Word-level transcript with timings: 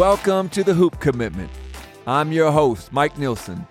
Welcome 0.00 0.48
to 0.50 0.64
the 0.64 0.72
Hoop 0.72 0.98
Commitment. 0.98 1.50
I'm 2.06 2.32
your 2.32 2.50
host, 2.50 2.90
Mike 2.90 3.18
Nielsen. 3.18 3.66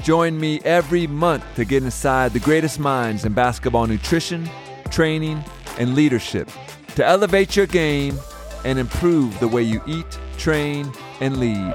Join 0.00 0.38
me 0.38 0.60
every 0.60 1.08
month 1.08 1.44
to 1.56 1.64
get 1.64 1.82
inside 1.82 2.32
the 2.32 2.38
greatest 2.38 2.78
minds 2.78 3.24
in 3.24 3.32
basketball 3.32 3.88
nutrition, 3.88 4.48
training, 4.90 5.42
and 5.80 5.96
leadership 5.96 6.48
to 6.94 7.04
elevate 7.04 7.56
your 7.56 7.66
game 7.66 8.16
and 8.64 8.78
improve 8.78 9.36
the 9.40 9.48
way 9.48 9.64
you 9.64 9.82
eat, 9.88 10.06
train, 10.38 10.92
and 11.18 11.38
lead. 11.38 11.74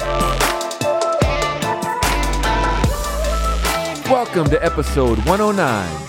Welcome 4.09 4.49
to 4.51 4.63
episode 4.63 5.17
109. 5.25 6.05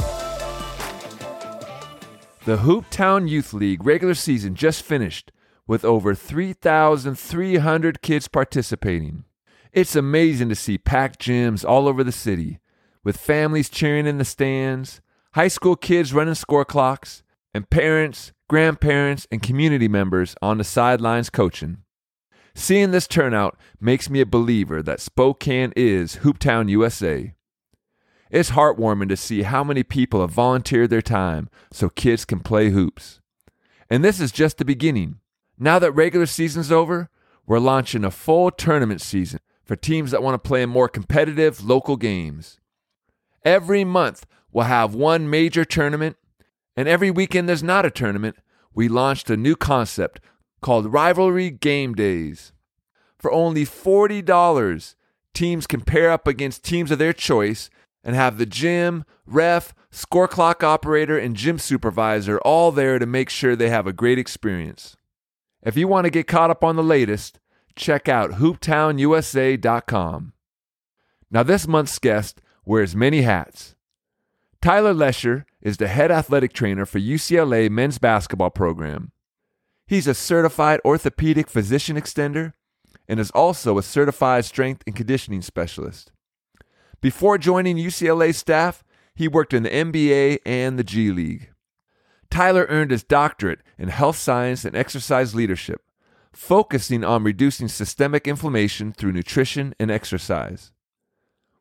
The 2.45 2.59
Hooptown 2.59 3.29
Youth 3.29 3.53
League 3.53 3.85
regular 3.85 4.15
season 4.15 4.55
just 4.55 4.85
finished 4.85 5.33
with 5.69 5.85
over 5.85 6.15
3,300 6.15 8.03
kids 8.03 8.27
participating. 8.27 9.25
It's 9.73 9.95
amazing 9.95 10.49
to 10.49 10.57
see 10.57 10.79
packed 10.79 11.21
gyms 11.21 11.65
all 11.65 11.87
over 11.87 12.03
the 12.03 12.11
city, 12.11 12.59
with 13.05 13.19
families 13.19 13.69
cheering 13.69 14.07
in 14.07 14.19
the 14.19 14.25
stands, 14.25 15.01
high 15.35 15.49
school 15.49 15.77
kids 15.77 16.15
running 16.15 16.35
score 16.35 16.65
clocks, 16.65 17.23
and 17.55 17.69
parents, 17.71 18.33
grandparents, 18.49 19.27
and 19.31 19.43
community 19.43 19.89
members 19.89 20.35
on 20.41 20.59
the 20.59 20.65
sidelines 20.65 21.29
coaching. 21.31 21.83
Seeing 22.55 22.91
this 22.91 23.07
turnout 23.07 23.57
makes 23.79 24.11
me 24.11 24.21
a 24.21 24.27
believer 24.27 24.83
that 24.83 25.01
Spokane 25.01 25.73
is 25.77 26.17
Hooptown 26.17 26.69
USA. 26.71 27.35
It's 28.31 28.51
heartwarming 28.51 29.09
to 29.11 29.17
see 29.17 29.43
how 29.43 29.63
many 29.63 29.83
people 29.83 30.23
have 30.23 30.31
volunteered 30.31 30.91
their 30.91 31.03
time 31.03 31.49
so 31.73 31.89
kids 31.89 32.25
can 32.25 32.41
play 32.41 32.71
hoops. 32.71 33.21
And 33.89 34.03
this 34.03 34.19
is 34.19 34.33
just 34.33 34.59
the 34.59 34.65
beginning. 34.65 35.21
Now 35.59 35.79
that 35.81 35.93
regular 35.93 36.27
season's 36.27 36.71
over, 36.71 37.11
we're 37.47 37.59
launching 37.59 38.05
a 38.05 38.11
full 38.11 38.51
tournament 38.51 39.01
season 39.01 39.41
for 39.65 39.75
teams 39.75 40.13
that 40.13 40.23
want 40.23 40.35
to 40.35 40.49
play 40.49 40.63
in 40.63 40.71
more 40.71 40.89
competitive 40.89 41.65
local 41.65 41.97
games. 41.97 42.61
Every 43.45 43.85
month, 43.85 44.25
we'll 44.53 44.67
have 44.67 44.95
one 44.95 45.29
major 45.29 45.65
tournament, 45.65 46.17
and 46.77 46.87
every 46.87 47.11
weekend 47.11 47.49
there's 47.49 47.63
not 47.63 47.85
a 47.85 47.91
tournament, 47.91 48.37
we 48.73 48.89
launched 48.89 49.31
a 49.31 49.37
new 49.37 49.57
concept 49.57 50.21
called 50.61 50.93
Rivalry 50.93 51.51
Game 51.51 51.95
Days. 51.95 52.53
For 53.19 53.33
only 53.33 53.65
$40, 53.65 54.95
teams 55.35 55.67
can 55.67 55.81
pair 55.81 56.11
up 56.11 56.29
against 56.29 56.65
teams 56.65 56.93
of 56.93 56.99
their 56.99 57.13
choice 57.13 57.69
and 58.05 58.15
have 58.15 58.39
the 58.39 58.47
gym, 58.47 59.05
ref, 59.27 59.75
score 59.91 60.29
clock 60.29 60.63
operator, 60.63 61.19
and 61.19 61.35
gym 61.35 61.59
supervisor 61.59 62.39
all 62.41 62.71
there 62.71 62.99
to 63.01 63.07
make 63.07 63.29
sure 63.29 63.57
they 63.57 63.71
have 63.71 63.89
a 63.89 63.93
great 63.93 64.19
experience. 64.19 64.97
If 65.63 65.77
you 65.77 65.89
want 65.89 66.05
to 66.05 66.11
get 66.11 66.27
caught 66.27 66.51
up 66.51 66.63
on 66.63 66.77
the 66.77 66.83
latest, 66.83 67.41
check 67.75 68.09
out 68.09 68.33
hooptownusa.com. 68.33 70.33
Now, 71.31 71.43
this 71.43 71.69
month's 71.69 71.99
guest 71.99 72.41
wears 72.65 72.97
many 72.97 73.23
hats. 73.23 73.75
Tyler 74.61 74.95
Lesher 74.95 75.47
is 75.61 75.77
the 75.77 75.89
head 75.89 76.11
athletic 76.11 76.53
trainer 76.53 76.87
for 76.87 76.99
UCLA 76.99 77.71
men's 77.71 77.99
basketball 77.99 78.51
program. 78.51 79.13
He's 79.87 80.07
a 80.07 80.15
certified 80.15 80.81
orthopedic 80.85 81.49
physician 81.49 81.97
extender 81.97 82.55
and 83.09 83.19
is 83.19 83.31
also 83.31 83.79
a 83.79 83.83
certified 83.83 84.45
strength 84.45 84.83
and 84.87 84.95
conditioning 84.95 85.43
specialist. 85.43 86.13
Before 87.01 87.39
joining 87.39 87.77
UCLA 87.77 88.35
staff, 88.35 88.85
he 89.15 89.29
worked 89.29 89.55
in 89.55 89.63
the 89.63 89.71
NBA 89.71 90.41
and 90.45 90.79
the 90.79 90.85
G 90.85 91.11
League. 91.11 91.51
Tyler 92.31 92.67
earned 92.69 92.91
his 92.91 93.03
doctorate 93.03 93.61
in 93.79 93.89
health 93.89 94.17
science 94.17 94.65
and 94.65 94.77
exercise 94.77 95.35
leadership, 95.35 95.83
focusing 96.33 97.05
on 97.05 97.25
reducing 97.25 97.69
systemic 97.69 98.29
inflammation 98.29 98.93
through 98.93 99.13
nutrition 99.13 99.75
and 99.81 99.91
exercise. 99.91 100.73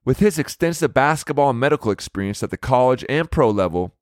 With 0.06 0.20
his 0.20 0.40
extensive 0.40 0.94
basketball 0.94 1.50
and 1.50 1.60
medical 1.60 1.92
experience 1.92 2.42
at 2.44 2.50
the 2.50 2.58
college 2.58 3.04
and 3.10 3.30
pro 3.30 3.50
level, 3.50 3.96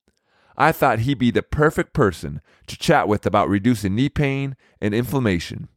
I 0.58 0.72
thought 0.72 1.00
he'd 1.00 1.18
be 1.18 1.32
the 1.32 1.44
perfect 1.44 1.94
person 1.94 2.42
to 2.68 2.78
chat 2.78 3.08
with 3.08 3.26
about 3.26 3.50
reducing 3.50 3.96
knee 3.96 4.10
pain 4.10 4.56
and 4.80 4.94
inflammation. 4.94 5.68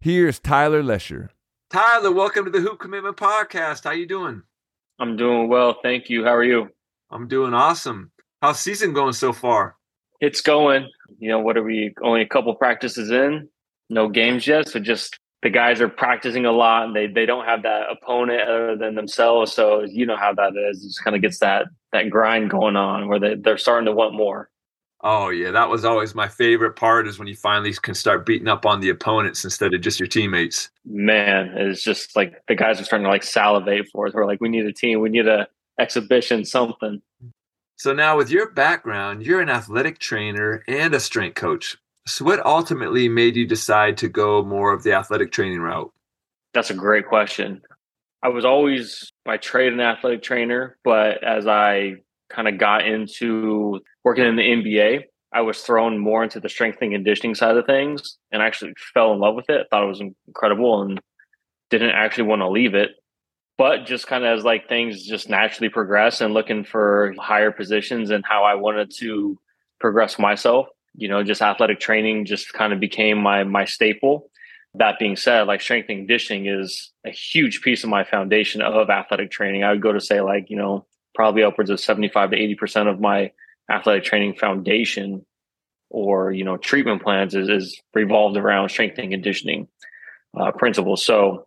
Here's 0.00 0.38
Tyler 0.38 0.82
Lesher. 0.82 1.30
Tyler, 1.70 2.12
welcome 2.12 2.44
to 2.44 2.50
the 2.50 2.60
Hoop 2.60 2.78
Commitment 2.78 3.16
Podcast. 3.16 3.84
How 3.84 3.90
are 3.90 3.94
you 3.94 4.06
doing? 4.06 4.42
I'm 4.98 5.16
doing 5.16 5.48
well, 5.48 5.78
thank 5.82 6.08
you. 6.08 6.24
How 6.24 6.34
are 6.34 6.44
you? 6.44 6.70
I'm 7.10 7.26
doing 7.26 7.54
awesome. 7.54 8.12
How's 8.40 8.60
season 8.60 8.92
going 8.92 9.14
so 9.14 9.32
far? 9.32 9.76
It's 10.24 10.40
going. 10.40 10.88
You 11.18 11.28
know, 11.28 11.38
what 11.38 11.56
are 11.56 11.62
we? 11.62 11.94
Only 12.02 12.22
a 12.22 12.28
couple 12.28 12.54
practices 12.54 13.10
in, 13.10 13.48
no 13.90 14.08
games 14.08 14.46
yet. 14.46 14.68
So 14.68 14.80
just 14.80 15.18
the 15.42 15.50
guys 15.50 15.80
are 15.80 15.88
practicing 15.88 16.46
a 16.46 16.52
lot, 16.52 16.86
and 16.86 16.96
they 16.96 17.06
they 17.06 17.26
don't 17.26 17.44
have 17.44 17.62
that 17.62 17.90
opponent 17.90 18.42
other 18.42 18.76
than 18.76 18.94
themselves. 18.94 19.52
So 19.52 19.84
you 19.84 20.06
know 20.06 20.16
how 20.16 20.32
that 20.34 20.52
is. 20.70 20.82
It 20.82 20.88
just 20.88 21.04
kind 21.04 21.14
of 21.14 21.22
gets 21.22 21.38
that 21.40 21.66
that 21.92 22.10
grind 22.10 22.50
going 22.50 22.76
on 22.76 23.08
where 23.08 23.20
they 23.20 23.34
they're 23.34 23.58
starting 23.58 23.86
to 23.86 23.92
want 23.92 24.14
more. 24.14 24.50
Oh 25.02 25.28
yeah, 25.28 25.50
that 25.50 25.68
was 25.68 25.84
always 25.84 26.14
my 26.14 26.28
favorite 26.28 26.76
part 26.76 27.06
is 27.06 27.18
when 27.18 27.28
you 27.28 27.36
finally 27.36 27.74
can 27.74 27.94
start 27.94 28.24
beating 28.24 28.48
up 28.48 28.64
on 28.64 28.80
the 28.80 28.88
opponents 28.88 29.44
instead 29.44 29.74
of 29.74 29.82
just 29.82 30.00
your 30.00 30.06
teammates. 30.06 30.70
Man, 30.86 31.48
it's 31.48 31.82
just 31.82 32.16
like 32.16 32.42
the 32.48 32.54
guys 32.54 32.80
are 32.80 32.84
starting 32.84 33.04
to 33.04 33.10
like 33.10 33.22
salivate 33.22 33.88
for 33.92 34.06
it. 34.06 34.14
We're 34.14 34.24
like, 34.24 34.40
we 34.40 34.48
need 34.48 34.64
a 34.64 34.72
team, 34.72 35.00
we 35.00 35.10
need 35.10 35.28
a 35.28 35.46
exhibition, 35.78 36.46
something. 36.46 37.02
So 37.76 37.92
now 37.92 38.16
with 38.16 38.30
your 38.30 38.50
background, 38.50 39.26
you're 39.26 39.40
an 39.40 39.48
athletic 39.48 39.98
trainer 39.98 40.62
and 40.68 40.94
a 40.94 41.00
strength 41.00 41.34
coach. 41.34 41.76
So 42.06 42.24
what 42.24 42.44
ultimately 42.44 43.08
made 43.08 43.34
you 43.36 43.46
decide 43.46 43.96
to 43.98 44.08
go 44.08 44.44
more 44.44 44.72
of 44.72 44.82
the 44.82 44.92
athletic 44.92 45.32
training 45.32 45.60
route? 45.60 45.92
That's 46.52 46.70
a 46.70 46.74
great 46.74 47.06
question. 47.08 47.62
I 48.22 48.28
was 48.28 48.44
always 48.44 49.10
by 49.24 49.38
trade 49.38 49.72
an 49.72 49.80
athletic 49.80 50.22
trainer, 50.22 50.78
but 50.84 51.22
as 51.24 51.46
I 51.46 51.96
kind 52.30 52.48
of 52.48 52.58
got 52.58 52.86
into 52.86 53.80
working 54.04 54.24
in 54.24 54.36
the 54.36 54.42
NBA, 54.42 55.04
I 55.32 55.40
was 55.40 55.60
thrown 55.62 55.98
more 55.98 56.22
into 56.22 56.38
the 56.38 56.48
strength 56.48 56.78
and 56.80 56.92
conditioning 56.92 57.34
side 57.34 57.56
of 57.56 57.66
things 57.66 58.18
and 58.30 58.40
actually 58.40 58.72
fell 58.94 59.12
in 59.12 59.18
love 59.18 59.34
with 59.34 59.50
it. 59.50 59.66
Thought 59.70 59.82
it 59.82 59.88
was 59.88 60.02
incredible 60.28 60.82
and 60.82 61.00
didn't 61.70 61.90
actually 61.90 62.24
want 62.24 62.40
to 62.40 62.48
leave 62.48 62.74
it 62.74 62.90
but 63.56 63.86
just 63.86 64.06
kind 64.06 64.24
of 64.24 64.38
as 64.38 64.44
like 64.44 64.68
things 64.68 65.04
just 65.04 65.28
naturally 65.28 65.68
progress 65.68 66.20
and 66.20 66.34
looking 66.34 66.64
for 66.64 67.14
higher 67.18 67.52
positions 67.52 68.10
and 68.10 68.24
how 68.24 68.44
I 68.44 68.54
wanted 68.54 68.90
to 68.98 69.38
progress 69.80 70.18
myself, 70.18 70.66
you 70.94 71.08
know, 71.08 71.22
just 71.22 71.42
athletic 71.42 71.80
training 71.80 72.24
just 72.24 72.52
kind 72.52 72.72
of 72.72 72.80
became 72.80 73.18
my 73.18 73.44
my 73.44 73.64
staple. 73.64 74.30
That 74.76 74.98
being 74.98 75.14
said, 75.14 75.46
like 75.46 75.60
strength 75.60 75.88
and 75.88 76.00
conditioning 76.00 76.46
is 76.46 76.90
a 77.06 77.10
huge 77.10 77.62
piece 77.62 77.84
of 77.84 77.90
my 77.90 78.02
foundation 78.02 78.60
of 78.60 78.90
athletic 78.90 79.30
training. 79.30 79.62
I 79.62 79.70
would 79.70 79.82
go 79.82 79.92
to 79.92 80.00
say 80.00 80.20
like, 80.20 80.50
you 80.50 80.56
know, 80.56 80.84
probably 81.14 81.44
upwards 81.44 81.70
of 81.70 81.78
75 81.78 82.30
to 82.30 82.36
80% 82.36 82.90
of 82.90 83.00
my 83.00 83.30
athletic 83.70 84.02
training 84.02 84.34
foundation 84.34 85.24
or, 85.90 86.32
you 86.32 86.42
know, 86.42 86.56
treatment 86.56 87.04
plans 87.04 87.36
is, 87.36 87.48
is 87.48 87.80
revolved 87.94 88.36
around 88.36 88.68
strength 88.70 88.98
and 88.98 89.12
conditioning 89.12 89.68
uh, 90.36 90.50
principles. 90.50 91.04
So 91.04 91.46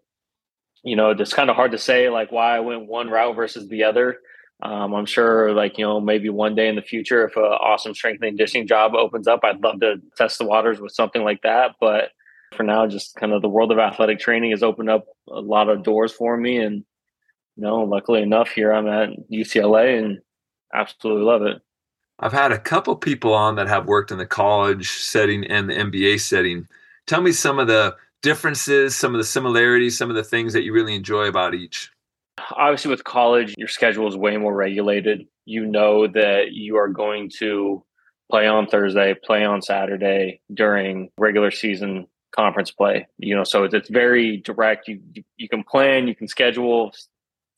you 0.83 0.95
know, 0.95 1.11
it's 1.11 1.33
kind 1.33 1.49
of 1.49 1.55
hard 1.55 1.71
to 1.71 1.77
say 1.77 2.09
like 2.09 2.31
why 2.31 2.55
I 2.55 2.59
went 2.59 2.87
one 2.87 3.09
route 3.09 3.35
versus 3.35 3.67
the 3.67 3.83
other. 3.83 4.17
Um, 4.63 4.93
I'm 4.95 5.05
sure, 5.05 5.53
like 5.53 5.77
you 5.77 5.85
know, 5.85 5.99
maybe 6.01 6.29
one 6.29 6.55
day 6.55 6.67
in 6.67 6.75
the 6.75 6.81
future, 6.81 7.27
if 7.27 7.35
an 7.35 7.43
awesome 7.43 7.93
strength 7.93 8.21
and 8.23 8.31
conditioning 8.31 8.67
job 8.67 8.95
opens 8.95 9.27
up, 9.27 9.41
I'd 9.43 9.61
love 9.61 9.79
to 9.81 9.95
test 10.15 10.39
the 10.39 10.45
waters 10.45 10.79
with 10.79 10.93
something 10.93 11.23
like 11.23 11.41
that. 11.43 11.75
But 11.79 12.09
for 12.55 12.63
now, 12.63 12.87
just 12.87 13.15
kind 13.15 13.33
of 13.33 13.41
the 13.41 13.49
world 13.49 13.71
of 13.71 13.77
athletic 13.77 14.19
training 14.19 14.51
has 14.51 14.63
opened 14.63 14.89
up 14.89 15.05
a 15.29 15.41
lot 15.41 15.69
of 15.69 15.83
doors 15.83 16.11
for 16.11 16.37
me, 16.37 16.57
and 16.57 16.83
you 17.55 17.63
know, 17.63 17.83
luckily 17.83 18.21
enough, 18.21 18.49
here 18.49 18.71
I'm 18.71 18.87
at 18.87 19.09
UCLA 19.31 19.99
and 19.99 20.19
absolutely 20.73 21.23
love 21.23 21.43
it. 21.43 21.61
I've 22.19 22.33
had 22.33 22.51
a 22.51 22.59
couple 22.59 22.95
people 22.95 23.33
on 23.33 23.55
that 23.55 23.67
have 23.67 23.85
worked 23.85 24.11
in 24.11 24.17
the 24.17 24.25
college 24.25 24.89
setting 24.89 25.45
and 25.45 25.69
the 25.69 25.75
NBA 25.75 26.19
setting. 26.19 26.67
Tell 27.05 27.21
me 27.21 27.31
some 27.31 27.59
of 27.59 27.67
the 27.67 27.95
differences, 28.21 28.95
some 28.95 29.13
of 29.13 29.19
the 29.19 29.25
similarities, 29.25 29.97
some 29.97 30.09
of 30.09 30.15
the 30.15 30.23
things 30.23 30.53
that 30.53 30.63
you 30.63 30.73
really 30.73 30.95
enjoy 30.95 31.27
about 31.27 31.53
each? 31.53 31.91
Obviously, 32.51 32.91
with 32.91 33.03
college, 33.03 33.53
your 33.57 33.67
schedule 33.67 34.07
is 34.07 34.15
way 34.15 34.37
more 34.37 34.55
regulated. 34.55 35.27
You 35.45 35.65
know 35.65 36.07
that 36.07 36.51
you 36.51 36.77
are 36.77 36.87
going 36.87 37.31
to 37.39 37.83
play 38.29 38.47
on 38.47 38.67
Thursday, 38.67 39.15
play 39.23 39.43
on 39.45 39.61
Saturday 39.61 40.41
during 40.53 41.09
regular 41.17 41.51
season 41.51 42.07
conference 42.31 42.71
play. 42.71 43.07
You 43.17 43.35
know, 43.35 43.43
so 43.43 43.63
it's, 43.63 43.89
very 43.89 44.37
direct. 44.37 44.87
You 44.87 45.01
you 45.37 45.49
can 45.49 45.63
plan, 45.63 46.07
you 46.07 46.15
can 46.15 46.27
schedule. 46.27 46.93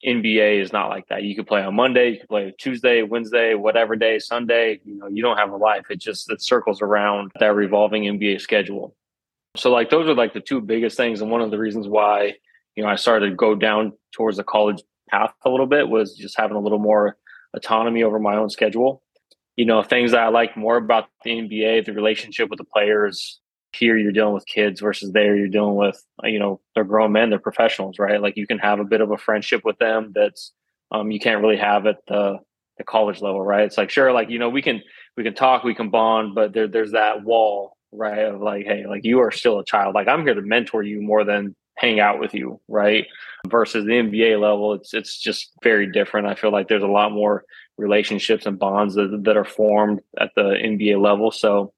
NBA 0.06 0.62
is 0.62 0.72
not 0.72 0.88
like 0.88 1.08
that. 1.10 1.24
You 1.24 1.36
can 1.36 1.44
play 1.44 1.62
on 1.62 1.76
Monday, 1.76 2.12
you 2.12 2.18
can 2.20 2.28
play 2.28 2.54
Tuesday, 2.58 3.02
Wednesday, 3.02 3.54
whatever 3.54 3.98
day, 3.98 4.18
Sunday. 4.18 4.80
You 4.86 4.96
know, 4.96 5.08
you 5.08 5.22
don't 5.22 5.38
have 5.38 5.52
a 5.52 5.58
life. 5.58 5.88
It 5.90 6.00
just 6.00 6.32
it 6.32 6.42
circles 6.42 6.82
around 6.82 7.32
that 7.40 7.54
revolving 7.54 8.04
NBA 8.04 8.40
schedule. 8.40 8.96
So 9.56 9.72
like 9.72 9.90
those 9.90 10.08
are 10.08 10.16
like 10.16 10.34
the 10.34 10.42
two 10.42 10.62
biggest 10.62 10.98
things. 10.98 11.22
And 11.22 11.32
one 11.32 11.42
of 11.42 11.52
the 11.52 11.58
reasons 11.58 11.88
why, 11.88 12.34
you 12.76 12.84
know, 12.84 12.90
I 12.90 12.96
started 12.96 13.30
to 13.30 13.36
go 13.36 13.56
down 13.56 13.94
towards 14.14 14.38
the 14.38 14.44
college 14.44 14.82
path 15.10 15.34
a 15.44 15.50
little 15.50 15.66
bit 15.66 15.90
was 15.90 16.16
just 16.16 16.38
having 16.38 16.56
a 16.56 16.62
little 16.62 16.80
more 16.80 17.18
autonomy 17.56 18.04
over 18.04 18.20
my 18.20 18.36
own 18.36 18.50
schedule. 18.50 19.02
You 19.56 19.66
know, 19.66 19.84
things 19.84 20.12
that 20.12 20.22
I 20.22 20.30
like 20.30 20.56
more 20.56 20.78
about 20.78 21.10
the 21.24 21.32
NBA, 21.32 21.86
the 21.86 21.94
relationship 21.94 22.50
with 22.50 22.60
the 22.60 22.64
players, 22.64 23.42
here 23.74 23.98
you're 23.98 24.12
dealing 24.12 24.34
with 24.34 24.46
kids 24.46 24.82
versus 24.82 25.12
there 25.12 25.36
you're 25.36 25.48
dealing 25.48 25.76
with 25.76 26.04
you 26.24 26.40
know 26.40 26.60
they're 26.74 26.84
grown 26.84 27.12
men 27.12 27.30
they're 27.30 27.40
professionals 27.40 28.00
right 28.00 28.22
like 28.22 28.36
you 28.36 28.48
can 28.48 28.58
have 28.58 28.80
a 28.80 28.84
bit 28.84 29.02
of 29.02 29.12
a 29.12 29.18
friendship 29.18 29.62
with 29.64 29.78
them 29.78 30.12
that's 30.16 30.54
um, 30.92 31.12
you 31.12 31.20
can't 31.20 31.42
really 31.42 31.58
have 31.58 31.86
at 31.86 31.98
the 32.08 32.38
the 32.78 32.84
college 32.84 33.22
level 33.22 33.42
right 33.42 33.66
it's 33.66 33.78
like 33.78 33.90
sure 33.90 34.12
like 34.12 34.30
you 34.30 34.40
know 34.40 34.50
we 34.50 34.62
can 34.62 34.82
we 35.18 35.24
can 35.24 35.36
talk 35.36 35.64
we 35.64 35.76
can 35.76 35.90
bond 35.90 36.34
but 36.34 36.54
there 36.54 36.68
there's 36.68 36.94
that 36.94 37.24
wall 37.24 37.78
right 37.92 38.26
of 38.26 38.42
like 38.42 38.66
hey 38.66 38.86
like 38.88 39.04
you 39.04 39.20
are 39.20 39.32
still 39.32 39.60
a 39.60 39.66
child 39.66 39.96
like 39.96 40.08
i'm 40.08 40.24
here 40.24 40.36
to 40.36 40.42
mentor 40.42 40.84
you 40.84 41.02
more 41.02 41.24
than 41.24 41.56
hang 41.76 42.00
out 42.00 42.20
with 42.20 42.34
you 42.34 42.60
right 42.68 43.08
versus 43.48 43.86
the 43.86 43.92
nba 43.92 44.40
level 44.40 44.74
it's 44.74 44.94
it's 44.94 45.18
just 45.20 45.52
very 45.64 45.92
different 45.92 46.28
i 46.28 46.36
feel 46.36 46.52
like 46.52 46.68
there's 46.68 46.84
a 46.84 46.88
lot 46.88 47.12
more 47.12 47.46
relationships 47.78 48.46
and 48.46 48.60
bonds 48.60 48.96
that, 48.96 49.22
that 49.24 49.38
are 49.38 49.46
formed 49.46 50.02
at 50.20 50.32
the 50.36 50.42
nba 50.42 51.02
level 51.02 51.32
so 51.32 51.74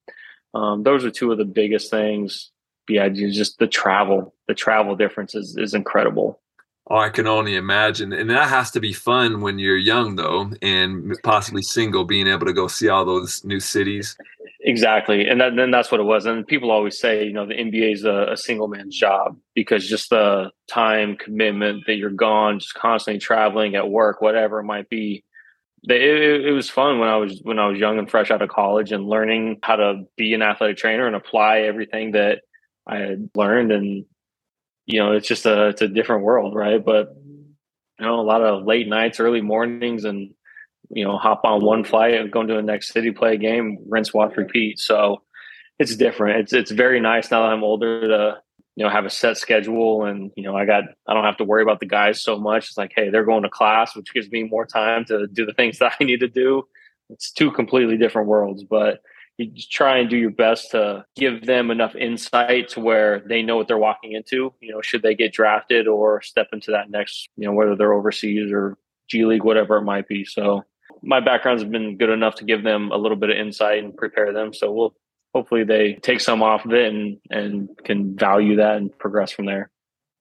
um, 0.53 0.83
those 0.83 1.05
are 1.05 1.11
two 1.11 1.31
of 1.31 1.37
the 1.37 1.45
biggest 1.45 1.89
things. 1.89 2.51
Yeah, 2.89 3.07
just 3.09 3.57
the 3.59 3.67
travel, 3.67 4.33
the 4.47 4.53
travel 4.53 4.95
difference 4.95 5.33
is, 5.33 5.55
is 5.57 5.73
incredible. 5.73 6.41
Oh, 6.89 6.97
I 6.97 7.09
can 7.09 7.25
only 7.25 7.55
imagine. 7.55 8.11
And 8.11 8.29
that 8.29 8.49
has 8.49 8.71
to 8.71 8.81
be 8.81 8.91
fun 8.91 9.39
when 9.39 9.59
you're 9.59 9.77
young, 9.77 10.15
though, 10.17 10.51
and 10.61 11.15
possibly 11.23 11.61
single, 11.61 12.03
being 12.03 12.27
able 12.27 12.47
to 12.47 12.53
go 12.53 12.67
see 12.67 12.89
all 12.89 13.05
those 13.05 13.45
new 13.45 13.61
cities. 13.61 14.17
Exactly. 14.63 15.27
And 15.27 15.41
then 15.41 15.71
that's 15.71 15.91
what 15.91 15.99
it 15.99 16.03
was. 16.03 16.25
And 16.27 16.45
people 16.45 16.69
always 16.69 16.99
say, 16.99 17.25
you 17.25 17.33
know, 17.33 17.47
the 17.47 17.55
NBA 17.55 17.93
is 17.93 18.03
a, 18.03 18.27
a 18.33 18.37
single 18.37 18.67
man's 18.67 18.95
job 18.95 19.35
because 19.55 19.87
just 19.89 20.11
the 20.11 20.51
time 20.69 21.15
commitment 21.17 21.83
that 21.87 21.95
you're 21.95 22.11
gone, 22.11 22.59
just 22.59 22.75
constantly 22.75 23.19
traveling 23.19 23.75
at 23.75 23.89
work, 23.89 24.21
whatever 24.21 24.59
it 24.59 24.65
might 24.65 24.87
be, 24.87 25.23
it, 25.89 26.45
it 26.45 26.51
was 26.51 26.69
fun 26.69 26.99
when 26.99 27.09
I 27.09 27.17
was 27.17 27.39
when 27.43 27.57
I 27.57 27.67
was 27.67 27.79
young 27.79 27.97
and 27.97 28.09
fresh 28.09 28.29
out 28.29 28.41
of 28.43 28.49
college 28.49 28.91
and 28.91 29.07
learning 29.07 29.59
how 29.63 29.77
to 29.77 30.03
be 30.15 30.33
an 30.33 30.43
athletic 30.43 30.77
trainer 30.77 31.07
and 31.07 31.15
apply 31.15 31.61
everything 31.61 32.11
that 32.11 32.41
I 32.85 32.97
had 32.97 33.29
learned 33.35 33.71
and 33.71 34.05
you 34.85 34.99
know 34.99 35.13
it's 35.13 35.27
just 35.27 35.45
a 35.45 35.69
it's 35.69 35.81
a 35.81 35.87
different 35.87 36.23
world 36.23 36.55
right 36.55 36.83
but 36.83 37.15
you 37.25 38.05
know 38.05 38.19
a 38.19 38.21
lot 38.21 38.41
of 38.43 38.65
late 38.65 38.87
nights 38.87 39.19
early 39.19 39.41
mornings 39.41 40.05
and 40.05 40.33
you 40.93 41.05
know 41.05 41.17
hop 41.17 41.41
on 41.43 41.63
one 41.63 41.83
flight 41.83 42.15
and 42.15 42.31
go 42.31 42.45
to 42.45 42.53
the 42.53 42.61
next 42.61 42.93
city 42.93 43.11
play 43.11 43.35
a 43.35 43.37
game 43.37 43.79
rinse 43.87 44.13
wash 44.13 44.35
repeat. 44.35 44.79
So 44.79 45.21
it's 45.79 45.95
different. 45.95 46.39
It's 46.41 46.53
it's 46.53 46.71
very 46.71 46.99
nice 46.99 47.31
now 47.31 47.41
that 47.41 47.53
I'm 47.53 47.63
older 47.63 48.07
to 48.07 48.37
you 48.75 48.85
know 48.85 48.89
have 48.91 49.05
a 49.05 49.09
set 49.09 49.37
schedule 49.37 50.05
and 50.05 50.31
you 50.37 50.43
know 50.43 50.55
i 50.55 50.65
got 50.65 50.85
i 51.05 51.13
don't 51.13 51.25
have 51.25 51.35
to 51.35 51.43
worry 51.43 51.61
about 51.61 51.79
the 51.79 51.85
guys 51.85 52.21
so 52.21 52.37
much. 52.37 52.67
It's 52.69 52.77
like 52.77 52.93
hey 52.95 53.09
they're 53.09 53.25
going 53.25 53.43
to 53.43 53.49
class 53.49 53.95
which 53.95 54.13
gives 54.13 54.29
me 54.29 54.43
more 54.43 54.65
time 54.65 55.05
to 55.05 55.27
do 55.27 55.45
the 55.45 55.53
things 55.53 55.79
that 55.79 55.93
i 55.99 56.03
need 56.03 56.19
to 56.21 56.27
do. 56.27 56.63
It's 57.09 57.31
two 57.31 57.51
completely 57.51 57.97
different 57.97 58.27
worlds 58.27 58.63
but 58.63 59.01
you 59.37 59.51
try 59.71 59.97
and 59.97 60.09
do 60.09 60.17
your 60.17 60.29
best 60.29 60.71
to 60.71 61.03
give 61.15 61.45
them 61.47 61.71
enough 61.71 61.95
insight 61.95 62.69
to 62.69 62.79
where 62.79 63.21
they 63.21 63.41
know 63.41 63.55
what 63.55 63.67
they're 63.67 63.77
walking 63.77 64.11
into 64.11 64.53
you 64.61 64.71
know 64.71 64.81
should 64.81 65.01
they 65.01 65.15
get 65.15 65.33
drafted 65.33 65.87
or 65.87 66.21
step 66.21 66.47
into 66.53 66.71
that 66.71 66.89
next 66.89 67.27
you 67.37 67.45
know 67.45 67.53
whether 67.53 67.75
they're 67.75 67.93
overseas 67.93 68.51
or 68.51 68.77
g 69.11 69.25
league 69.25 69.43
whatever 69.43 69.77
it 69.77 69.83
might 69.83 70.07
be. 70.07 70.25
So 70.25 70.63
my 71.03 71.19
background's 71.19 71.63
been 71.63 71.97
good 71.97 72.09
enough 72.09 72.35
to 72.35 72.45
give 72.45 72.63
them 72.63 72.91
a 72.91 72.97
little 72.97 73.17
bit 73.17 73.29
of 73.29 73.37
insight 73.37 73.83
and 73.83 73.95
prepare 73.95 74.33
them 74.33 74.53
so 74.53 74.71
we'll 74.71 74.95
hopefully 75.33 75.63
they 75.63 75.93
take 76.01 76.19
some 76.19 76.43
off 76.43 76.65
of 76.65 76.73
it 76.73 76.91
and 76.93 77.17
and 77.29 77.69
can 77.83 78.15
value 78.17 78.55
that 78.57 78.77
and 78.77 78.97
progress 78.97 79.31
from 79.31 79.45
there. 79.45 79.69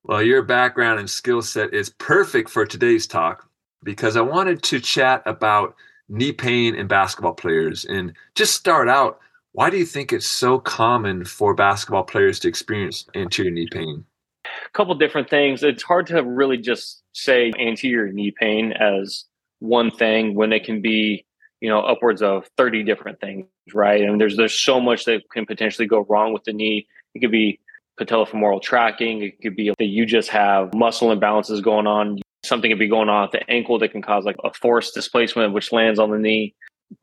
Well, 0.05 0.23
your 0.23 0.43
background 0.43 0.99
and 0.99 1.11
skill 1.11 1.43
set 1.43 1.75
is 1.75 1.91
perfect 1.91 2.49
for 2.49 2.65
today's 2.65 3.07
talk 3.07 3.49
because 3.83 4.17
I 4.17 4.23
wanted 4.23 4.63
to 4.65 4.81
chat 4.81 5.23
about 5.27 5.75
knee 6.09 6.33
pain 6.33 6.75
in 6.75 6.87
basketball 6.87 7.35
players 7.35 7.85
and 7.85 8.15
just 8.35 8.55
start 8.55 8.89
out. 8.89 9.19
Why 9.53 9.69
do 9.69 9.77
you 9.77 9.85
think 9.85 10.13
it's 10.13 10.27
so 10.27 10.59
common 10.59 11.25
for 11.25 11.55
basketball 11.55 12.05
players 12.05 12.39
to 12.41 12.49
experience 12.49 13.07
anterior 13.15 13.51
knee 13.51 13.69
pain? 13.71 14.05
A 14.45 14.71
couple 14.73 14.95
different 14.95 15.29
things. 15.29 15.63
It's 15.63 15.83
hard 15.83 16.07
to 16.07 16.23
really 16.23 16.57
just 16.57 17.03
say 17.13 17.53
anterior 17.59 18.11
knee 18.13 18.33
pain 18.39 18.73
as 18.73 19.25
one 19.61 19.91
thing 19.91 20.35
when 20.35 20.53
it 20.53 20.65
can 20.65 20.83
be 20.83 21.25
you 21.61 21.69
know 21.69 21.81
upwards 21.81 22.23
of 22.23 22.49
30 22.57 22.83
different 22.83 23.21
things 23.21 23.47
right? 23.75 24.03
And 24.03 24.21
there's 24.21 24.37
there's 24.37 24.59
so 24.59 24.81
much 24.81 25.05
that 25.05 25.23
can 25.31 25.47
potentially 25.47 25.87
go 25.87 26.07
wrong 26.09 26.33
with 26.33 26.45
the 26.45 26.53
knee. 26.53 26.87
It 27.15 27.21
could 27.21 27.31
be 27.31 27.61
patellofemoral 27.99 28.63
tracking. 28.63 29.23
It 29.23 29.41
could 29.43 29.57
be 29.57 29.73
that 29.79 29.85
you 29.85 30.07
just 30.07 30.31
have 30.31 30.73
muscle 30.75 31.15
imbalances 31.15 31.63
going 31.63 31.87
on. 31.87 32.19
Something 32.43 32.71
could 32.71 32.79
be 32.79 32.89
going 32.89 33.09
on 33.09 33.25
at 33.25 33.33
the 33.33 33.51
ankle 33.51 33.79
that 33.79 33.93
can 33.93 34.03
cause 34.03 34.25
like 34.25 34.37
a 34.45 34.53
force 34.55 34.93
displacement 34.93 35.53
which 35.53 35.73
lands 35.73 35.99
on 35.99 36.11
the 36.11 36.19
knee. 36.19 36.55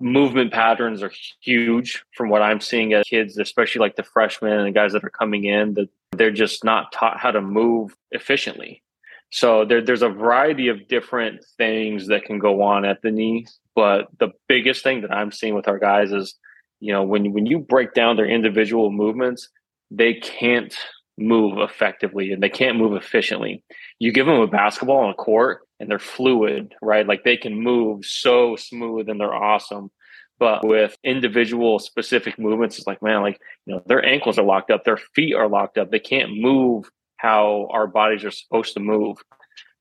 Movement 0.02 0.52
patterns 0.52 1.02
are 1.02 1.14
huge 1.40 2.04
from 2.14 2.28
what 2.28 2.42
i'm 2.42 2.60
seeing 2.60 2.92
as 2.92 3.06
kids 3.08 3.38
especially 3.38 3.80
like 3.80 3.96
the 3.96 4.04
freshmen 4.04 4.52
and 4.52 4.68
the 4.68 4.72
guys 4.72 4.92
that 4.92 5.02
are 5.02 5.10
coming 5.10 5.46
in 5.46 5.76
that 5.76 5.88
they're 6.12 6.30
just 6.30 6.66
not 6.66 6.92
taught 6.92 7.18
how 7.18 7.32
to 7.32 7.40
move 7.40 7.96
efficiently 8.12 8.84
so 9.30 9.66
there, 9.66 9.82
there's 9.82 10.02
a 10.02 10.10
variety 10.10 10.70
of 10.70 10.88
different 10.88 11.44
things 11.58 12.08
that 12.08 12.24
can 12.24 12.40
go 12.40 12.62
on 12.62 12.86
at 12.86 13.02
the 13.02 13.12
knee 13.12 13.46
but 13.78 14.08
the 14.20 14.30
biggest 14.48 14.82
thing 14.82 15.02
that 15.02 15.14
I'm 15.14 15.32
seeing 15.32 15.54
with 15.54 15.68
our 15.68 15.78
guys 15.78 16.12
is, 16.12 16.34
you 16.80 16.92
know, 16.92 17.04
when 17.04 17.32
when 17.32 17.46
you 17.46 17.60
break 17.60 17.94
down 17.94 18.16
their 18.16 18.26
individual 18.26 18.92
movements, 18.92 19.50
they 19.92 20.16
can't 20.16 20.76
move 21.16 21.60
effectively 21.60 22.32
and 22.32 22.42
they 22.42 22.50
can't 22.50 22.80
move 22.80 22.94
efficiently. 22.94 23.64
You 24.00 24.12
give 24.12 24.26
them 24.26 24.40
a 24.40 24.48
basketball 24.48 24.98
on 25.04 25.12
a 25.12 25.14
court 25.14 25.60
and 25.80 25.92
they're 25.92 26.00
fluid, 26.00 26.74
right? 26.82 27.06
Like 27.06 27.24
they 27.24 27.38
can 27.38 27.54
move 27.62 28.04
so 28.04 28.56
smooth 28.56 29.10
and 29.10 29.22
they're 29.22 29.32
awesome. 29.32 29.92
But 30.40 30.66
with 30.66 30.98
individual 31.04 31.78
specific 31.78 32.40
movements, 32.40 32.80
it's 32.80 32.88
like, 32.88 33.04
man, 33.04 33.22
like, 33.22 33.40
you 33.68 33.76
know, 33.76 33.84
their 33.86 34.04
ankles 34.04 34.40
are 34.40 34.44
locked 34.44 34.72
up, 34.72 34.86
their 34.86 34.98
feet 34.98 35.36
are 35.36 35.48
locked 35.48 35.78
up. 35.78 35.92
They 35.92 36.00
can't 36.00 36.36
move 36.36 36.90
how 37.18 37.68
our 37.72 37.88
bodies 37.88 38.24
are 38.24 38.32
supposed 38.32 38.74
to 38.76 38.80
move. 38.80 39.18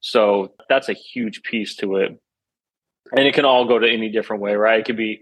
So 0.01 0.55
that's 0.69 0.89
a 0.89 0.95
huge 0.95 1.43
piece 1.43 1.77
to 1.77 1.97
it 1.97 2.21
and 3.13 3.27
it 3.27 3.35
can 3.35 3.45
all 3.45 3.67
go 3.67 3.79
to 3.79 3.89
any 3.89 4.09
different 4.11 4.43
way, 4.43 4.55
right? 4.55 4.81
It 4.81 4.87
could 4.87 4.97
be 4.97 5.21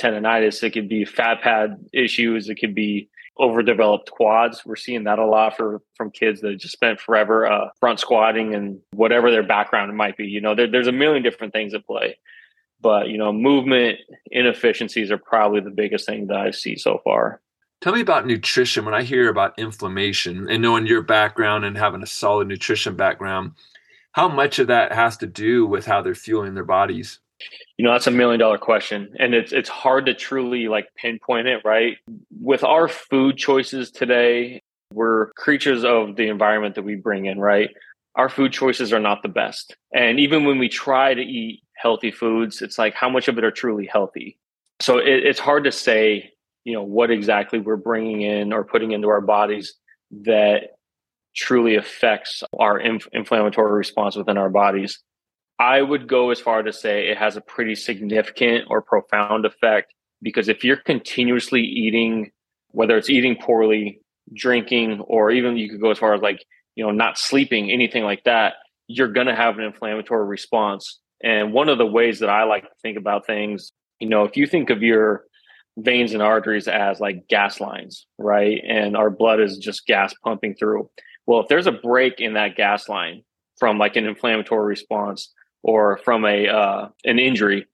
tendonitis, 0.00 0.62
it 0.62 0.70
could 0.70 0.88
be 0.88 1.04
fat 1.04 1.40
pad 1.42 1.76
issues, 1.92 2.48
it 2.48 2.56
could 2.56 2.74
be 2.74 3.08
overdeveloped 3.38 4.10
quads. 4.10 4.64
We're 4.64 4.76
seeing 4.76 5.04
that 5.04 5.18
a 5.18 5.26
lot 5.26 5.56
for 5.56 5.80
from 5.96 6.10
kids 6.10 6.40
that 6.42 6.58
just 6.58 6.72
spent 6.72 7.00
forever 7.00 7.46
uh, 7.46 7.68
front 7.80 8.00
squatting 8.00 8.54
and 8.54 8.80
whatever 8.92 9.30
their 9.30 9.42
background 9.42 9.96
might 9.96 10.16
be. 10.16 10.26
You 10.26 10.40
know, 10.40 10.54
there, 10.54 10.70
there's 10.70 10.86
a 10.86 10.92
million 10.92 11.22
different 11.22 11.52
things 11.52 11.72
at 11.74 11.86
play, 11.86 12.18
but 12.80 13.08
you 13.08 13.18
know, 13.18 13.32
movement 13.32 13.98
inefficiencies 14.30 15.10
are 15.10 15.18
probably 15.18 15.60
the 15.60 15.70
biggest 15.70 16.06
thing 16.06 16.26
that 16.26 16.36
I 16.36 16.50
see 16.50 16.76
so 16.76 17.00
far. 17.02 17.40
Tell 17.82 17.92
me 17.92 18.00
about 18.00 18.26
nutrition. 18.26 18.84
When 18.84 18.94
I 18.94 19.02
hear 19.02 19.28
about 19.28 19.58
inflammation 19.58 20.48
and 20.48 20.62
knowing 20.62 20.86
your 20.86 21.02
background 21.02 21.64
and 21.64 21.76
having 21.76 22.00
a 22.00 22.06
solid 22.06 22.46
nutrition 22.46 22.94
background, 22.94 23.52
how 24.12 24.28
much 24.28 24.60
of 24.60 24.68
that 24.68 24.92
has 24.92 25.16
to 25.16 25.26
do 25.26 25.66
with 25.66 25.84
how 25.84 26.00
they're 26.00 26.14
fueling 26.14 26.54
their 26.54 26.64
bodies? 26.64 27.18
You 27.76 27.84
know, 27.84 27.90
that's 27.90 28.06
a 28.06 28.12
million 28.12 28.38
dollar 28.38 28.56
question. 28.56 29.12
And 29.18 29.34
it's 29.34 29.52
it's 29.52 29.68
hard 29.68 30.06
to 30.06 30.14
truly 30.14 30.68
like 30.68 30.94
pinpoint 30.94 31.48
it, 31.48 31.62
right? 31.64 31.96
With 32.40 32.62
our 32.62 32.86
food 32.86 33.36
choices 33.36 33.90
today, 33.90 34.62
we're 34.94 35.32
creatures 35.32 35.82
of 35.84 36.14
the 36.14 36.28
environment 36.28 36.76
that 36.76 36.84
we 36.84 36.94
bring 36.94 37.26
in, 37.26 37.40
right? 37.40 37.70
Our 38.14 38.28
food 38.28 38.52
choices 38.52 38.92
are 38.92 39.00
not 39.00 39.24
the 39.24 39.28
best. 39.28 39.74
And 39.92 40.20
even 40.20 40.44
when 40.44 40.60
we 40.60 40.68
try 40.68 41.14
to 41.14 41.22
eat 41.22 41.64
healthy 41.74 42.12
foods, 42.12 42.62
it's 42.62 42.78
like 42.78 42.94
how 42.94 43.08
much 43.08 43.26
of 43.26 43.38
it 43.38 43.44
are 43.44 43.50
truly 43.50 43.86
healthy? 43.86 44.38
So 44.78 44.98
it, 44.98 45.24
it's 45.24 45.40
hard 45.40 45.64
to 45.64 45.72
say, 45.72 46.31
you 46.64 46.72
know, 46.72 46.82
what 46.82 47.10
exactly 47.10 47.58
we're 47.58 47.76
bringing 47.76 48.22
in 48.22 48.52
or 48.52 48.64
putting 48.64 48.92
into 48.92 49.08
our 49.08 49.20
bodies 49.20 49.74
that 50.24 50.70
truly 51.34 51.76
affects 51.76 52.42
our 52.58 52.78
inf- 52.78 53.08
inflammatory 53.12 53.72
response 53.72 54.16
within 54.16 54.36
our 54.36 54.50
bodies. 54.50 55.00
I 55.58 55.80
would 55.80 56.08
go 56.08 56.30
as 56.30 56.40
far 56.40 56.62
to 56.62 56.72
say 56.72 57.08
it 57.08 57.18
has 57.18 57.36
a 57.36 57.40
pretty 57.40 57.74
significant 57.74 58.64
or 58.68 58.82
profound 58.82 59.44
effect 59.44 59.94
because 60.20 60.48
if 60.48 60.64
you're 60.64 60.76
continuously 60.76 61.62
eating, 61.62 62.30
whether 62.70 62.96
it's 62.96 63.10
eating 63.10 63.36
poorly, 63.40 64.00
drinking, 64.34 65.00
or 65.00 65.30
even 65.30 65.56
you 65.56 65.68
could 65.68 65.80
go 65.80 65.90
as 65.90 65.98
far 65.98 66.14
as 66.14 66.22
like, 66.22 66.44
you 66.74 66.84
know, 66.84 66.90
not 66.90 67.18
sleeping, 67.18 67.70
anything 67.70 68.04
like 68.04 68.24
that, 68.24 68.54
you're 68.86 69.12
going 69.12 69.26
to 69.26 69.34
have 69.34 69.58
an 69.58 69.64
inflammatory 69.64 70.26
response. 70.26 71.00
And 71.22 71.52
one 71.52 71.68
of 71.68 71.78
the 71.78 71.86
ways 71.86 72.20
that 72.20 72.30
I 72.30 72.44
like 72.44 72.64
to 72.64 72.74
think 72.82 72.98
about 72.98 73.26
things, 73.26 73.72
you 74.00 74.08
know, 74.08 74.24
if 74.24 74.36
you 74.36 74.46
think 74.46 74.70
of 74.70 74.82
your 74.82 75.24
veins 75.78 76.12
and 76.12 76.22
arteries 76.22 76.68
as 76.68 77.00
like 77.00 77.28
gas 77.28 77.60
lines, 77.60 78.06
right? 78.18 78.60
And 78.66 78.96
our 78.96 79.10
blood 79.10 79.40
is 79.40 79.58
just 79.58 79.86
gas 79.86 80.14
pumping 80.22 80.54
through. 80.54 80.88
Well, 81.26 81.40
if 81.40 81.48
there's 81.48 81.66
a 81.66 81.72
break 81.72 82.20
in 82.20 82.34
that 82.34 82.56
gas 82.56 82.88
line 82.88 83.22
from 83.58 83.78
like 83.78 83.96
an 83.96 84.06
inflammatory 84.06 84.66
response 84.66 85.32
or 85.62 85.98
from 85.98 86.24
a 86.24 86.48
uh, 86.48 86.88
an 87.04 87.18
injury, 87.18 87.66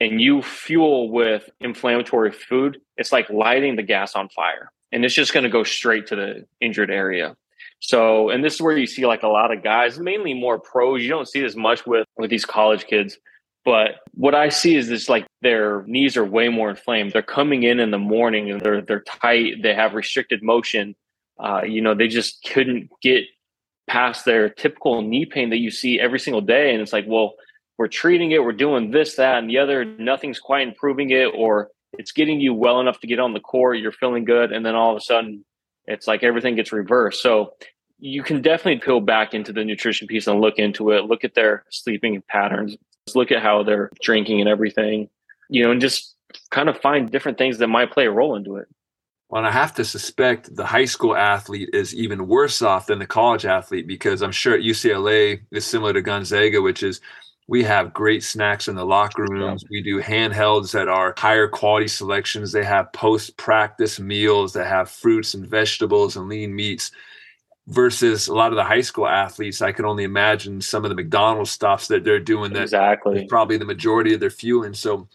and 0.00 0.20
you 0.20 0.42
fuel 0.42 1.10
with 1.10 1.50
inflammatory 1.60 2.32
food, 2.32 2.78
it's 2.96 3.12
like 3.12 3.28
lighting 3.30 3.76
the 3.76 3.82
gas 3.82 4.14
on 4.14 4.28
fire, 4.30 4.72
and 4.92 5.04
it's 5.04 5.14
just 5.14 5.32
going 5.32 5.44
to 5.44 5.50
go 5.50 5.64
straight 5.64 6.06
to 6.06 6.16
the 6.16 6.46
injured 6.60 6.90
area. 6.90 7.36
So, 7.80 8.30
and 8.30 8.42
this 8.42 8.54
is 8.54 8.60
where 8.60 8.76
you 8.76 8.86
see 8.86 9.06
like 9.06 9.22
a 9.22 9.28
lot 9.28 9.52
of 9.52 9.62
guys, 9.62 9.98
mainly 9.98 10.34
more 10.34 10.58
pros. 10.58 11.02
You 11.02 11.08
don't 11.08 11.28
see 11.28 11.44
as 11.44 11.54
much 11.54 11.86
with 11.86 12.06
with 12.16 12.30
these 12.30 12.44
college 12.44 12.86
kids, 12.86 13.18
but 13.64 14.00
what 14.14 14.34
I 14.34 14.48
see 14.48 14.76
is 14.76 14.88
this 14.88 15.08
like 15.08 15.26
their 15.42 15.84
knees 15.86 16.16
are 16.16 16.24
way 16.24 16.48
more 16.48 16.70
inflamed. 16.70 17.12
They're 17.12 17.22
coming 17.22 17.62
in 17.62 17.80
in 17.80 17.90
the 17.90 17.98
morning 17.98 18.50
and 18.50 18.60
they're 18.60 18.80
they're 18.80 19.00
tight. 19.00 19.62
They 19.62 19.74
have 19.74 19.94
restricted 19.94 20.42
motion. 20.42 20.96
Uh, 21.38 21.62
you 21.64 21.80
know, 21.80 21.94
they 21.94 22.08
just 22.08 22.44
couldn't 22.44 22.90
get 23.00 23.24
past 23.86 24.24
their 24.24 24.48
typical 24.48 25.02
knee 25.02 25.24
pain 25.24 25.50
that 25.50 25.58
you 25.58 25.70
see 25.70 26.00
every 26.00 26.18
single 26.18 26.40
day. 26.40 26.72
And 26.72 26.82
it's 26.82 26.92
like, 26.92 27.04
well, 27.06 27.34
we're 27.78 27.88
treating 27.88 28.32
it, 28.32 28.42
we're 28.42 28.52
doing 28.52 28.90
this, 28.90 29.14
that, 29.14 29.38
and 29.38 29.48
the 29.48 29.58
other. 29.58 29.84
Nothing's 29.84 30.40
quite 30.40 30.66
improving 30.66 31.10
it, 31.10 31.26
or 31.34 31.70
it's 31.92 32.10
getting 32.10 32.40
you 32.40 32.52
well 32.52 32.80
enough 32.80 32.98
to 33.00 33.06
get 33.06 33.20
on 33.20 33.34
the 33.34 33.40
court. 33.40 33.78
You're 33.78 33.92
feeling 33.92 34.24
good, 34.24 34.52
and 34.52 34.66
then 34.66 34.74
all 34.74 34.90
of 34.90 34.96
a 34.96 35.00
sudden, 35.00 35.44
it's 35.86 36.08
like 36.08 36.24
everything 36.24 36.56
gets 36.56 36.72
reversed. 36.72 37.22
So 37.22 37.54
you 38.00 38.24
can 38.24 38.42
definitely 38.42 38.80
peel 38.84 39.00
back 39.00 39.32
into 39.32 39.52
the 39.52 39.64
nutrition 39.64 40.08
piece 40.08 40.26
and 40.26 40.40
look 40.40 40.58
into 40.58 40.90
it. 40.90 41.04
Look 41.04 41.22
at 41.22 41.34
their 41.34 41.64
sleeping 41.70 42.20
patterns. 42.28 42.76
Look 43.14 43.30
at 43.30 43.42
how 43.42 43.62
they're 43.62 43.90
drinking 44.02 44.40
and 44.40 44.48
everything 44.48 45.08
you 45.48 45.64
know, 45.64 45.70
and 45.70 45.80
just 45.80 46.14
kind 46.50 46.68
of 46.68 46.78
find 46.78 47.10
different 47.10 47.38
things 47.38 47.58
that 47.58 47.68
might 47.68 47.90
play 47.90 48.06
a 48.06 48.10
role 48.10 48.36
into 48.36 48.56
it. 48.56 48.68
Well, 49.28 49.40
and 49.40 49.46
I 49.46 49.52
have 49.52 49.74
to 49.74 49.84
suspect 49.84 50.54
the 50.56 50.64
high 50.64 50.86
school 50.86 51.14
athlete 51.14 51.70
is 51.74 51.94
even 51.94 52.28
worse 52.28 52.62
off 52.62 52.86
than 52.86 52.98
the 52.98 53.06
college 53.06 53.44
athlete 53.44 53.86
because 53.86 54.22
I'm 54.22 54.32
sure 54.32 54.54
at 54.54 54.60
UCLA 54.60 55.40
is 55.50 55.66
similar 55.66 55.92
to 55.92 56.00
Gonzaga, 56.00 56.62
which 56.62 56.82
is 56.82 57.00
we 57.46 57.62
have 57.64 57.92
great 57.92 58.22
snacks 58.22 58.68
in 58.68 58.74
the 58.74 58.84
locker 58.86 59.26
rooms. 59.28 59.62
Yeah. 59.64 59.68
We 59.70 59.82
do 59.82 60.02
handhelds 60.02 60.72
that 60.72 60.88
are 60.88 61.14
higher 61.16 61.48
quality 61.48 61.88
selections. 61.88 62.52
They 62.52 62.64
have 62.64 62.92
post 62.92 63.36
practice 63.36 63.98
meals 64.00 64.52
that 64.54 64.66
have 64.66 64.90
fruits 64.90 65.34
and 65.34 65.46
vegetables 65.46 66.16
and 66.16 66.28
lean 66.28 66.54
meats. 66.54 66.90
Versus 67.70 68.28
a 68.28 68.34
lot 68.34 68.50
of 68.50 68.56
the 68.56 68.64
high 68.64 68.80
school 68.80 69.06
athletes, 69.06 69.60
I 69.60 69.72
can 69.72 69.84
only 69.84 70.04
imagine 70.04 70.62
some 70.62 70.86
of 70.86 70.88
the 70.88 70.94
McDonald's 70.94 71.50
stuffs 71.50 71.88
that 71.88 72.02
they're 72.02 72.18
doing. 72.18 72.54
That 72.54 72.62
exactly 72.62 73.26
probably 73.28 73.58
the 73.58 73.66
majority 73.66 74.14
of 74.14 74.20
their 74.20 74.30
fueling. 74.30 74.72
So 74.72 75.06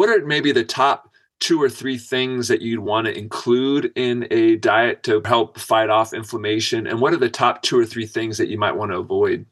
what 0.00 0.08
are 0.08 0.24
maybe 0.24 0.50
the 0.50 0.64
top 0.64 1.10
two 1.40 1.62
or 1.62 1.68
three 1.68 1.98
things 1.98 2.48
that 2.48 2.62
you'd 2.62 2.80
want 2.80 3.06
to 3.06 3.14
include 3.14 3.92
in 3.96 4.26
a 4.30 4.56
diet 4.56 5.02
to 5.02 5.20
help 5.26 5.58
fight 5.58 5.90
off 5.90 6.14
inflammation? 6.14 6.86
And 6.86 7.02
what 7.02 7.12
are 7.12 7.18
the 7.18 7.28
top 7.28 7.60
two 7.60 7.78
or 7.78 7.84
three 7.84 8.06
things 8.06 8.38
that 8.38 8.48
you 8.48 8.56
might 8.56 8.72
want 8.72 8.92
to 8.92 8.96
avoid? 8.96 9.44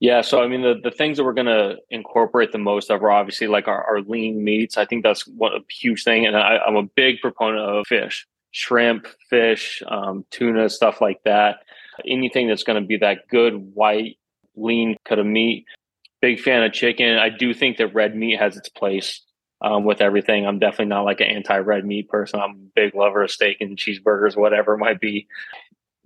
Yeah, 0.00 0.20
so 0.20 0.42
I 0.42 0.48
mean, 0.48 0.62
the, 0.62 0.80
the 0.82 0.90
things 0.90 1.16
that 1.16 1.22
we're 1.22 1.32
going 1.32 1.46
to 1.46 1.76
incorporate 1.90 2.50
the 2.50 2.58
most 2.58 2.90
of 2.90 3.04
are 3.04 3.10
obviously 3.12 3.46
like 3.46 3.68
our, 3.68 3.84
our 3.84 4.00
lean 4.00 4.42
meats. 4.42 4.76
I 4.76 4.84
think 4.84 5.04
that's 5.04 5.28
one 5.28 5.52
a 5.52 5.60
huge 5.72 6.02
thing, 6.02 6.26
and 6.26 6.36
I, 6.36 6.58
am 6.66 6.74
a 6.74 6.82
big 6.82 7.20
proponent 7.20 7.60
of 7.64 7.86
fish, 7.86 8.26
shrimp, 8.50 9.06
fish, 9.30 9.80
um, 9.86 10.26
tuna, 10.32 10.70
stuff 10.70 11.00
like 11.00 11.20
that. 11.24 11.58
Anything 12.04 12.48
that's 12.48 12.64
going 12.64 12.82
to 12.82 12.86
be 12.86 12.96
that 12.96 13.28
good 13.28 13.54
white 13.74 14.18
lean 14.56 14.96
cut 15.04 15.20
of 15.20 15.26
meat. 15.26 15.66
Big 16.20 16.40
fan 16.40 16.64
of 16.64 16.72
chicken. 16.72 17.16
I 17.16 17.28
do 17.28 17.54
think 17.54 17.76
that 17.76 17.94
red 17.94 18.16
meat 18.16 18.40
has 18.40 18.56
its 18.56 18.68
place 18.68 19.20
um, 19.64 19.84
with 19.84 20.02
everything. 20.02 20.46
I'm 20.46 20.58
definitely 20.58 20.86
not 20.86 21.06
like 21.06 21.20
an 21.20 21.28
anti 21.28 21.56
red 21.56 21.86
meat 21.86 22.08
person. 22.08 22.38
I'm 22.38 22.50
a 22.50 22.70
big 22.76 22.94
lover 22.94 23.22
of 23.22 23.30
steak 23.30 23.56
and 23.60 23.78
cheeseburgers, 23.78 24.36
whatever 24.36 24.74
it 24.74 24.78
might 24.78 25.00
be. 25.00 25.26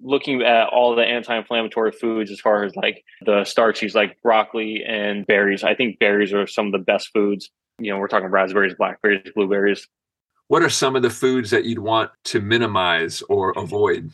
Looking 0.01 0.43
at 0.43 0.69
all 0.69 0.95
the 0.95 1.03
anti 1.03 1.37
inflammatory 1.37 1.91
foods 1.91 2.31
as 2.31 2.41
far 2.41 2.63
as 2.63 2.77
like 2.77 3.05
the 3.27 3.45
starches, 3.45 3.97
like 3.97 4.23
broccoli 4.23 4.85
and 4.87 5.27
berries, 5.27 5.65
I 5.65 5.75
think 5.75 5.99
berries 5.99 6.33
are 6.33 6.47
some 6.47 6.67
of 6.67 6.73
the 6.73 6.79
best 6.79 7.11
foods. 7.13 7.51
You 7.81 7.93
know, 7.93 7.99
we're 7.99 8.07
talking 8.07 8.29
raspberries, 8.29 8.75
blackberries, 8.75 9.29
blueberries. 9.35 9.89
What 10.47 10.63
are 10.63 10.71
some 10.71 10.95
of 10.95 11.03
the 11.03 11.11
foods 11.11 11.51
that 11.51 11.65
you'd 11.65 11.81
want 11.81 12.13
to 12.27 12.41
minimize 12.41 13.23
or 13.29 13.51
avoid? 13.59 14.13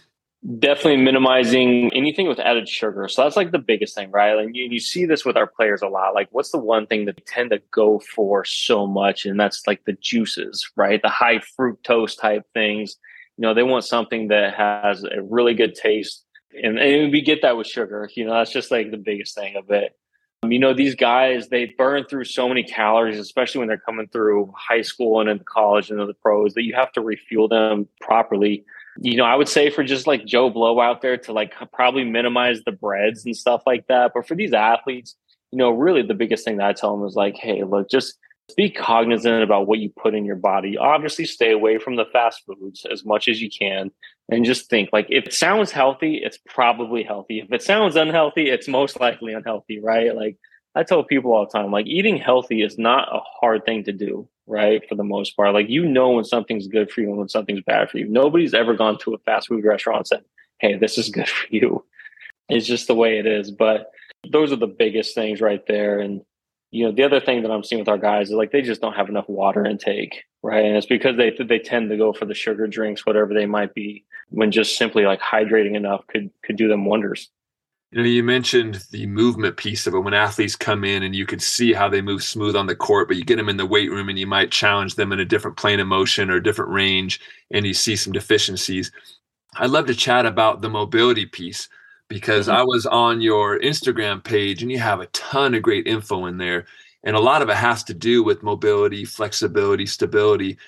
Definitely 0.58 0.98
minimizing 0.98 1.90
anything 1.94 2.28
with 2.28 2.38
added 2.38 2.68
sugar. 2.68 3.08
So 3.08 3.22
that's 3.22 3.36
like 3.36 3.50
the 3.50 3.58
biggest 3.58 3.94
thing, 3.94 4.10
right? 4.10 4.36
And 4.38 4.54
you, 4.54 4.64
you 4.70 4.78
see 4.78 5.06
this 5.06 5.24
with 5.24 5.36
our 5.36 5.46
players 5.46 5.80
a 5.80 5.88
lot. 5.88 6.14
Like, 6.14 6.28
what's 6.32 6.50
the 6.50 6.58
one 6.58 6.86
thing 6.86 7.06
that 7.06 7.24
tend 7.26 7.50
to 7.50 7.60
go 7.70 7.98
for 7.98 8.44
so 8.44 8.86
much? 8.86 9.24
And 9.24 9.40
that's 9.40 9.66
like 9.66 9.84
the 9.84 9.94
juices, 9.94 10.70
right? 10.76 11.00
The 11.00 11.08
high 11.08 11.40
fructose 11.58 12.18
type 12.18 12.44
things. 12.52 12.96
You 13.38 13.42
know, 13.42 13.54
they 13.54 13.62
want 13.62 13.84
something 13.84 14.28
that 14.28 14.54
has 14.54 15.02
a 15.04 15.22
really 15.22 15.54
good 15.54 15.74
taste. 15.74 16.24
And, 16.62 16.78
and 16.78 17.10
we 17.10 17.22
get 17.22 17.40
that 17.42 17.56
with 17.56 17.66
sugar. 17.66 18.08
You 18.14 18.26
know, 18.26 18.34
that's 18.34 18.52
just 18.52 18.70
like 18.70 18.90
the 18.90 18.98
biggest 18.98 19.34
thing 19.34 19.56
of 19.56 19.70
it. 19.70 19.96
Um, 20.42 20.52
you 20.52 20.58
know, 20.58 20.74
these 20.74 20.94
guys, 20.94 21.48
they 21.48 21.74
burn 21.78 22.04
through 22.04 22.24
so 22.24 22.48
many 22.48 22.64
calories, 22.64 23.18
especially 23.18 23.60
when 23.60 23.68
they're 23.68 23.78
coming 23.78 24.08
through 24.08 24.52
high 24.54 24.82
school 24.82 25.20
and 25.20 25.30
into 25.30 25.44
college 25.44 25.88
and 25.90 25.98
into 25.98 26.12
the 26.12 26.18
pros, 26.18 26.52
that 26.52 26.64
you 26.64 26.74
have 26.74 26.92
to 26.92 27.00
refuel 27.00 27.48
them 27.48 27.88
properly 28.02 28.66
you 29.00 29.16
know, 29.16 29.24
I 29.24 29.34
would 29.34 29.48
say 29.48 29.70
for 29.70 29.82
just 29.82 30.06
like 30.06 30.24
Joe 30.24 30.50
Blow 30.50 30.80
out 30.80 31.02
there 31.02 31.16
to 31.18 31.32
like 31.32 31.54
probably 31.72 32.04
minimize 32.04 32.62
the 32.64 32.72
breads 32.72 33.24
and 33.24 33.36
stuff 33.36 33.62
like 33.66 33.86
that. 33.88 34.12
But 34.14 34.26
for 34.26 34.34
these 34.34 34.52
athletes, 34.52 35.16
you 35.50 35.58
know, 35.58 35.70
really 35.70 36.02
the 36.02 36.14
biggest 36.14 36.44
thing 36.44 36.58
that 36.58 36.68
I 36.68 36.72
tell 36.72 36.96
them 36.96 37.06
is 37.06 37.14
like, 37.14 37.36
hey, 37.36 37.64
look, 37.64 37.90
just 37.90 38.18
be 38.56 38.70
cognizant 38.70 39.42
about 39.42 39.66
what 39.66 39.78
you 39.78 39.90
put 39.90 40.14
in 40.14 40.24
your 40.24 40.36
body. 40.36 40.76
Obviously, 40.76 41.24
stay 41.24 41.50
away 41.50 41.78
from 41.78 41.96
the 41.96 42.04
fast 42.12 42.42
foods 42.46 42.86
as 42.90 43.04
much 43.04 43.28
as 43.28 43.40
you 43.40 43.50
can. 43.50 43.90
And 44.30 44.44
just 44.44 44.70
think 44.70 44.90
like 44.92 45.06
if 45.10 45.26
it 45.26 45.34
sounds 45.34 45.70
healthy, 45.70 46.20
it's 46.22 46.38
probably 46.46 47.02
healthy. 47.02 47.40
If 47.40 47.52
it 47.52 47.62
sounds 47.62 47.96
unhealthy, 47.96 48.50
it's 48.50 48.68
most 48.68 49.00
likely 49.00 49.32
unhealthy, 49.32 49.80
right? 49.80 50.14
Like 50.14 50.38
I 50.74 50.82
tell 50.82 51.04
people 51.04 51.32
all 51.32 51.46
the 51.46 51.58
time, 51.58 51.70
like 51.70 51.86
eating 51.86 52.16
healthy 52.16 52.62
is 52.62 52.78
not 52.78 53.08
a 53.14 53.20
hard 53.40 53.64
thing 53.64 53.84
to 53.84 53.92
do, 53.92 54.28
right? 54.46 54.86
For 54.88 54.94
the 54.94 55.04
most 55.04 55.36
part, 55.36 55.54
like 55.54 55.68
you 55.68 55.86
know 55.86 56.10
when 56.10 56.24
something's 56.24 56.66
good 56.66 56.90
for 56.90 57.00
you 57.00 57.08
and 57.08 57.18
when 57.18 57.28
something's 57.28 57.62
bad 57.62 57.90
for 57.90 57.98
you. 57.98 58.08
Nobody's 58.08 58.54
ever 58.54 58.74
gone 58.74 58.98
to 58.98 59.14
a 59.14 59.18
fast 59.18 59.48
food 59.48 59.64
restaurant 59.64 59.98
and 59.98 60.06
said, 60.06 60.24
"Hey, 60.58 60.76
this 60.76 60.98
is 60.98 61.08
good 61.10 61.28
for 61.38 61.46
you." 61.50 61.84
It's 62.48 62.66
just 62.66 62.86
the 62.86 62.94
way 62.94 63.18
it 63.18 63.26
is. 63.26 63.50
But 63.50 63.90
those 64.30 64.52
are 64.52 64.56
the 64.56 64.66
biggest 64.66 65.14
things 65.14 65.40
right 65.40 65.66
there. 65.66 65.98
And 65.98 66.22
you 66.70 66.84
know, 66.84 66.92
the 66.92 67.04
other 67.04 67.20
thing 67.20 67.42
that 67.42 67.52
I'm 67.52 67.62
seeing 67.62 67.80
with 67.80 67.88
our 67.88 67.98
guys 67.98 68.28
is 68.28 68.34
like 68.34 68.50
they 68.50 68.62
just 68.62 68.80
don't 68.80 68.94
have 68.94 69.08
enough 69.08 69.28
water 69.28 69.64
intake, 69.64 70.24
right? 70.42 70.64
And 70.64 70.76
it's 70.76 70.86
because 70.86 71.16
they 71.16 71.30
they 71.30 71.58
tend 71.58 71.90
to 71.90 71.96
go 71.96 72.12
for 72.12 72.24
the 72.24 72.34
sugar 72.34 72.66
drinks, 72.66 73.06
whatever 73.06 73.32
they 73.32 73.46
might 73.46 73.74
be, 73.74 74.04
when 74.30 74.50
just 74.50 74.76
simply 74.76 75.04
like 75.04 75.20
hydrating 75.20 75.76
enough 75.76 76.06
could 76.08 76.30
could 76.42 76.56
do 76.56 76.68
them 76.68 76.84
wonders. 76.84 77.30
You 77.94 78.02
know, 78.02 78.08
you 78.08 78.24
mentioned 78.24 78.84
the 78.90 79.06
movement 79.06 79.56
piece 79.56 79.86
of 79.86 79.94
it 79.94 80.00
when 80.00 80.14
athletes 80.14 80.56
come 80.56 80.82
in 80.82 81.04
and 81.04 81.14
you 81.14 81.24
could 81.24 81.40
see 81.40 81.72
how 81.72 81.88
they 81.88 82.02
move 82.02 82.24
smooth 82.24 82.56
on 82.56 82.66
the 82.66 82.74
court, 82.74 83.06
but 83.06 83.16
you 83.16 83.22
get 83.22 83.36
them 83.36 83.48
in 83.48 83.56
the 83.56 83.64
weight 83.64 83.88
room 83.88 84.08
and 84.08 84.18
you 84.18 84.26
might 84.26 84.50
challenge 84.50 84.96
them 84.96 85.12
in 85.12 85.20
a 85.20 85.24
different 85.24 85.56
plane 85.56 85.78
of 85.78 85.86
motion 85.86 86.28
or 86.28 86.34
a 86.34 86.42
different 86.42 86.72
range 86.72 87.20
and 87.52 87.64
you 87.64 87.72
see 87.72 87.94
some 87.94 88.12
deficiencies. 88.12 88.90
I'd 89.58 89.70
love 89.70 89.86
to 89.86 89.94
chat 89.94 90.26
about 90.26 90.60
the 90.60 90.68
mobility 90.68 91.24
piece 91.24 91.68
because 92.08 92.48
mm-hmm. 92.48 92.56
I 92.56 92.64
was 92.64 92.84
on 92.84 93.20
your 93.20 93.60
Instagram 93.60 94.24
page 94.24 94.60
and 94.60 94.72
you 94.72 94.80
have 94.80 94.98
a 94.98 95.06
ton 95.06 95.54
of 95.54 95.62
great 95.62 95.86
info 95.86 96.26
in 96.26 96.36
there. 96.36 96.66
And 97.04 97.14
a 97.14 97.20
lot 97.20 97.42
of 97.42 97.48
it 97.48 97.56
has 97.56 97.84
to 97.84 97.94
do 97.94 98.24
with 98.24 98.42
mobility, 98.42 99.04
flexibility, 99.04 99.86
stability. 99.86 100.58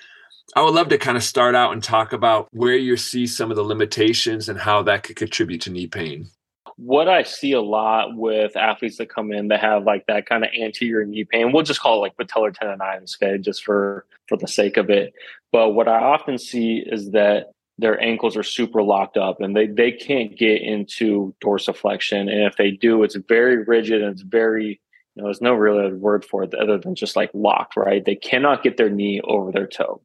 I 0.55 0.61
would 0.61 0.73
love 0.73 0.87
to 0.87 0.97
kind 0.97 1.17
of 1.17 1.23
start 1.25 1.55
out 1.55 1.73
and 1.73 1.83
talk 1.83 2.13
about 2.13 2.47
where 2.53 2.77
you 2.77 2.95
see 2.95 3.27
some 3.27 3.51
of 3.51 3.57
the 3.57 3.65
limitations 3.65 4.47
and 4.47 4.57
how 4.57 4.81
that 4.83 5.03
could 5.03 5.17
contribute 5.17 5.59
to 5.63 5.71
knee 5.71 5.87
pain 5.87 6.29
what 6.77 7.09
I 7.09 7.23
see 7.23 7.53
a 7.53 7.61
lot 7.61 8.15
with 8.15 8.55
athletes 8.55 8.97
that 8.97 9.09
come 9.09 9.31
in 9.31 9.47
that 9.47 9.59
have 9.59 9.83
like 9.83 10.05
that 10.07 10.27
kind 10.27 10.43
of 10.43 10.51
anterior 10.59 11.03
knee 11.05 11.25
pain, 11.25 11.51
we'll 11.51 11.63
just 11.63 11.79
call 11.79 11.97
it 11.97 11.99
like 11.99 12.17
patellar 12.17 12.55
tendonitis, 12.55 13.15
okay, 13.21 13.37
just 13.37 13.63
for 13.63 14.05
for 14.27 14.37
the 14.37 14.47
sake 14.47 14.77
of 14.77 14.89
it. 14.89 15.13
But 15.51 15.71
what 15.71 15.87
I 15.87 15.99
often 15.99 16.37
see 16.37 16.83
is 16.85 17.11
that 17.11 17.51
their 17.79 18.01
ankles 18.01 18.37
are 18.37 18.43
super 18.43 18.83
locked 18.83 19.17
up 19.17 19.41
and 19.41 19.55
they 19.55 19.67
they 19.67 19.91
can't 19.91 20.37
get 20.37 20.61
into 20.61 21.33
dorsiflexion, 21.43 22.21
and 22.21 22.43
if 22.43 22.57
they 22.57 22.71
do, 22.71 23.03
it's 23.03 23.15
very 23.15 23.63
rigid 23.63 24.03
and 24.03 24.11
it's 24.11 24.21
very 24.21 24.79
you 25.15 25.23
know, 25.23 25.29
there's 25.29 25.41
no 25.41 25.53
real 25.53 25.89
word 25.95 26.23
for 26.23 26.43
it 26.43 26.53
other 26.53 26.77
than 26.77 26.93
just 26.93 27.15
like 27.15 27.31
locked, 27.33 27.75
right? 27.75 28.05
They 28.05 28.15
cannot 28.15 28.61
get 28.61 28.77
their 28.77 28.91
knee 28.91 29.19
over 29.23 29.51
their 29.51 29.65
toe. 29.65 29.99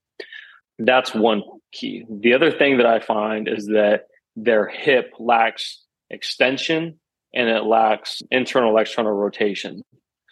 That's 0.79 1.15
one 1.15 1.43
key. 1.71 2.07
The 2.09 2.33
other 2.33 2.51
thing 2.51 2.79
that 2.79 2.87
I 2.87 2.99
find 2.99 3.47
is 3.47 3.67
that 3.67 4.07
their 4.37 4.67
hip 4.67 5.13
lacks 5.19 5.83
extension 6.13 6.99
and 7.35 7.49
it 7.49 7.65
lacks 7.65 8.23
internal 8.31 8.77
external 8.79 9.13
rotation. 9.13 9.83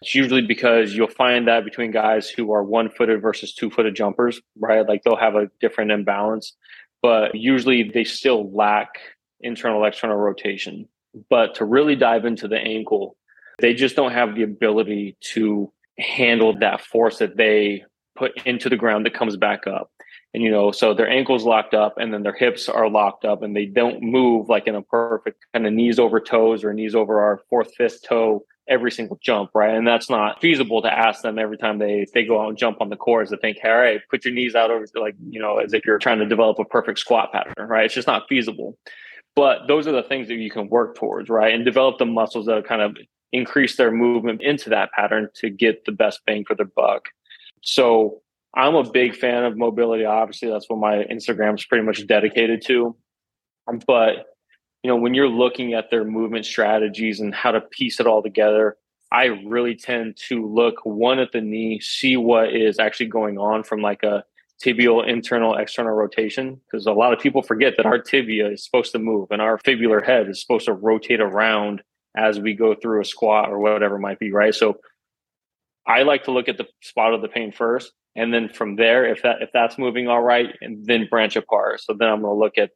It's 0.02 0.14
usually 0.14 0.42
because 0.42 0.94
you'll 0.94 1.08
find 1.08 1.48
that 1.48 1.64
between 1.64 1.90
guys 1.90 2.28
who 2.30 2.52
are 2.52 2.62
one 2.62 2.90
footed 2.90 3.20
versus 3.20 3.54
two 3.54 3.70
footed 3.70 3.94
jumpers, 3.94 4.40
right? 4.58 4.86
Like 4.86 5.02
they'll 5.02 5.16
have 5.16 5.34
a 5.34 5.50
different 5.60 5.90
imbalance, 5.90 6.54
but 7.02 7.34
usually 7.34 7.90
they 7.92 8.04
still 8.04 8.50
lack 8.54 9.00
internal 9.40 9.84
external 9.84 10.16
rotation. 10.16 10.88
But 11.28 11.56
to 11.56 11.64
really 11.64 11.96
dive 11.96 12.24
into 12.24 12.48
the 12.48 12.58
ankle, 12.58 13.16
they 13.58 13.74
just 13.74 13.96
don't 13.96 14.12
have 14.12 14.34
the 14.34 14.42
ability 14.42 15.16
to 15.32 15.72
handle 15.98 16.58
that 16.60 16.80
force 16.80 17.18
that 17.18 17.36
they 17.36 17.84
put 18.20 18.32
into 18.44 18.68
the 18.68 18.76
ground 18.76 19.06
that 19.06 19.14
comes 19.14 19.36
back 19.36 19.66
up. 19.66 19.90
And 20.32 20.44
you 20.44 20.50
know 20.50 20.70
so 20.70 20.94
their 20.94 21.08
ankles 21.08 21.42
locked 21.42 21.74
up 21.74 21.98
and 21.98 22.14
then 22.14 22.22
their 22.22 22.34
hips 22.34 22.68
are 22.68 22.88
locked 22.88 23.24
up 23.24 23.42
and 23.42 23.56
they 23.56 23.66
don't 23.66 24.00
move 24.00 24.48
like 24.48 24.68
in 24.68 24.76
a 24.76 24.82
perfect 24.82 25.44
kind 25.52 25.66
of 25.66 25.72
knees 25.72 25.98
over 25.98 26.20
toes 26.20 26.62
or 26.62 26.72
knees 26.72 26.94
over 26.94 27.20
our 27.20 27.40
fourth 27.50 27.74
fifth 27.74 28.06
toe 28.06 28.44
every 28.68 28.92
single 28.92 29.18
jump 29.20 29.50
right? 29.54 29.74
And 29.74 29.84
that's 29.84 30.08
not 30.08 30.40
feasible 30.40 30.82
to 30.82 30.92
ask 30.92 31.22
them 31.22 31.36
every 31.36 31.58
time 31.58 31.78
they 31.78 32.06
they 32.14 32.24
go 32.24 32.40
out 32.40 32.50
and 32.50 32.58
jump 32.58 32.80
on 32.80 32.90
the 32.90 32.96
course 32.96 33.30
to 33.30 33.38
think 33.38 33.56
all 33.64 33.74
right 33.74 34.00
put 34.08 34.24
your 34.24 34.32
knees 34.32 34.54
out 34.54 34.70
over 34.70 34.86
like 34.94 35.16
you 35.28 35.40
know 35.40 35.58
as 35.58 35.72
if 35.72 35.84
you're 35.84 35.98
trying 35.98 36.20
to 36.20 36.26
develop 36.26 36.60
a 36.60 36.64
perfect 36.64 37.00
squat 37.00 37.32
pattern 37.32 37.68
right? 37.68 37.86
It's 37.86 37.94
just 37.94 38.06
not 38.06 38.28
feasible. 38.28 38.78
But 39.34 39.66
those 39.66 39.88
are 39.88 39.92
the 39.92 40.02
things 40.02 40.28
that 40.28 40.34
you 40.34 40.50
can 40.50 40.68
work 40.68 40.94
towards 40.94 41.28
right? 41.28 41.52
And 41.52 41.64
develop 41.64 41.98
the 41.98 42.06
muscles 42.06 42.46
that 42.46 42.64
kind 42.68 42.82
of 42.82 42.96
increase 43.32 43.76
their 43.76 43.90
movement 43.90 44.42
into 44.42 44.70
that 44.70 44.92
pattern 44.92 45.28
to 45.36 45.50
get 45.50 45.86
the 45.86 45.92
best 45.92 46.20
bang 46.24 46.44
for 46.44 46.54
their 46.54 46.70
buck 46.76 47.08
so 47.60 48.22
I'm 48.54 48.74
a 48.74 48.88
big 48.88 49.14
fan 49.16 49.44
of 49.44 49.56
mobility. 49.56 50.04
Obviously, 50.04 50.50
that's 50.50 50.68
what 50.68 50.78
my 50.78 51.04
Instagram 51.04 51.54
is 51.54 51.64
pretty 51.64 51.84
much 51.84 52.06
dedicated 52.06 52.62
to. 52.66 52.96
But 53.86 54.26
you 54.82 54.88
know, 54.88 54.96
when 54.96 55.14
you're 55.14 55.28
looking 55.28 55.74
at 55.74 55.90
their 55.90 56.04
movement 56.04 56.46
strategies 56.46 57.20
and 57.20 57.34
how 57.34 57.52
to 57.52 57.60
piece 57.60 58.00
it 58.00 58.06
all 58.06 58.22
together, 58.22 58.76
I 59.12 59.26
really 59.26 59.74
tend 59.74 60.16
to 60.28 60.46
look 60.46 60.76
one 60.84 61.18
at 61.18 61.32
the 61.32 61.40
knee, 61.40 61.80
see 61.80 62.16
what 62.16 62.54
is 62.54 62.78
actually 62.78 63.06
going 63.06 63.38
on 63.38 63.62
from 63.62 63.82
like 63.82 64.02
a 64.02 64.24
tibial 64.62 65.06
internal 65.06 65.56
external 65.56 65.92
rotation 65.92 66.60
because 66.66 66.86
a 66.86 66.92
lot 66.92 67.12
of 67.12 67.18
people 67.18 67.42
forget 67.42 67.74
that 67.76 67.86
our 67.86 67.98
tibia 67.98 68.50
is 68.50 68.62
supposed 68.62 68.92
to 68.92 68.98
move 68.98 69.28
and 69.30 69.40
our 69.40 69.56
fibular 69.58 70.04
head 70.04 70.28
is 70.28 70.40
supposed 70.40 70.66
to 70.66 70.72
rotate 70.72 71.20
around 71.20 71.82
as 72.14 72.38
we 72.38 72.52
go 72.52 72.74
through 72.74 73.00
a 73.00 73.04
squat 73.04 73.48
or 73.48 73.58
whatever 73.58 73.98
might 73.98 74.18
be 74.18 74.30
right 74.30 74.54
so 74.54 74.78
i 75.90 76.02
like 76.02 76.24
to 76.24 76.30
look 76.30 76.48
at 76.48 76.58
the 76.58 76.66
spot 76.82 77.14
of 77.14 77.22
the 77.22 77.28
pain 77.28 77.52
first 77.52 77.92
and 78.16 78.32
then 78.32 78.48
from 78.48 78.76
there 78.76 79.04
if 79.04 79.22
that 79.22 79.42
if 79.42 79.50
that's 79.52 79.78
moving 79.78 80.08
all 80.08 80.22
right 80.22 80.56
and 80.60 80.86
then 80.86 81.06
branch 81.10 81.36
apart 81.36 81.80
so 81.80 81.94
then 81.98 82.08
i'm 82.08 82.22
going 82.22 82.34
to 82.34 82.38
look 82.38 82.58
at 82.58 82.70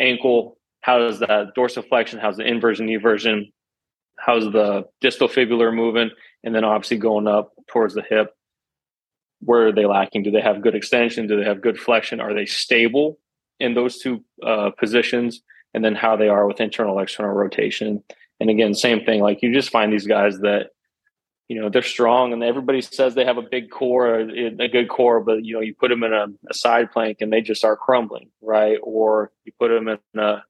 ankle 0.00 0.58
how 0.80 0.98
does 0.98 1.18
that 1.20 1.48
dorsiflexion 1.56 2.20
how's 2.20 2.36
the 2.36 2.46
inversion 2.46 2.86
eversion 2.88 3.52
how's 4.18 4.44
the 4.52 4.84
distal 5.00 5.28
fibular 5.28 5.74
moving 5.74 6.10
and 6.44 6.54
then 6.54 6.64
obviously 6.64 6.96
going 6.96 7.26
up 7.26 7.52
towards 7.68 7.94
the 7.94 8.02
hip 8.02 8.34
where 9.40 9.68
are 9.68 9.72
they 9.72 9.86
lacking? 9.86 10.22
Do 10.22 10.30
they 10.30 10.40
have 10.40 10.62
good 10.62 10.74
extension? 10.74 11.26
Do 11.26 11.36
they 11.36 11.44
have 11.44 11.62
good 11.62 11.78
flexion? 11.78 12.20
Are 12.20 12.34
they 12.34 12.46
stable 12.46 13.18
in 13.60 13.74
those 13.74 13.98
two 13.98 14.24
uh, 14.44 14.70
positions? 14.78 15.40
And 15.74 15.84
then 15.84 15.94
how 15.94 16.16
they 16.16 16.28
are 16.28 16.46
with 16.46 16.60
internal 16.60 16.98
external 16.98 17.32
rotation. 17.32 18.02
And 18.40 18.50
again, 18.50 18.74
same 18.74 19.04
thing. 19.04 19.20
Like 19.20 19.42
you 19.42 19.52
just 19.52 19.70
find 19.70 19.92
these 19.92 20.06
guys 20.06 20.38
that 20.40 20.70
you 21.48 21.60
know 21.60 21.68
they're 21.68 21.82
strong, 21.82 22.32
and 22.32 22.42
everybody 22.42 22.80
says 22.80 23.14
they 23.14 23.24
have 23.24 23.38
a 23.38 23.42
big 23.42 23.70
core, 23.70 24.20
a 24.20 24.68
good 24.68 24.88
core, 24.88 25.20
but 25.20 25.44
you 25.44 25.54
know 25.54 25.60
you 25.60 25.74
put 25.74 25.88
them 25.88 26.04
in 26.04 26.12
a, 26.12 26.26
a 26.50 26.54
side 26.54 26.92
plank 26.92 27.18
and 27.20 27.32
they 27.32 27.40
just 27.40 27.64
are 27.64 27.76
crumbling, 27.76 28.30
right? 28.42 28.78
Or 28.82 29.32
you 29.44 29.52
put 29.58 29.68
them 29.68 29.88
in 29.88 30.20
a 30.20 30.42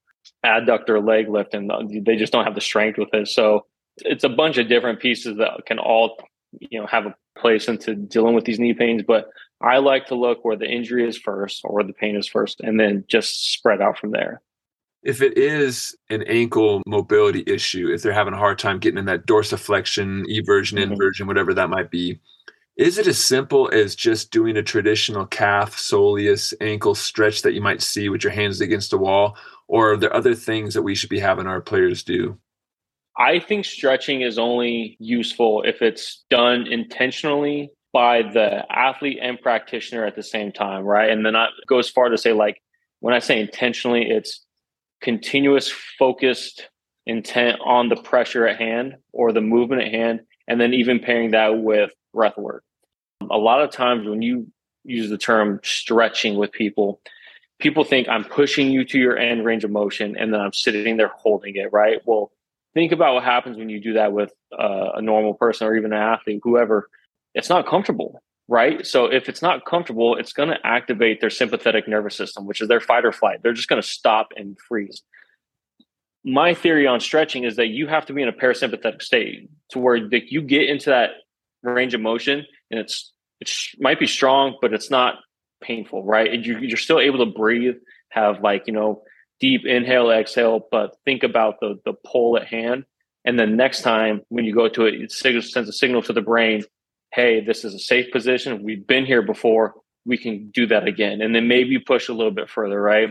adductor 0.44 1.04
leg 1.04 1.28
lift 1.28 1.54
and 1.54 1.70
they 2.04 2.16
just 2.16 2.32
don't 2.32 2.44
have 2.44 2.54
the 2.54 2.60
strength 2.60 2.98
with 2.98 3.12
it. 3.14 3.28
So 3.28 3.66
it's 3.98 4.24
a 4.24 4.28
bunch 4.28 4.58
of 4.58 4.68
different 4.68 5.00
pieces 5.00 5.38
that 5.38 5.64
can 5.66 5.78
all 5.78 6.18
you 6.60 6.80
know 6.80 6.86
have 6.86 7.06
a 7.06 7.14
place 7.36 7.68
into 7.68 7.94
dealing 7.94 8.34
with 8.34 8.44
these 8.44 8.58
knee 8.58 8.74
pains 8.74 9.02
but 9.06 9.28
i 9.60 9.78
like 9.78 10.06
to 10.06 10.14
look 10.14 10.44
where 10.44 10.56
the 10.56 10.68
injury 10.68 11.06
is 11.06 11.16
first 11.16 11.60
or 11.64 11.74
where 11.74 11.84
the 11.84 11.92
pain 11.92 12.16
is 12.16 12.26
first 12.26 12.60
and 12.60 12.80
then 12.80 13.04
just 13.08 13.52
spread 13.52 13.80
out 13.80 13.98
from 13.98 14.10
there 14.10 14.40
if 15.08 15.22
it 15.22 15.38
is 15.38 15.96
an 16.10 16.22
ankle 16.24 16.82
mobility 16.86 17.42
issue 17.46 17.90
if 17.90 18.02
they're 18.02 18.12
having 18.12 18.34
a 18.34 18.38
hard 18.38 18.58
time 18.58 18.78
getting 18.78 18.98
in 18.98 19.06
that 19.06 19.26
dorsiflexion 19.26 20.22
eversion 20.26 20.78
mm-hmm. 20.78 20.92
inversion 20.92 21.26
whatever 21.26 21.54
that 21.54 21.70
might 21.70 21.90
be 21.90 22.20
is 22.76 22.98
it 22.98 23.08
as 23.08 23.18
simple 23.18 23.68
as 23.72 23.96
just 23.96 24.30
doing 24.30 24.56
a 24.58 24.62
traditional 24.62 25.26
calf 25.26 25.74
soleus 25.74 26.52
ankle 26.60 26.94
stretch 26.94 27.40
that 27.40 27.54
you 27.54 27.62
might 27.62 27.80
see 27.80 28.10
with 28.10 28.22
your 28.22 28.32
hands 28.32 28.60
against 28.60 28.92
a 28.92 28.98
wall 28.98 29.34
or 29.66 29.92
are 29.92 29.96
there 29.96 30.14
other 30.14 30.34
things 30.34 30.74
that 30.74 30.82
we 30.82 30.94
should 30.94 31.10
be 31.10 31.18
having 31.18 31.46
our 31.46 31.60
players 31.60 32.02
do 32.02 32.38
I 33.20 33.40
think 33.40 33.64
stretching 33.64 34.20
is 34.20 34.38
only 34.38 34.96
useful 35.00 35.62
if 35.62 35.82
it's 35.82 36.24
done 36.30 36.68
intentionally 36.68 37.72
by 37.92 38.22
the 38.22 38.64
athlete 38.70 39.18
and 39.20 39.40
practitioner 39.40 40.04
at 40.04 40.14
the 40.14 40.22
same 40.22 40.52
time, 40.52 40.84
right? 40.84 41.10
And 41.10 41.26
then 41.26 41.34
I 41.34 41.48
go 41.66 41.80
as 41.80 41.88
far 41.88 42.10
to 42.10 42.16
say, 42.16 42.32
like, 42.32 42.62
when 43.00 43.14
I 43.14 43.18
say 43.18 43.40
intentionally, 43.40 44.08
it's 44.08 44.46
continuous 45.00 45.70
focused 45.98 46.68
intent 47.06 47.58
on 47.64 47.88
the 47.88 47.96
pressure 47.96 48.46
at 48.46 48.58
hand 48.58 48.96
or 49.12 49.32
the 49.32 49.40
movement 49.40 49.82
at 49.82 49.92
hand, 49.92 50.20
and 50.46 50.60
then 50.60 50.74
even 50.74 51.00
pairing 51.00 51.30
that 51.32 51.58
with 51.58 51.90
breath 52.12 52.36
work. 52.36 52.64
A 53.30 53.38
lot 53.38 53.62
of 53.62 53.70
times 53.70 54.06
when 54.06 54.22
you 54.22 54.46
use 54.84 55.10
the 55.10 55.18
term 55.18 55.60
stretching 55.62 56.36
with 56.36 56.52
people, 56.52 57.00
people 57.58 57.84
think 57.84 58.08
I'm 58.08 58.24
pushing 58.24 58.70
you 58.70 58.84
to 58.84 58.98
your 58.98 59.18
end 59.18 59.44
range 59.44 59.64
of 59.64 59.70
motion 59.70 60.16
and 60.16 60.32
then 60.32 60.40
I'm 60.40 60.52
sitting 60.52 60.96
there 60.96 61.12
holding 61.16 61.56
it, 61.56 61.72
right? 61.72 62.00
Well, 62.04 62.32
think 62.74 62.92
about 62.92 63.14
what 63.14 63.24
happens 63.24 63.56
when 63.56 63.68
you 63.68 63.80
do 63.80 63.94
that 63.94 64.12
with 64.12 64.32
uh, 64.56 64.92
a 64.94 65.02
normal 65.02 65.34
person 65.34 65.66
or 65.66 65.76
even 65.76 65.92
an 65.92 65.98
athlete, 65.98 66.40
whoever. 66.42 66.88
It's 67.34 67.48
not 67.48 67.66
comfortable, 67.66 68.22
right? 68.48 68.86
So 68.86 69.04
if 69.04 69.28
it's 69.28 69.42
not 69.42 69.66
comfortable, 69.66 70.16
it's 70.16 70.32
going 70.32 70.48
to 70.48 70.58
activate 70.64 71.20
their 71.20 71.30
sympathetic 71.30 71.86
nervous 71.86 72.16
system, 72.16 72.46
which 72.46 72.60
is 72.60 72.68
their 72.68 72.80
fight 72.80 73.04
or 73.04 73.12
flight. 73.12 73.42
They're 73.42 73.52
just 73.52 73.68
going 73.68 73.80
to 73.80 73.86
stop 73.86 74.30
and 74.36 74.58
freeze. 74.58 75.02
My 76.24 76.54
theory 76.54 76.86
on 76.86 77.00
stretching 77.00 77.44
is 77.44 77.56
that 77.56 77.68
you 77.68 77.86
have 77.86 78.06
to 78.06 78.12
be 78.12 78.22
in 78.22 78.28
a 78.28 78.32
parasympathetic 78.32 79.02
state 79.02 79.50
to 79.70 79.78
where 79.78 79.96
you 79.96 80.42
get 80.42 80.68
into 80.68 80.90
that 80.90 81.10
range 81.62 81.94
of 81.94 82.00
motion 82.00 82.44
and 82.70 82.80
it's 82.80 83.12
it 83.40 83.50
might 83.78 84.00
be 84.00 84.06
strong, 84.06 84.56
but 84.60 84.72
it's 84.72 84.90
not 84.90 85.16
painful, 85.62 86.02
right? 86.02 86.32
And 86.32 86.44
you're 86.44 86.76
still 86.76 86.98
able 86.98 87.24
to 87.24 87.32
breathe, 87.32 87.76
have 88.08 88.42
like 88.42 88.64
you 88.66 88.72
know 88.72 89.02
deep 89.40 89.64
inhale, 89.64 90.10
exhale, 90.10 90.66
but 90.70 90.96
think 91.04 91.22
about 91.22 91.60
the 91.60 91.78
the 91.84 91.92
pull 91.92 92.36
at 92.36 92.46
hand. 92.46 92.84
And 93.24 93.38
then 93.38 93.56
next 93.56 93.82
time 93.82 94.22
when 94.28 94.44
you 94.44 94.54
go 94.54 94.68
to 94.68 94.86
it, 94.86 94.94
it 94.94 95.12
sends 95.12 95.68
a 95.68 95.72
signal 95.72 96.02
to 96.02 96.12
the 96.12 96.22
brain, 96.22 96.64
hey, 97.12 97.44
this 97.44 97.64
is 97.64 97.74
a 97.74 97.78
safe 97.78 98.10
position. 98.12 98.62
We've 98.62 98.86
been 98.86 99.06
here 99.06 99.22
before. 99.22 99.74
We 100.04 100.18
can 100.18 100.50
do 100.50 100.66
that 100.66 100.86
again. 100.86 101.20
And 101.20 101.34
then 101.34 101.48
maybe 101.48 101.78
push 101.78 102.08
a 102.08 102.14
little 102.14 102.32
bit 102.32 102.48
further, 102.48 102.80
right? 102.80 103.10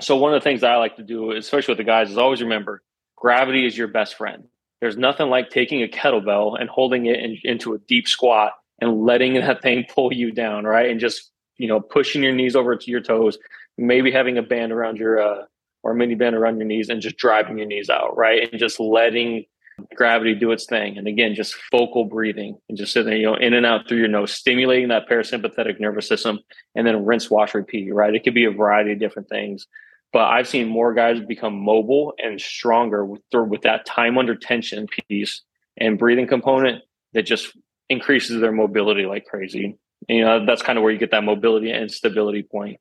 So 0.00 0.16
one 0.16 0.34
of 0.34 0.40
the 0.40 0.44
things 0.44 0.62
I 0.62 0.76
like 0.76 0.96
to 0.96 1.02
do, 1.02 1.32
especially 1.32 1.72
with 1.72 1.78
the 1.78 1.84
guys, 1.84 2.10
is 2.10 2.18
always 2.18 2.42
remember 2.42 2.82
gravity 3.16 3.66
is 3.66 3.76
your 3.76 3.88
best 3.88 4.16
friend. 4.16 4.44
There's 4.80 4.96
nothing 4.96 5.28
like 5.28 5.50
taking 5.50 5.82
a 5.82 5.88
kettlebell 5.88 6.58
and 6.58 6.70
holding 6.70 7.06
it 7.06 7.20
in, 7.20 7.38
into 7.44 7.74
a 7.74 7.78
deep 7.78 8.08
squat 8.08 8.52
and 8.80 9.02
letting 9.02 9.34
that 9.34 9.62
thing 9.62 9.84
pull 9.94 10.12
you 10.12 10.32
down, 10.32 10.64
right? 10.64 10.90
And 10.90 10.98
just, 10.98 11.30
you 11.58 11.68
know, 11.68 11.80
pushing 11.80 12.22
your 12.22 12.32
knees 12.32 12.56
over 12.56 12.76
to 12.76 12.90
your 12.90 13.02
toes 13.02 13.38
maybe 13.80 14.10
having 14.10 14.38
a 14.38 14.42
band 14.42 14.72
around 14.72 14.98
your 14.98 15.20
uh, 15.20 15.44
or 15.82 15.92
a 15.92 15.94
mini 15.94 16.14
band 16.14 16.36
around 16.36 16.58
your 16.58 16.66
knees 16.66 16.90
and 16.90 17.00
just 17.00 17.16
driving 17.16 17.58
your 17.58 17.66
knees 17.66 17.88
out, 17.88 18.16
right? 18.16 18.50
And 18.50 18.60
just 18.60 18.78
letting 18.78 19.46
gravity 19.94 20.34
do 20.34 20.52
its 20.52 20.66
thing. 20.66 20.98
And 20.98 21.06
again, 21.06 21.34
just 21.34 21.54
focal 21.70 22.04
breathing 22.04 22.58
and 22.68 22.78
just 22.78 22.92
sitting 22.92 23.10
there, 23.10 23.18
you 23.18 23.26
know, 23.26 23.34
in 23.34 23.54
and 23.54 23.66
out 23.66 23.88
through 23.88 23.98
your 23.98 24.08
nose, 24.08 24.32
stimulating 24.32 24.88
that 24.88 25.08
parasympathetic 25.08 25.80
nervous 25.80 26.08
system 26.08 26.40
and 26.74 26.86
then 26.86 27.04
rinse, 27.04 27.30
wash, 27.30 27.54
repeat, 27.54 27.92
right? 27.92 28.14
It 28.14 28.24
could 28.24 28.34
be 28.34 28.44
a 28.44 28.50
variety 28.50 28.92
of 28.92 28.98
different 28.98 29.28
things. 29.28 29.66
But 30.12 30.24
I've 30.24 30.48
seen 30.48 30.68
more 30.68 30.92
guys 30.92 31.20
become 31.20 31.54
mobile 31.54 32.14
and 32.22 32.40
stronger 32.40 33.04
with, 33.04 33.22
with 33.32 33.62
that 33.62 33.86
time 33.86 34.18
under 34.18 34.34
tension 34.34 34.86
piece 35.08 35.42
and 35.76 35.98
breathing 35.98 36.26
component 36.26 36.82
that 37.12 37.22
just 37.22 37.56
increases 37.88 38.40
their 38.40 38.52
mobility 38.52 39.06
like 39.06 39.24
crazy. 39.24 39.78
And, 40.08 40.18
you 40.18 40.24
know, 40.24 40.44
that's 40.44 40.62
kind 40.62 40.78
of 40.78 40.82
where 40.82 40.92
you 40.92 40.98
get 40.98 41.12
that 41.12 41.24
mobility 41.24 41.70
and 41.70 41.90
stability 41.90 42.42
point 42.42 42.80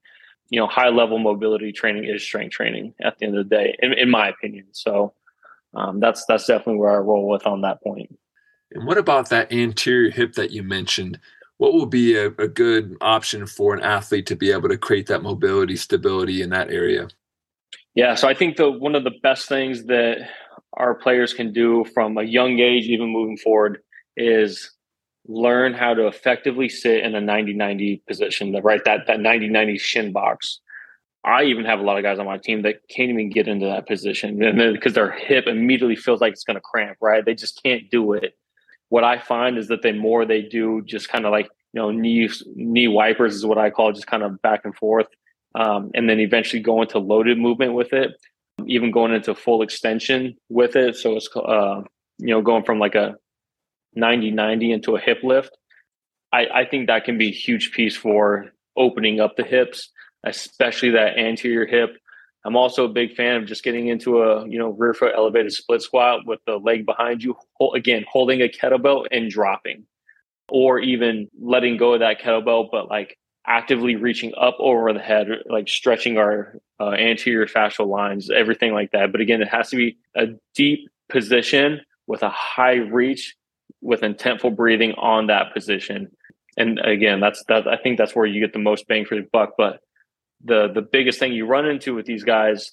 you 0.49 0.59
know, 0.59 0.67
high 0.67 0.89
level 0.89 1.19
mobility 1.19 1.71
training 1.71 2.05
is 2.05 2.23
strength 2.23 2.51
training 2.51 2.93
at 3.01 3.17
the 3.17 3.25
end 3.25 3.37
of 3.37 3.47
the 3.47 3.55
day, 3.55 3.75
in, 3.79 3.93
in 3.93 4.09
my 4.09 4.29
opinion. 4.29 4.65
So 4.71 5.13
um, 5.73 5.99
that's 5.99 6.25
that's 6.27 6.45
definitely 6.45 6.77
where 6.77 6.91
I 6.91 6.97
roll 6.97 7.27
with 7.27 7.45
on 7.45 7.61
that 7.61 7.81
point. 7.83 8.17
And 8.71 8.85
what 8.85 8.97
about 8.97 9.29
that 9.29 9.51
anterior 9.51 10.11
hip 10.11 10.33
that 10.33 10.51
you 10.51 10.63
mentioned? 10.63 11.19
What 11.57 11.73
will 11.73 11.85
be 11.85 12.15
a, 12.15 12.27
a 12.27 12.47
good 12.47 12.95
option 13.01 13.45
for 13.45 13.73
an 13.73 13.81
athlete 13.81 14.25
to 14.27 14.35
be 14.35 14.51
able 14.51 14.69
to 14.69 14.77
create 14.77 15.07
that 15.07 15.23
mobility, 15.23 15.75
stability 15.75 16.41
in 16.41 16.49
that 16.51 16.71
area? 16.71 17.09
Yeah, 17.95 18.15
so 18.15 18.27
I 18.27 18.33
think 18.33 18.57
the 18.57 18.71
one 18.71 18.95
of 18.95 19.03
the 19.03 19.15
best 19.23 19.49
things 19.49 19.85
that 19.85 20.29
our 20.73 20.95
players 20.95 21.33
can 21.33 21.51
do 21.51 21.85
from 21.93 22.17
a 22.17 22.23
young 22.23 22.59
age, 22.59 22.85
even 22.85 23.09
moving 23.09 23.37
forward, 23.37 23.79
is 24.15 24.71
learn 25.27 25.73
how 25.73 25.93
to 25.93 26.07
effectively 26.07 26.69
sit 26.69 27.03
in 27.03 27.15
a 27.15 27.21
90-90 27.21 28.05
position, 28.07 28.51
the 28.51 28.61
right 28.61 28.83
that 28.85 29.05
that 29.07 29.19
90-90 29.19 29.79
shin 29.79 30.11
box. 30.11 30.61
I 31.23 31.43
even 31.43 31.65
have 31.65 31.79
a 31.79 31.83
lot 31.83 31.97
of 31.97 32.03
guys 32.03 32.17
on 32.17 32.25
my 32.25 32.37
team 32.37 32.61
that 32.61 32.87
can't 32.89 33.09
even 33.09 33.29
get 33.29 33.47
into 33.47 33.65
that 33.65 33.87
position 33.87 34.37
because 34.73 34.93
their 34.93 35.11
hip 35.11 35.47
immediately 35.47 35.95
feels 35.95 36.21
like 36.21 36.33
it's 36.33 36.45
going 36.45 36.55
to 36.55 36.61
cramp, 36.61 36.97
right? 37.01 37.25
They 37.25 37.35
just 37.35 37.61
can't 37.61 37.89
do 37.91 38.13
it. 38.13 38.37
What 38.87 39.03
I 39.03 39.19
find 39.19 39.57
is 39.57 39.67
that 39.67 39.81
the 39.81 39.91
more 39.91 40.25
they 40.25 40.41
do, 40.41 40.81
just 40.85 41.09
kind 41.09 41.25
of 41.25 41.31
like 41.31 41.49
you 41.73 41.81
know 41.81 41.91
knee 41.91 42.29
knee 42.55 42.87
wipers 42.87 43.35
is 43.35 43.45
what 43.45 43.57
I 43.57 43.69
call 43.69 43.91
just 43.91 44.07
kind 44.07 44.23
of 44.23 44.41
back 44.41 44.61
and 44.63 44.75
forth, 44.75 45.07
um, 45.55 45.91
and 45.93 46.09
then 46.09 46.19
eventually 46.19 46.61
go 46.61 46.81
into 46.81 46.97
loaded 46.97 47.37
movement 47.37 47.73
with 47.73 47.93
it, 47.93 48.11
even 48.65 48.89
going 48.89 49.13
into 49.13 49.35
full 49.35 49.61
extension 49.61 50.35
with 50.49 50.75
it. 50.75 50.95
So 50.95 51.17
it's 51.17 51.29
uh, 51.35 51.81
you 52.17 52.33
know 52.33 52.41
going 52.41 52.63
from 52.63 52.79
like 52.79 52.95
a 52.95 53.15
90 53.93 54.31
90 54.31 54.71
into 54.71 54.95
a 54.95 54.99
hip 54.99 55.19
lift, 55.21 55.55
I, 56.31 56.45
I 56.53 56.65
think 56.65 56.87
that 56.87 57.05
can 57.05 57.17
be 57.17 57.29
a 57.29 57.33
huge 57.33 57.71
piece 57.71 57.95
for 57.95 58.51
opening 58.77 59.19
up 59.19 59.35
the 59.35 59.43
hips, 59.43 59.91
especially 60.23 60.91
that 60.91 61.17
anterior 61.17 61.65
hip. 61.65 61.97
I'm 62.45 62.55
also 62.55 62.85
a 62.85 62.89
big 62.89 63.15
fan 63.15 63.35
of 63.35 63.45
just 63.45 63.63
getting 63.63 63.87
into 63.87 64.21
a 64.21 64.47
you 64.47 64.57
know 64.57 64.69
rear 64.69 64.93
foot 64.93 65.13
elevated 65.15 65.51
split 65.51 65.81
squat 65.81 66.25
with 66.25 66.39
the 66.45 66.57
leg 66.57 66.85
behind 66.85 67.23
you, 67.23 67.35
again 67.75 68.05
holding 68.09 68.41
a 68.41 68.47
kettlebell 68.47 69.05
and 69.11 69.29
dropping, 69.29 69.85
or 70.49 70.79
even 70.79 71.29
letting 71.39 71.77
go 71.77 71.93
of 71.93 71.99
that 71.99 72.21
kettlebell, 72.21 72.69
but 72.71 72.89
like 72.89 73.17
actively 73.45 73.95
reaching 73.95 74.33
up 74.37 74.55
over 74.59 74.93
the 74.93 74.99
head, 74.99 75.27
like 75.47 75.67
stretching 75.67 76.17
our 76.17 76.55
uh, 76.79 76.91
anterior 76.91 77.47
fascial 77.47 77.87
lines, 77.87 78.29
everything 78.29 78.73
like 78.73 78.91
that. 78.91 79.11
But 79.11 79.21
again, 79.21 79.41
it 79.41 79.49
has 79.49 79.69
to 79.71 79.75
be 79.75 79.97
a 80.15 80.27
deep 80.55 80.89
position 81.09 81.81
with 82.07 82.23
a 82.23 82.29
high 82.29 82.75
reach 82.75 83.35
with 83.81 84.01
intentful 84.01 84.55
breathing 84.55 84.93
on 84.93 85.27
that 85.27 85.53
position. 85.53 86.11
and 86.57 86.79
again, 86.79 87.19
that's 87.19 87.43
that. 87.47 87.67
I 87.67 87.77
think 87.77 87.97
that's 87.97 88.15
where 88.15 88.25
you 88.25 88.39
get 88.39 88.53
the 88.53 88.59
most 88.59 88.87
bang 88.87 89.05
for 89.05 89.15
your 89.15 89.25
buck. 89.31 89.53
But 89.57 89.81
the 90.43 90.69
the 90.73 90.81
biggest 90.81 91.19
thing 91.19 91.33
you 91.33 91.45
run 91.45 91.65
into 91.65 91.95
with 91.95 92.05
these 92.05 92.23
guys 92.23 92.71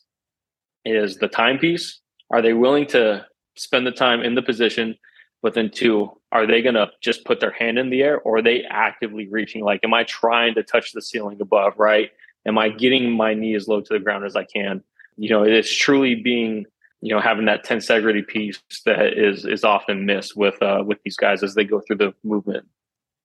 is 0.85 1.17
the 1.17 1.29
timepiece. 1.29 2.01
Are 2.31 2.43
they 2.43 2.53
willing 2.53 2.87
to 2.89 3.27
spend 3.57 3.87
the 3.87 3.93
time 3.93 4.23
in 4.23 4.35
the 4.35 4.43
position? 4.43 4.97
But 5.43 5.55
then 5.55 5.71
two, 5.71 6.11
are 6.33 6.47
they 6.47 6.63
to 6.63 6.91
just 7.01 7.25
put 7.25 7.41
their 7.41 7.53
hand 7.53 7.79
in 7.79 7.91
the 7.91 8.03
air 8.03 8.19
or 8.21 8.39
are 8.39 8.43
they 8.43 8.65
actively 8.65 9.29
reaching? 9.29 9.63
Like, 9.63 9.81
am 9.85 9.95
I 9.95 10.05
trying 10.05 10.55
to 10.55 10.63
touch 10.63 10.93
the 10.93 11.03
ceiling 11.03 11.41
above? 11.41 11.75
Right? 11.79 12.11
Am 12.47 12.59
I 12.59 12.69
getting 12.69 13.13
my 13.13 13.35
knee 13.35 13.55
as 13.55 13.69
low 13.69 13.81
to 13.81 13.93
the 13.93 13.99
ground 13.99 14.25
as 14.25 14.37
I 14.37 14.45
can? 14.45 14.83
You 15.17 15.31
know, 15.31 15.43
it's 15.43 15.75
truly 15.75 16.15
being 16.15 16.67
you 17.03 17.15
know 17.15 17.21
having 17.21 17.47
that 17.47 17.65
tensegrity 17.65 18.27
piece 18.27 18.61
that 18.85 19.19
is 19.19 19.45
is 19.45 19.65
often 19.65 20.07
missed 20.07 20.37
with 20.37 20.61
uh, 20.63 20.83
with 20.85 20.99
these 21.05 21.17
guys 21.17 21.43
as 21.43 21.55
they 21.55 21.65
go 21.65 21.81
through 21.81 21.97
the 21.97 22.15
movement. 22.25 22.67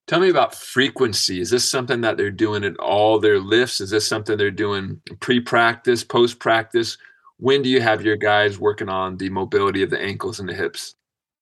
Tell 0.07 0.19
me 0.19 0.29
about 0.29 0.55
frequency. 0.55 1.39
Is 1.39 1.49
this 1.49 1.69
something 1.69 2.01
that 2.01 2.17
they're 2.17 2.31
doing 2.31 2.63
at 2.63 2.77
all 2.77 3.19
their 3.19 3.39
lifts? 3.39 3.79
Is 3.79 3.91
this 3.91 4.07
something 4.07 4.37
they're 4.37 4.51
doing 4.51 5.01
pre-practice, 5.19 6.03
post-practice? 6.03 6.97
When 7.37 7.61
do 7.61 7.69
you 7.69 7.81
have 7.81 8.03
your 8.03 8.17
guys 8.17 8.59
working 8.59 8.89
on 8.89 9.17
the 9.17 9.29
mobility 9.29 9.83
of 9.83 9.89
the 9.89 9.99
ankles 9.99 10.39
and 10.39 10.49
the 10.49 10.53
hips? 10.53 10.95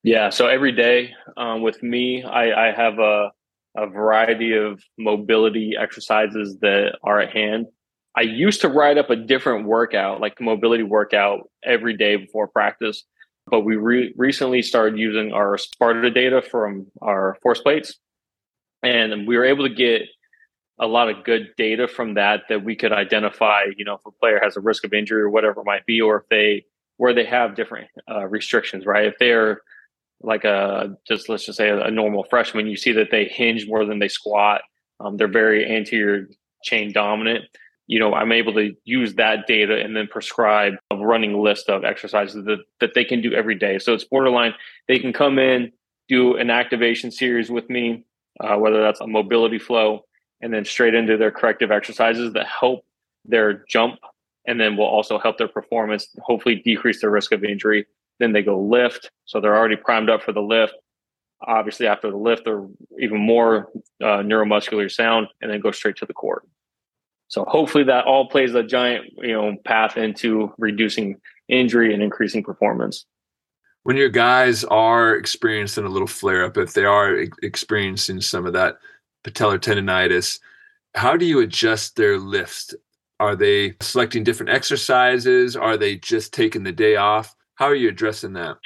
Yeah, 0.03 0.29
so 0.29 0.47
every 0.47 0.71
day 0.71 1.13
um, 1.35 1.61
with 1.61 1.81
me, 1.81 2.23
I, 2.23 2.69
I 2.69 2.71
have 2.71 2.99
a 2.99 3.31
a 3.77 3.87
variety 3.87 4.55
of 4.55 4.81
mobility 4.97 5.73
exercises 5.79 6.57
that 6.61 6.97
are 7.03 7.19
at 7.19 7.31
hand. 7.31 7.67
I 8.17 8.21
used 8.21 8.61
to 8.61 8.67
write 8.67 8.97
up 8.97 9.09
a 9.09 9.15
different 9.15 9.65
workout, 9.65 10.19
like 10.19 10.41
mobility 10.41 10.83
workout, 10.83 11.49
every 11.63 11.95
day 11.95 12.15
before 12.15 12.47
practice. 12.47 13.03
But 13.47 13.61
we 13.61 13.75
re- 13.75 14.13
recently 14.17 14.61
started 14.61 14.99
using 14.99 15.31
our 15.31 15.57
Sparta 15.57 16.09
data 16.09 16.41
from 16.41 16.87
our 17.01 17.37
force 17.41 17.61
plates. 17.61 17.97
And 18.83 19.27
we 19.27 19.37
were 19.37 19.45
able 19.45 19.67
to 19.67 19.73
get 19.73 20.03
a 20.79 20.87
lot 20.87 21.09
of 21.09 21.25
good 21.25 21.49
data 21.57 21.87
from 21.87 22.13
that 22.13 22.43
that 22.49 22.63
we 22.63 22.75
could 22.75 22.93
identify, 22.93 23.63
you 23.75 23.83
know, 23.83 23.95
if 23.95 24.05
a 24.05 24.11
player 24.11 24.39
has 24.41 24.55
a 24.55 24.61
risk 24.61 24.85
of 24.85 24.93
injury 24.93 25.21
or 25.21 25.29
whatever 25.29 25.61
it 25.61 25.65
might 25.65 25.85
be, 25.85 25.99
or 25.99 26.17
if 26.17 26.29
they, 26.29 26.65
where 26.97 27.13
they 27.13 27.25
have 27.25 27.55
different 27.55 27.87
uh, 28.09 28.25
restrictions, 28.25 28.85
right? 28.85 29.05
If 29.05 29.15
they're 29.19 29.61
like 30.21 30.45
a, 30.45 30.97
just 31.07 31.27
let's 31.27 31.45
just 31.45 31.57
say 31.57 31.69
a, 31.69 31.85
a, 31.85 31.91
normal 31.91 32.23
freshman, 32.23 32.67
you 32.67 32.77
see 32.77 32.93
that 32.93 33.11
they 33.11 33.25
hinge 33.25 33.67
more 33.67 33.85
than 33.85 33.99
they 33.99 34.07
squat. 34.07 34.61
Um, 34.99 35.17
they're 35.17 35.27
very 35.27 35.69
anterior 35.69 36.29
chain 36.63 36.91
dominant 36.93 37.45
you 37.89 37.97
know, 37.97 38.13
I'm 38.13 38.31
able 38.31 38.53
to 38.53 38.75
use 38.85 39.15
that 39.15 39.47
data 39.47 39.81
and 39.81 39.95
then 39.95 40.05
prescribe 40.05 40.75
a 40.91 40.95
running 40.95 41.41
list 41.41 41.69
of 41.69 41.83
exercises 41.83 42.45
that, 42.45 42.59
that 42.79 42.93
they 42.93 43.03
can 43.03 43.19
do 43.19 43.33
every 43.33 43.55
day. 43.55 43.79
So 43.79 43.95
it's 43.95 44.03
borderline. 44.03 44.53
They 44.87 44.99
can 44.99 45.11
come 45.11 45.39
in, 45.39 45.71
do 46.07 46.37
an 46.37 46.51
activation 46.51 47.09
series 47.09 47.49
with 47.49 47.67
me, 47.67 48.05
uh, 48.39 48.55
whether 48.57 48.81
that's 48.81 49.01
a 49.01 49.07
mobility 49.07 49.59
flow, 49.59 50.05
and 50.41 50.53
then 50.53 50.65
straight 50.65 50.93
into 50.93 51.17
their 51.17 51.31
corrective 51.31 51.71
exercises 51.71 52.33
that 52.33 52.45
help 52.45 52.85
their 53.25 53.65
jump 53.67 53.99
and 54.47 54.59
then 54.59 54.77
will 54.77 54.85
also 54.85 55.19
help 55.19 55.37
their 55.37 55.47
performance, 55.47 56.07
hopefully 56.21 56.55
decrease 56.55 57.01
their 57.01 57.11
risk 57.11 57.31
of 57.31 57.43
injury. 57.43 57.85
Then 58.19 58.33
they 58.33 58.41
go 58.41 58.59
lift. 58.59 59.11
So 59.25 59.39
they're 59.39 59.55
already 59.55 59.75
primed 59.75 60.09
up 60.09 60.23
for 60.23 60.31
the 60.31 60.41
lift. 60.41 60.73
Obviously, 61.45 61.87
after 61.87 62.09
the 62.09 62.17
lift, 62.17 62.45
they're 62.45 62.65
even 62.99 63.19
more 63.19 63.69
uh, 64.01 64.23
neuromuscular 64.23 64.91
sound 64.91 65.27
and 65.41 65.51
then 65.51 65.59
go 65.59 65.71
straight 65.71 65.97
to 65.97 66.05
the 66.05 66.13
court. 66.13 66.47
So 67.27 67.45
hopefully 67.45 67.83
that 67.85 68.05
all 68.05 68.27
plays 68.27 68.55
a 68.55 68.63
giant, 68.63 69.11
you 69.17 69.33
know, 69.33 69.55
path 69.63 69.97
into 69.97 70.51
reducing 70.57 71.17
injury 71.47 71.93
and 71.93 72.01
increasing 72.01 72.43
performance. 72.43 73.05
When 73.89 73.97
your 73.97 74.09
guys 74.09 74.63
are 74.65 75.15
experiencing 75.15 75.83
a 75.83 75.89
little 75.89 76.07
flare 76.07 76.45
up, 76.45 76.57
if 76.57 76.73
they 76.73 76.85
are 76.85 77.25
experiencing 77.41 78.21
some 78.21 78.45
of 78.45 78.53
that 78.53 78.77
patellar 79.23 79.57
tendonitis, 79.57 80.39
how 80.93 81.17
do 81.17 81.25
you 81.25 81.39
adjust 81.39 81.95
their 81.95 82.19
lifts? 82.19 82.75
Are 83.19 83.35
they 83.35 83.73
selecting 83.81 84.23
different 84.23 84.51
exercises? 84.51 85.55
Are 85.55 85.75
they 85.75 85.95
just 85.95 86.35
taking 86.35 86.61
the 86.61 86.71
day 86.71 86.97
off? 86.97 87.35
How 87.55 87.65
are 87.65 87.73
you 87.73 87.89
addressing 87.89 88.33
that? 88.33 88.57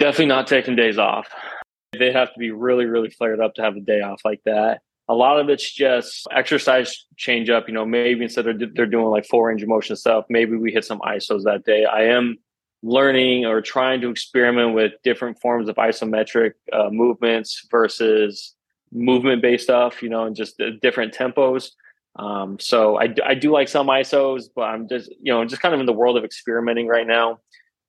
Definitely 0.00 0.26
not 0.26 0.48
taking 0.48 0.74
days 0.74 0.98
off. 0.98 1.28
They 1.96 2.10
have 2.10 2.32
to 2.32 2.38
be 2.40 2.50
really, 2.50 2.86
really 2.86 3.10
flared 3.10 3.38
up 3.38 3.54
to 3.54 3.62
have 3.62 3.76
a 3.76 3.80
day 3.80 4.00
off 4.00 4.20
like 4.24 4.40
that. 4.46 4.80
A 5.08 5.14
lot 5.14 5.38
of 5.38 5.48
it's 5.48 5.72
just 5.72 6.26
exercise 6.32 7.06
change 7.16 7.50
up. 7.50 7.68
You 7.68 7.74
know, 7.74 7.86
maybe 7.86 8.24
instead 8.24 8.48
of 8.48 8.60
they're 8.74 8.86
doing 8.86 9.06
like 9.06 9.26
full 9.26 9.44
range 9.44 9.62
of 9.62 9.68
motion 9.68 9.94
stuff, 9.94 10.24
maybe 10.28 10.56
we 10.56 10.72
hit 10.72 10.84
some 10.84 10.98
ISOs 11.02 11.44
that 11.44 11.62
day. 11.64 11.84
I 11.84 12.06
am 12.06 12.38
learning 12.84 13.46
or 13.46 13.62
trying 13.62 14.02
to 14.02 14.10
experiment 14.10 14.74
with 14.74 14.92
different 15.02 15.40
forms 15.40 15.70
of 15.70 15.76
isometric 15.76 16.52
uh, 16.70 16.90
movements 16.90 17.66
versus 17.70 18.54
movement 18.92 19.40
based 19.40 19.64
stuff, 19.64 20.02
you 20.02 20.10
know, 20.10 20.24
and 20.24 20.36
just 20.36 20.60
different 20.82 21.14
tempos. 21.14 21.70
Um, 22.16 22.58
so 22.60 22.98
I, 23.00 23.12
I 23.24 23.34
do 23.34 23.50
like 23.50 23.68
some 23.68 23.86
ISOs, 23.86 24.44
but 24.54 24.64
I'm 24.64 24.86
just, 24.86 25.10
you 25.20 25.32
know, 25.32 25.44
just 25.46 25.62
kind 25.62 25.74
of 25.74 25.80
in 25.80 25.86
the 25.86 25.94
world 25.94 26.18
of 26.18 26.24
experimenting 26.24 26.86
right 26.86 27.06
now. 27.06 27.40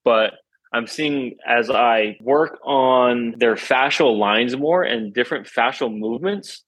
But 0.06 0.36
I'm 0.72 0.88
seeing 0.88 1.36
as 1.46 1.70
I 1.70 2.18
work 2.22 2.60
on 2.64 3.36
their 3.38 3.56
fascial 3.56 4.18
lines 4.18 4.56
more 4.56 4.82
and 4.82 5.14
different 5.14 5.46
fascial 5.46 5.96
movements, 5.96 6.64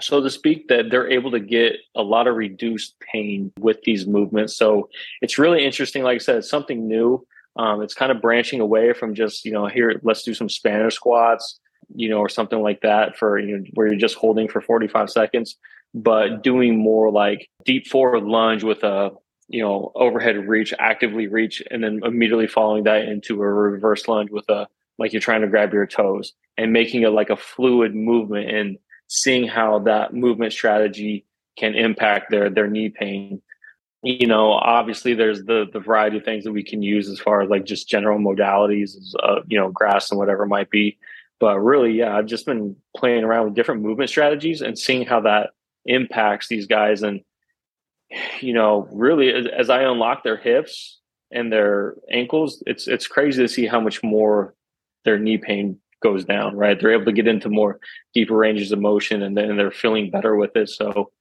so 0.00 0.22
to 0.22 0.30
speak, 0.30 0.68
that 0.68 0.90
they're 0.90 1.10
able 1.10 1.32
to 1.32 1.40
get 1.40 1.74
a 1.96 2.02
lot 2.02 2.28
of 2.28 2.36
reduced 2.36 2.94
pain 3.00 3.52
with 3.58 3.82
these 3.82 4.06
movements. 4.06 4.56
So 4.56 4.88
it's 5.20 5.36
really 5.36 5.64
interesting. 5.64 6.04
Like 6.04 6.14
I 6.14 6.18
said, 6.18 6.36
it's 6.36 6.48
something 6.48 6.86
new. 6.86 7.26
Um, 7.56 7.82
it's 7.82 7.94
kind 7.94 8.12
of 8.12 8.22
branching 8.22 8.60
away 8.60 8.92
from 8.92 9.14
just, 9.14 9.44
you 9.44 9.52
know, 9.52 9.66
here, 9.66 10.00
let's 10.02 10.22
do 10.22 10.34
some 10.34 10.48
Spanish 10.48 10.94
squats, 10.94 11.58
you 11.94 12.08
know, 12.08 12.18
or 12.18 12.28
something 12.28 12.62
like 12.62 12.80
that 12.82 13.16
for, 13.16 13.38
you 13.38 13.58
know, 13.58 13.64
where 13.74 13.88
you're 13.88 13.96
just 13.96 14.14
holding 14.14 14.48
for 14.48 14.60
45 14.60 15.10
seconds, 15.10 15.56
but 15.92 16.42
doing 16.42 16.78
more 16.78 17.10
like 17.10 17.48
deep 17.64 17.86
forward 17.86 18.22
lunge 18.22 18.62
with 18.62 18.84
a, 18.84 19.10
you 19.48 19.62
know, 19.62 19.90
overhead 19.96 20.36
reach, 20.48 20.72
actively 20.78 21.26
reach, 21.26 21.62
and 21.70 21.82
then 21.82 22.00
immediately 22.04 22.46
following 22.46 22.84
that 22.84 23.02
into 23.02 23.42
a 23.42 23.46
reverse 23.46 24.06
lunge 24.06 24.30
with 24.30 24.48
a, 24.48 24.68
like 24.98 25.12
you're 25.12 25.20
trying 25.20 25.40
to 25.40 25.48
grab 25.48 25.72
your 25.72 25.86
toes 25.86 26.32
and 26.56 26.72
making 26.72 27.02
it 27.02 27.08
like 27.08 27.30
a 27.30 27.36
fluid 27.36 27.94
movement 27.94 28.48
and 28.50 28.78
seeing 29.08 29.48
how 29.48 29.80
that 29.80 30.14
movement 30.14 30.52
strategy 30.52 31.24
can 31.58 31.74
impact 31.74 32.30
their 32.30 32.48
their 32.48 32.68
knee 32.68 32.88
pain 32.88 33.42
you 34.02 34.26
know 34.26 34.52
obviously 34.52 35.14
there's 35.14 35.44
the 35.44 35.66
the 35.72 35.80
variety 35.80 36.16
of 36.16 36.24
things 36.24 36.44
that 36.44 36.52
we 36.52 36.64
can 36.64 36.82
use 36.82 37.08
as 37.08 37.20
far 37.20 37.42
as 37.42 37.50
like 37.50 37.64
just 37.64 37.88
general 37.88 38.18
modalities 38.18 38.96
uh, 39.22 39.40
you 39.46 39.58
know 39.58 39.70
Graston 39.70 40.16
whatever 40.16 40.46
might 40.46 40.70
be 40.70 40.98
but 41.38 41.58
really 41.58 41.92
yeah 41.92 42.16
i've 42.16 42.26
just 42.26 42.46
been 42.46 42.74
playing 42.96 43.24
around 43.24 43.44
with 43.44 43.54
different 43.54 43.82
movement 43.82 44.10
strategies 44.10 44.62
and 44.62 44.78
seeing 44.78 45.06
how 45.06 45.20
that 45.20 45.50
impacts 45.84 46.48
these 46.48 46.66
guys 46.66 47.02
and 47.02 47.20
you 48.40 48.54
know 48.54 48.88
really 48.90 49.32
as, 49.32 49.46
as 49.46 49.70
i 49.70 49.82
unlock 49.82 50.24
their 50.24 50.36
hips 50.36 50.98
and 51.30 51.52
their 51.52 51.94
ankles 52.10 52.62
it's 52.66 52.88
it's 52.88 53.06
crazy 53.06 53.42
to 53.42 53.48
see 53.48 53.66
how 53.66 53.80
much 53.80 54.02
more 54.02 54.54
their 55.04 55.18
knee 55.18 55.38
pain 55.38 55.78
goes 56.02 56.24
down, 56.24 56.56
right? 56.56 56.80
They're 56.80 56.92
able 56.92 57.04
to 57.04 57.12
get 57.12 57.28
into 57.28 57.48
more 57.48 57.78
deeper 58.14 58.36
ranges 58.36 58.72
of 58.72 58.80
motion 58.80 59.22
and 59.22 59.36
then 59.36 59.56
they're 59.56 59.70
feeling 59.70 60.10
better 60.10 60.34
with 60.34 60.56
it. 60.56 60.68
So 60.68 61.12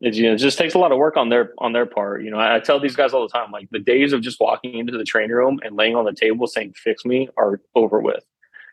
it, 0.00 0.14
you 0.14 0.26
know, 0.26 0.34
it 0.34 0.38
just 0.38 0.58
takes 0.58 0.74
a 0.74 0.78
lot 0.78 0.92
of 0.92 0.98
work 0.98 1.16
on 1.16 1.28
their 1.28 1.52
on 1.58 1.72
their 1.72 1.86
part. 1.86 2.22
You 2.22 2.30
know, 2.30 2.38
I, 2.38 2.56
I, 2.56 2.60
tell 2.60 2.80
these 2.80 2.96
guys 2.96 3.12
all 3.12 3.22
the 3.22 3.32
time, 3.32 3.50
like 3.50 3.68
the 3.70 3.78
days 3.78 4.12
of 4.12 4.22
just 4.22 4.40
walking 4.40 4.78
into 4.78 4.96
the 4.96 5.04
training 5.04 5.36
room 5.36 5.60
and 5.62 5.76
laying 5.76 5.94
on 5.94 6.04
the 6.04 6.12
table 6.12 6.46
saying 6.46 6.74
"fix 6.74 7.04
me" 7.04 7.28
are 7.36 7.60
over 7.74 8.00
with. 8.00 8.24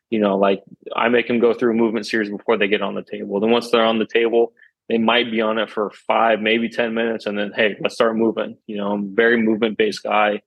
You 0.09 0.19
know, 0.19 0.37
like 0.37 0.63
I 0.95 1.09
make 1.09 1.27
them 1.27 1.39
go 1.39 1.53
through 1.53 1.71
a 1.71 1.75
movement 1.75 2.07
series 2.07 2.29
before 2.29 2.57
they 2.57 2.69
get 2.69 2.81
on 2.81 2.95
the 2.95 3.03
table. 3.03 3.39
Then 3.39 3.51
once 3.51 3.69
they're 3.69 3.83
on 3.83 3.99
the 3.99 4.05
table, 4.05 4.53
they 4.87 4.97
might 4.97 5.29
be 5.29 5.41
on 5.41 5.57
it 5.57 5.69
for 5.69 5.91
five, 6.07 6.39
maybe 6.39 6.69
ten 6.69 6.93
minutes, 6.93 7.25
and 7.25 7.37
then 7.37 7.51
hey, 7.53 7.75
let's 7.81 7.95
start 7.95 8.15
moving. 8.15 8.57
You 8.65 8.77
know, 8.77 8.93
I'm 8.93 9.03
a 9.03 9.15
very 9.15 9.41
movement 9.41 9.77
based 9.77 10.03
guy. 10.03 10.41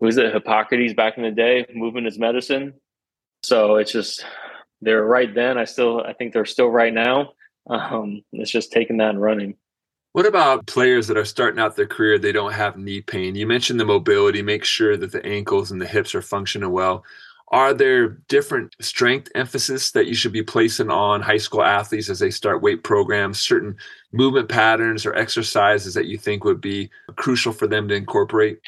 Was 0.00 0.18
it 0.18 0.32
Hippocrates 0.32 0.94
back 0.94 1.16
in 1.16 1.22
the 1.22 1.30
day? 1.30 1.66
Movement 1.72 2.08
is 2.08 2.18
medicine. 2.18 2.74
So 3.44 3.76
it's 3.76 3.92
just 3.92 4.24
they're 4.80 5.04
right 5.04 5.32
then. 5.32 5.56
I 5.56 5.64
still 5.66 6.00
I 6.00 6.14
think 6.14 6.32
they're 6.32 6.44
still 6.44 6.68
right 6.68 6.92
now. 6.92 7.30
Um, 7.68 8.22
it's 8.32 8.50
just 8.50 8.72
taking 8.72 8.96
that 8.96 9.10
and 9.10 9.20
running. 9.20 9.54
What 10.16 10.24
about 10.24 10.64
players 10.64 11.08
that 11.08 11.18
are 11.18 11.26
starting 11.26 11.60
out 11.60 11.76
their 11.76 11.86
career? 11.86 12.18
They 12.18 12.32
don't 12.32 12.54
have 12.54 12.78
knee 12.78 13.02
pain. 13.02 13.34
You 13.34 13.46
mentioned 13.46 13.78
the 13.78 13.84
mobility. 13.84 14.40
Make 14.40 14.64
sure 14.64 14.96
that 14.96 15.12
the 15.12 15.22
ankles 15.26 15.70
and 15.70 15.78
the 15.78 15.86
hips 15.86 16.14
are 16.14 16.22
functioning 16.22 16.70
well. 16.70 17.04
Are 17.48 17.74
there 17.74 18.08
different 18.28 18.74
strength 18.80 19.30
emphasis 19.34 19.90
that 19.90 20.06
you 20.06 20.14
should 20.14 20.32
be 20.32 20.42
placing 20.42 20.88
on 20.88 21.20
high 21.20 21.36
school 21.36 21.62
athletes 21.62 22.08
as 22.08 22.18
they 22.18 22.30
start 22.30 22.62
weight 22.62 22.82
programs? 22.82 23.38
Certain 23.38 23.76
movement 24.10 24.48
patterns 24.48 25.04
or 25.04 25.14
exercises 25.14 25.92
that 25.92 26.06
you 26.06 26.16
think 26.16 26.44
would 26.44 26.62
be 26.62 26.88
crucial 27.16 27.52
for 27.52 27.66
them 27.66 27.86
to 27.88 27.94
incorporate? 27.94 28.58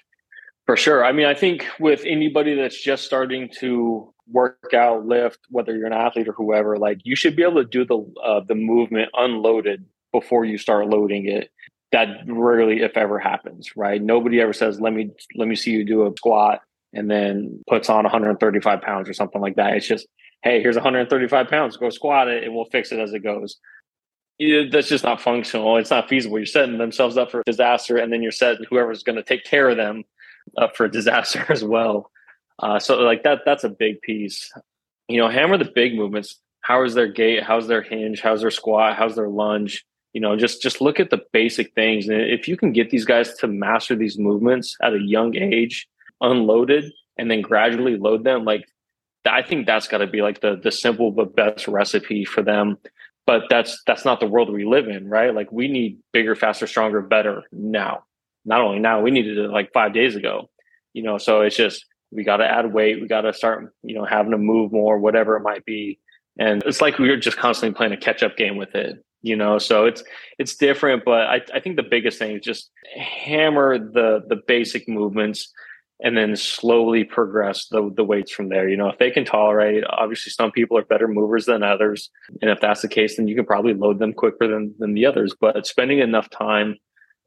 For 0.67 0.77
sure. 0.77 1.03
I 1.03 1.13
mean, 1.13 1.25
I 1.25 1.33
think 1.33 1.67
with 1.81 2.03
anybody 2.05 2.57
that's 2.57 2.79
just 2.79 3.07
starting 3.07 3.49
to 3.61 4.13
work 4.31 4.75
out, 4.75 5.07
lift, 5.07 5.39
whether 5.49 5.75
you're 5.75 5.87
an 5.87 5.95
athlete 5.95 6.29
or 6.29 6.33
whoever, 6.33 6.77
like 6.77 6.99
you 7.05 7.17
should 7.17 7.37
be 7.37 7.43
able 7.43 7.63
to 7.63 7.65
do 7.65 7.87
the 7.87 8.05
uh, 8.23 8.41
the 8.47 8.55
movement 8.55 9.09
unloaded 9.15 9.87
before 10.13 10.45
you 10.45 10.59
start 10.59 10.89
loading 10.89 11.27
it. 11.27 11.51
That 11.93 12.09
rarely, 12.27 12.83
if 12.83 12.97
ever, 12.97 13.19
happens, 13.19 13.75
right? 13.75 14.03
Nobody 14.03 14.41
ever 14.41 14.53
says, 14.53 14.81
"Let 14.81 14.93
me 14.93 15.11
let 15.37 15.49
me 15.49 15.57
see 15.57 15.71
you 15.71 15.85
do 15.85 16.07
a 16.07 16.13
squat," 16.17 16.61
and 16.93 17.11
then 17.11 17.63
puts 17.67 17.89
on 17.89 18.05
135 18.05 18.83
pounds 18.83 19.09
or 19.09 19.15
something 19.15 19.41
like 19.41 19.57
that. 19.57 19.75
It's 19.77 19.89
just, 19.89 20.07
"Hey, 20.43 20.61
here's 20.61 20.77
135 20.77 21.49
pounds. 21.49 21.79
Go 21.79 21.89
squat 21.89 22.29
it, 22.29 22.45
and 22.45 22.55
we'll 22.55 22.67
fix 22.67 22.93
it 22.93 22.99
as 22.99 23.15
it 23.15 23.21
goes." 23.21 23.59
yeah, 24.39 24.63
that's 24.71 24.89
just 24.89 25.05
not 25.05 25.21
functional. 25.21 25.77
It's 25.77 25.91
not 25.91 26.09
feasible. 26.09 26.39
You're 26.39 26.47
setting 26.47 26.79
themselves 26.79 27.17
up 27.17 27.31
for 27.31 27.43
disaster, 27.45 27.97
and 27.97 28.13
then 28.13 28.23
you're 28.23 28.33
setting 28.33 28.65
whoever's 28.71 29.03
going 29.03 29.17
to 29.17 29.23
take 29.23 29.45
care 29.45 29.69
of 29.69 29.77
them 29.77 30.05
up 30.57 30.77
for 30.77 30.89
disaster 30.89 31.45
as 31.49 31.65
well. 31.65 32.11
Uh, 32.61 32.79
so 32.79 32.99
like 32.99 33.25
that, 33.25 33.41
that's 33.45 33.65
a 33.65 33.69
big 33.69 34.01
piece. 34.01 34.53
You 35.09 35.21
know, 35.21 35.29
hammer 35.29 35.59
the 35.59 35.71
big 35.75 35.95
movements. 35.95 36.41
How 36.61 36.85
is 36.85 36.95
their 36.95 37.09
gait? 37.09 37.43
How's 37.43 37.67
their 37.67 37.83
hinge? 37.83 38.21
How's 38.21 38.43
their 38.43 38.51
squat? 38.51 38.97
How's 38.97 39.17
their 39.17 39.29
lunge? 39.29 39.85
You 40.19 40.23
know, 40.23 40.35
just 40.35 40.61
just 40.61 40.81
look 40.81 40.99
at 40.99 41.11
the 41.11 41.21
basic 41.33 41.73
things. 41.77 42.09
And 42.09 42.21
if 42.21 42.49
you 42.49 42.57
can 42.57 42.73
get 42.73 42.91
these 42.91 43.05
guys 43.05 43.35
to 43.35 43.47
master 43.47 43.95
these 43.95 44.19
movements 44.19 44.77
at 44.83 44.93
a 44.93 45.01
young 45.01 45.37
age, 45.37 45.87
unloaded, 46.21 46.93
and 47.17 47.31
then 47.31 47.41
gradually 47.41 47.97
load 47.97 48.25
them, 48.25 48.45
like 48.45 48.65
I 49.25 49.43
think 49.43 49.65
that's 49.65 49.87
got 49.87 49.99
to 49.99 50.09
be 50.09 50.21
like 50.21 50.41
the 50.41 50.57
the 50.61 50.73
simple 50.73 51.13
but 51.13 51.37
best 51.37 51.69
recipe 51.69 52.25
for 52.25 52.43
them. 52.43 52.79
But 53.27 53.45
that's 53.49 53.81
that's 53.87 54.05
not 54.05 54.19
the 54.19 54.27
world 54.27 54.53
we 54.53 54.65
live 54.65 54.89
in 54.89 55.09
right? 55.09 55.33
Like 55.33 55.53
we 55.53 55.69
need 55.69 56.01
bigger 56.13 56.35
faster 56.35 56.67
stronger 56.67 57.01
better 57.01 57.45
now. 57.53 58.03
Not 58.45 58.61
only 58.61 58.81
now 58.81 59.01
we 59.01 59.13
needed 59.13 59.39
it 59.39 59.51
like 59.51 59.73
five 59.73 59.95
days 59.95 60.17
ago. 60.17 60.51
You 60.95 61.05
know 61.05 61.19
so 61.19 61.43
it's 61.43 61.55
just 61.55 61.87
we 62.11 62.25
got 62.25 62.39
to 62.39 62.45
add 62.45 62.73
weight 62.73 63.01
we 63.01 63.07
got 63.07 63.21
to 63.21 63.33
start 63.33 63.73
you 63.85 63.95
know 63.95 64.05
having 64.05 64.33
to 64.33 64.39
move 64.39 64.73
more 64.73 64.99
whatever 64.99 65.37
it 65.37 65.43
might 65.43 65.65
be. 65.65 66.01
And 66.41 66.61
it's 66.67 66.81
like 66.81 66.99
we 66.99 67.09
are 67.11 67.17
just 67.17 67.37
constantly 67.37 67.77
playing 67.77 67.93
a 67.93 67.97
catch 67.97 68.25
up 68.25 68.37
game 68.37 68.57
with 68.57 68.75
it 68.75 69.05
you 69.23 69.37
know 69.37 69.59
so 69.59 69.85
it's 69.85 70.03
it's 70.39 70.57
different 70.57 71.05
but 71.05 71.23
I, 71.27 71.41
I 71.55 71.61
think 71.61 71.77
the 71.77 71.83
biggest 71.83 72.19
thing 72.19 72.37
is 72.37 72.43
just 72.43 72.71
hammer 72.97 73.79
the 73.79 74.23
the 74.29 74.41
basic 74.47 74.89
movements 74.89 75.53
and 76.01 76.17
then 76.17 76.37
slowly 76.37 77.03
progress 77.03 77.67
the, 77.69 77.91
the 77.97 78.05
weights 78.05 78.31
from 78.31 78.49
there. 78.49 78.69
You 78.69 78.77
know, 78.77 78.89
if 78.89 78.99
they 78.99 79.11
can 79.11 79.25
tolerate, 79.25 79.83
obviously 79.89 80.31
some 80.31 80.53
people 80.53 80.79
are 80.79 80.85
better 80.85 81.09
movers 81.09 81.47
than 81.47 81.63
others. 81.63 82.11
And 82.41 82.51
if 82.51 82.61
that's 82.61 82.83
the 82.83 82.89
case, 82.89 83.17
then 83.17 83.27
you 83.27 83.35
can 83.35 83.45
probably 83.45 83.75
load 83.75 83.99
them 83.99 84.13
quicker 84.13 84.47
than, 84.47 84.75
than 84.79 84.95
the 84.95 85.07
others. 85.07 85.35
But 85.39 85.67
spending 85.67 85.99
enough 85.99 86.31
time 86.31 86.77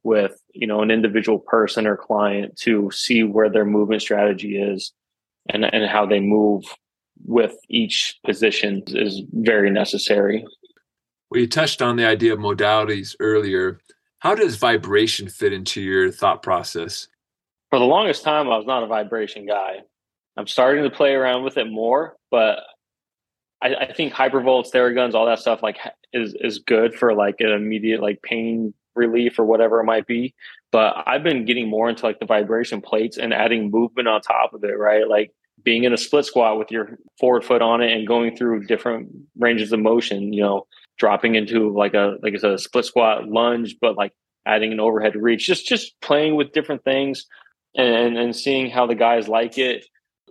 with, 0.03 0.39
you 0.53 0.67
know, 0.67 0.81
an 0.81 0.89
individual 0.89 1.39
person 1.39 1.85
or 1.85 1.97
client 1.97 2.57
to 2.59 2.89
see 2.91 3.23
where 3.23 3.49
their 3.49 3.65
movement 3.65 4.01
strategy 4.01 4.57
is 4.57 4.93
and, 5.49 5.65
and 5.65 5.89
how 5.89 6.05
they 6.05 6.21
move 6.21 6.63
with 7.25 7.55
each 7.69 8.19
position 8.25 8.83
is 8.87 9.21
very 9.33 9.69
necessary. 9.69 10.45
Well, 11.31 11.41
you 11.41 11.47
touched 11.47 11.81
on 11.81 11.95
the 11.95 12.05
idea 12.05 12.33
of 12.33 12.39
modalities 12.39 13.15
earlier. 13.19 13.79
How 14.19 14.35
does 14.35 14.57
vibration 14.57 15.29
fit 15.29 15.53
into 15.53 15.81
your 15.81 16.11
thought 16.11 16.43
process? 16.43 17.07
for 17.71 17.79
the 17.79 17.85
longest 17.85 18.23
time, 18.23 18.49
I 18.49 18.57
was 18.57 18.67
not 18.67 18.83
a 18.83 18.87
vibration 18.87 19.47
guy. 19.47 19.77
I'm 20.37 20.45
starting 20.45 20.83
to 20.83 20.89
play 20.89 21.13
around 21.13 21.43
with 21.43 21.57
it 21.57 21.71
more, 21.71 22.17
but 22.29 22.59
I, 23.61 23.75
I 23.75 23.93
think 23.93 24.13
hypervolts, 24.13 24.71
Theraguns, 24.71 25.13
all 25.13 25.25
that 25.25 25.39
stuff 25.39 25.63
like 25.63 25.77
is 26.13 26.35
is 26.39 26.59
good 26.59 26.93
for 26.93 27.13
like 27.13 27.35
an 27.39 27.51
immediate 27.51 28.01
like 28.01 28.21
pain 28.21 28.73
relief 28.95 29.39
or 29.39 29.45
whatever 29.45 29.79
it 29.79 29.85
might 29.85 30.05
be. 30.05 30.35
But 30.71 31.03
I've 31.05 31.23
been 31.23 31.45
getting 31.45 31.69
more 31.69 31.89
into 31.89 32.05
like 32.05 32.19
the 32.19 32.25
vibration 32.25 32.81
plates 32.81 33.17
and 33.17 33.33
adding 33.33 33.71
movement 33.71 34.09
on 34.09 34.21
top 34.21 34.53
of 34.53 34.63
it, 34.65 34.77
right? 34.77 35.07
Like 35.07 35.31
being 35.63 35.85
in 35.85 35.93
a 35.93 35.97
split 35.97 36.25
squat 36.25 36.57
with 36.57 36.71
your 36.71 36.97
forward 37.19 37.45
foot 37.45 37.61
on 37.61 37.81
it 37.81 37.91
and 37.95 38.07
going 38.07 38.35
through 38.35 38.65
different 38.65 39.09
ranges 39.37 39.71
of 39.71 39.79
motion, 39.79 40.33
you 40.33 40.41
know, 40.41 40.65
dropping 41.01 41.33
into 41.33 41.75
like 41.75 41.95
a 41.95 42.17
like 42.21 42.35
it's 42.35 42.43
a 42.43 42.59
split 42.59 42.85
squat 42.85 43.27
lunge, 43.27 43.75
but 43.81 43.97
like 43.97 44.13
adding 44.45 44.71
an 44.71 44.79
overhead 44.79 45.15
reach, 45.15 45.47
just 45.47 45.67
just 45.67 45.99
playing 45.99 46.35
with 46.35 46.53
different 46.53 46.83
things 46.83 47.25
and 47.75 48.19
and 48.19 48.35
seeing 48.35 48.69
how 48.69 48.85
the 48.85 48.93
guys 48.93 49.27
like 49.27 49.57
it. 49.57 49.83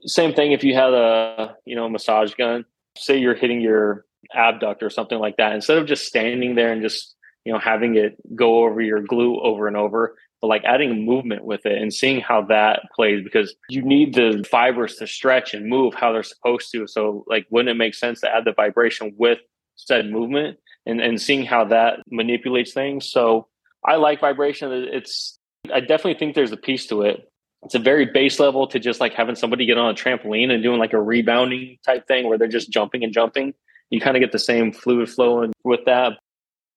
Same 0.06 0.32
thing 0.32 0.52
if 0.52 0.62
you 0.62 0.74
had 0.74 0.94
a 0.94 1.56
you 1.66 1.74
know 1.74 1.88
massage 1.88 2.34
gun. 2.34 2.64
Say 2.96 3.18
you're 3.18 3.34
hitting 3.34 3.60
your 3.60 4.06
abduct 4.32 4.84
or 4.84 4.90
something 4.90 5.18
like 5.18 5.36
that. 5.38 5.54
Instead 5.54 5.78
of 5.78 5.86
just 5.86 6.06
standing 6.06 6.54
there 6.54 6.72
and 6.72 6.82
just 6.82 7.16
you 7.44 7.52
know 7.52 7.58
having 7.58 7.96
it 7.96 8.16
go 8.36 8.62
over 8.64 8.80
your 8.80 9.02
glute 9.02 9.42
over 9.42 9.66
and 9.66 9.76
over, 9.76 10.16
but 10.40 10.46
like 10.46 10.62
adding 10.64 11.04
movement 11.04 11.44
with 11.44 11.66
it 11.66 11.82
and 11.82 11.92
seeing 11.92 12.20
how 12.20 12.42
that 12.42 12.82
plays 12.94 13.24
because 13.24 13.56
you 13.68 13.82
need 13.82 14.14
the 14.14 14.46
fibers 14.48 14.94
to 14.96 15.06
stretch 15.08 15.52
and 15.52 15.66
move 15.66 15.94
how 15.94 16.12
they're 16.12 16.22
supposed 16.22 16.70
to. 16.70 16.86
So 16.86 17.24
like 17.26 17.48
wouldn't 17.50 17.70
it 17.70 17.74
make 17.76 17.96
sense 17.96 18.20
to 18.20 18.32
add 18.32 18.44
the 18.44 18.52
vibration 18.52 19.12
with 19.18 19.40
said 19.86 20.10
movement 20.10 20.58
and, 20.86 21.00
and 21.00 21.20
seeing 21.20 21.44
how 21.44 21.64
that 21.66 22.00
manipulates 22.10 22.72
things? 22.72 23.10
So 23.10 23.48
I 23.84 23.96
like 23.96 24.20
vibration. 24.20 24.72
It's 24.72 25.38
I 25.72 25.80
definitely 25.80 26.14
think 26.14 26.34
there's 26.34 26.52
a 26.52 26.56
piece 26.56 26.86
to 26.86 27.02
it 27.02 27.30
it's 27.62 27.74
a 27.74 27.78
very 27.78 28.06
base 28.06 28.40
level 28.40 28.66
to 28.68 28.78
just 28.78 29.00
like 29.00 29.12
having 29.12 29.34
somebody 29.34 29.66
get 29.66 29.78
on 29.78 29.90
a 29.90 29.94
trampoline 29.94 30.50
and 30.50 30.62
doing 30.62 30.78
like 30.78 30.92
a 30.92 31.00
rebounding 31.00 31.78
type 31.84 32.06
thing 32.06 32.28
where 32.28 32.38
they're 32.38 32.48
just 32.48 32.70
jumping 32.70 33.04
and 33.04 33.12
jumping. 33.12 33.54
You 33.90 34.00
kind 34.00 34.16
of 34.16 34.20
get 34.20 34.32
the 34.32 34.38
same 34.38 34.72
fluid 34.72 35.10
flow 35.10 35.42
and 35.42 35.52
with 35.64 35.84
that. 35.86 36.12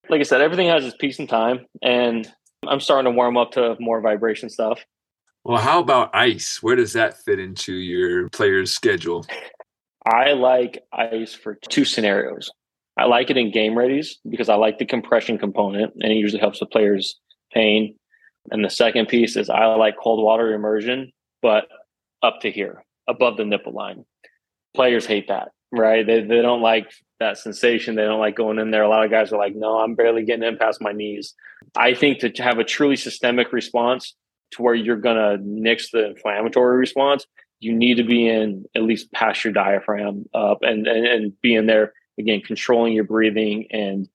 Like 0.10 0.20
I 0.20 0.24
said, 0.24 0.42
everything 0.42 0.68
has 0.68 0.84
its 0.84 0.98
piece 0.98 1.20
and 1.20 1.30
time, 1.30 1.66
and 1.82 2.30
I'm 2.68 2.82
starting 2.82 3.10
to 3.10 3.16
warm 3.16 3.38
up 3.38 3.52
to 3.52 3.78
more 3.80 4.02
vibration 4.02 4.50
stuff. 4.50 4.84
Well, 5.46 5.62
how 5.62 5.80
about 5.80 6.14
ice? 6.14 6.62
Where 6.62 6.76
does 6.76 6.94
that 6.94 7.24
fit 7.24 7.40
into 7.40 7.74
your 7.74 8.28
player's 8.30 8.72
schedule? 8.72 9.26
I 10.06 10.34
like 10.34 10.84
ice 10.92 11.34
for 11.34 11.56
two 11.70 11.86
scenarios. 11.86 12.52
I 12.98 13.06
like 13.06 13.30
it 13.30 13.38
in 13.38 13.52
game 13.52 13.74
readies 13.74 14.16
because 14.30 14.50
I 14.50 14.56
like 14.56 14.78
the 14.78 14.86
compression 14.86 15.38
component 15.38 15.94
and 16.00 16.12
it 16.12 16.16
usually 16.16 16.40
helps 16.40 16.60
the 16.60 16.66
players' 16.66 17.20
pain. 17.52 17.96
And 18.52 18.64
the 18.64 18.70
second 18.70 19.08
piece 19.08 19.36
is 19.36 19.50
I 19.50 19.66
like 19.76 19.96
cold 20.02 20.24
water 20.24 20.54
immersion, 20.54 21.12
but 21.42 21.68
up 22.22 22.42
to 22.42 22.52
here, 22.52 22.84
above 23.08 23.38
the 23.38 23.46
nipple 23.46 23.74
line. 23.74 24.06
Players 24.76 25.06
hate 25.06 25.28
that, 25.28 25.50
right? 25.72 26.06
They, 26.06 26.22
they 26.22 26.42
don't 26.42 26.62
like 26.62 26.92
that 27.20 27.38
sensation. 27.38 27.96
They 27.96 28.04
don't 28.04 28.20
like 28.20 28.36
going 28.36 28.60
in 28.60 28.72
there. 28.72 28.84
A 28.84 28.90
lot 28.90 29.06
of 29.06 29.12
guys 29.12 29.32
are 29.32 29.40
like, 29.40 29.56
no, 29.56 29.80
I'm 29.80 29.96
barely 29.96 30.24
getting 30.24 30.44
in 30.44 30.58
past 30.58 30.82
my 30.82 30.92
knees. 30.92 31.34
I 31.76 31.94
think 31.94 32.20
to 32.20 32.44
have 32.44 32.60
a 32.60 32.64
truly 32.64 32.96
systemic 32.96 33.54
response 33.54 34.16
to 34.52 34.62
where 34.62 34.76
you're 34.76 34.98
going 34.98 35.16
to 35.16 35.44
nix 35.44 35.90
the 35.92 36.08
inflammatory 36.08 36.78
response, 36.78 37.26
you 37.60 37.74
need 37.74 37.96
to 37.96 38.04
be 38.04 38.28
in 38.28 38.66
at 38.76 38.84
least 38.84 39.12
past 39.14 39.44
your 39.44 39.54
diaphragm 39.54 40.26
up 40.34 40.60
and, 40.62 40.86
and, 40.86 41.08
and 41.08 41.42
be 41.42 41.56
in 41.56 41.66
there 41.66 41.94
again, 42.20 42.42
controlling 42.42 42.94
your 42.94 43.04
breathing. 43.04 43.68
And, 43.72 44.08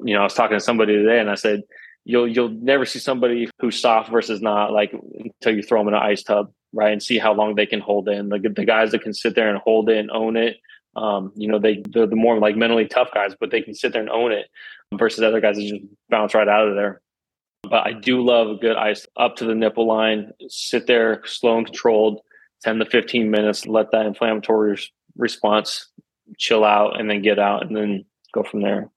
you 0.00 0.14
know, 0.14 0.20
I 0.20 0.24
was 0.24 0.34
talking 0.34 0.56
to 0.56 0.64
somebody 0.64 0.94
today 0.94 1.20
and 1.20 1.30
I 1.30 1.34
said, 1.34 1.62
you'll 2.04 2.26
you'll 2.26 2.48
never 2.48 2.84
see 2.84 2.98
somebody 2.98 3.48
who's 3.60 3.80
soft 3.80 4.10
versus 4.10 4.42
not 4.42 4.72
like 4.72 4.92
until 4.92 5.54
you 5.54 5.62
throw 5.62 5.80
them 5.80 5.88
in 5.88 5.94
an 5.94 6.02
ice 6.02 6.22
tub 6.22 6.52
right? 6.74 6.90
And 6.90 7.02
see 7.02 7.18
how 7.18 7.34
long 7.34 7.54
they 7.54 7.66
can 7.66 7.80
hold 7.80 8.08
in. 8.08 8.30
The, 8.30 8.38
the 8.38 8.64
guys 8.64 8.92
that 8.92 9.02
can 9.02 9.12
sit 9.12 9.34
there 9.34 9.50
and 9.50 9.58
hold 9.58 9.90
it 9.90 9.98
and 9.98 10.10
own 10.10 10.38
it 10.38 10.56
um, 10.94 11.32
you 11.36 11.48
know 11.48 11.58
they 11.58 11.82
they're 11.88 12.06
the 12.06 12.16
more 12.16 12.38
like 12.38 12.56
mentally 12.56 12.86
tough 12.86 13.08
guys 13.14 13.34
but 13.38 13.50
they 13.50 13.62
can 13.62 13.74
sit 13.74 13.92
there 13.92 14.02
and 14.02 14.10
own 14.10 14.32
it 14.32 14.48
versus 14.94 15.22
other 15.22 15.40
guys 15.40 15.56
that 15.56 15.62
just 15.62 15.82
bounce 16.10 16.34
right 16.34 16.48
out 16.48 16.68
of 16.68 16.74
there. 16.74 17.00
But 17.62 17.86
i 17.86 17.92
do 17.92 18.22
love 18.22 18.48
a 18.48 18.56
good 18.56 18.76
ice 18.76 19.06
up 19.16 19.36
to 19.36 19.44
the 19.44 19.54
nipple 19.54 19.86
line 19.86 20.32
sit 20.48 20.86
there 20.86 21.22
slow 21.24 21.58
and 21.58 21.66
controlled 21.66 22.20
10 22.62 22.78
to 22.78 22.86
15 22.86 23.30
minutes 23.30 23.66
let 23.66 23.90
that 23.92 24.06
inflammatory 24.06 24.78
response 25.16 25.88
chill 26.38 26.64
out 26.64 26.98
and 26.98 27.10
then 27.10 27.22
get 27.22 27.38
out 27.38 27.66
and 27.66 27.76
then 27.76 28.04
go 28.32 28.42
from 28.42 28.62
there 28.62 28.90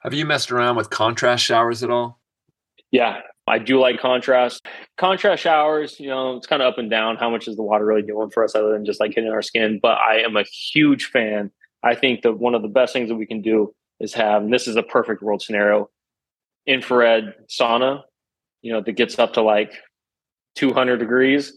have 0.00 0.14
you 0.14 0.24
messed 0.24 0.52
around 0.52 0.76
with 0.76 0.90
contrast 0.90 1.44
showers 1.44 1.82
at 1.82 1.90
all 1.90 2.18
yeah, 2.90 3.20
I 3.46 3.58
do 3.58 3.78
like 3.78 4.00
contrast. 4.00 4.66
Contrast 4.96 5.42
showers, 5.42 5.98
you 6.00 6.08
know, 6.08 6.36
it's 6.36 6.46
kind 6.46 6.62
of 6.62 6.72
up 6.72 6.78
and 6.78 6.90
down. 6.90 7.16
How 7.16 7.30
much 7.30 7.48
is 7.48 7.56
the 7.56 7.62
water 7.62 7.84
really 7.84 8.02
doing 8.02 8.30
for 8.30 8.44
us 8.44 8.54
other 8.54 8.72
than 8.72 8.84
just 8.84 9.00
like 9.00 9.14
hitting 9.14 9.30
our 9.30 9.42
skin? 9.42 9.78
But 9.80 9.98
I 9.98 10.20
am 10.20 10.36
a 10.36 10.44
huge 10.44 11.06
fan. 11.06 11.50
I 11.82 11.94
think 11.94 12.22
that 12.22 12.34
one 12.34 12.54
of 12.54 12.62
the 12.62 12.68
best 12.68 12.92
things 12.92 13.08
that 13.08 13.16
we 13.16 13.26
can 13.26 13.42
do 13.42 13.74
is 14.00 14.14
have, 14.14 14.42
and 14.42 14.52
this 14.52 14.66
is 14.66 14.76
a 14.76 14.82
perfect 14.82 15.22
world 15.22 15.42
scenario, 15.42 15.90
infrared 16.66 17.34
sauna, 17.48 18.02
you 18.62 18.72
know, 18.72 18.80
that 18.80 18.92
gets 18.92 19.18
up 19.18 19.34
to 19.34 19.42
like 19.42 19.72
200 20.56 20.96
degrees 20.96 21.56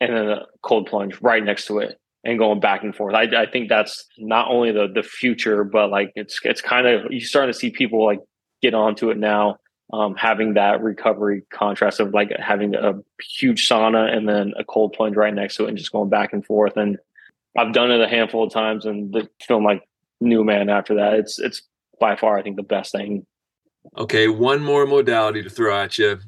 and 0.00 0.14
then 0.14 0.28
a 0.28 0.42
cold 0.62 0.86
plunge 0.86 1.20
right 1.20 1.42
next 1.42 1.66
to 1.66 1.78
it 1.78 1.98
and 2.26 2.38
going 2.38 2.60
back 2.60 2.82
and 2.82 2.94
forth. 2.94 3.14
I, 3.14 3.22
I 3.22 3.46
think 3.46 3.68
that's 3.68 4.04
not 4.18 4.50
only 4.50 4.72
the 4.72 4.88
the 4.92 5.02
future, 5.02 5.64
but 5.64 5.90
like 5.90 6.12
it's 6.16 6.40
it's 6.44 6.60
kind 6.60 6.86
of 6.86 7.10
you're 7.10 7.20
starting 7.20 7.52
to 7.52 7.58
see 7.58 7.70
people 7.70 8.04
like 8.04 8.20
get 8.62 8.74
onto 8.74 9.10
it 9.10 9.16
now 9.16 9.58
um, 9.92 10.14
having 10.16 10.54
that 10.54 10.82
recovery 10.82 11.42
contrast 11.50 12.00
of 12.00 12.12
like 12.12 12.32
having 12.38 12.74
a 12.74 12.94
huge 13.22 13.68
sauna 13.68 14.14
and 14.14 14.28
then 14.28 14.52
a 14.58 14.64
cold 14.64 14.92
plunge 14.92 15.16
right 15.16 15.32
next 15.32 15.56
to 15.56 15.64
it 15.64 15.68
and 15.68 15.78
just 15.78 15.92
going 15.92 16.08
back 16.08 16.32
and 16.32 16.44
forth. 16.44 16.76
And 16.76 16.98
I've 17.56 17.72
done 17.72 17.90
it 17.90 18.00
a 18.00 18.08
handful 18.08 18.44
of 18.44 18.52
times 18.52 18.84
and 18.84 19.12
the 19.12 19.28
film 19.46 19.64
like 19.64 19.82
new 20.20 20.44
man 20.44 20.68
after 20.68 20.96
that. 20.96 21.14
It's 21.14 21.38
it's 21.38 21.62
by 22.00 22.16
far 22.16 22.38
I 22.38 22.42
think 22.42 22.56
the 22.56 22.62
best 22.62 22.92
thing. 22.92 23.24
Okay, 23.96 24.26
one 24.26 24.62
more 24.62 24.86
modality 24.86 25.42
to 25.42 25.50
throw 25.50 25.76
at 25.76 25.98
you. 25.98 26.18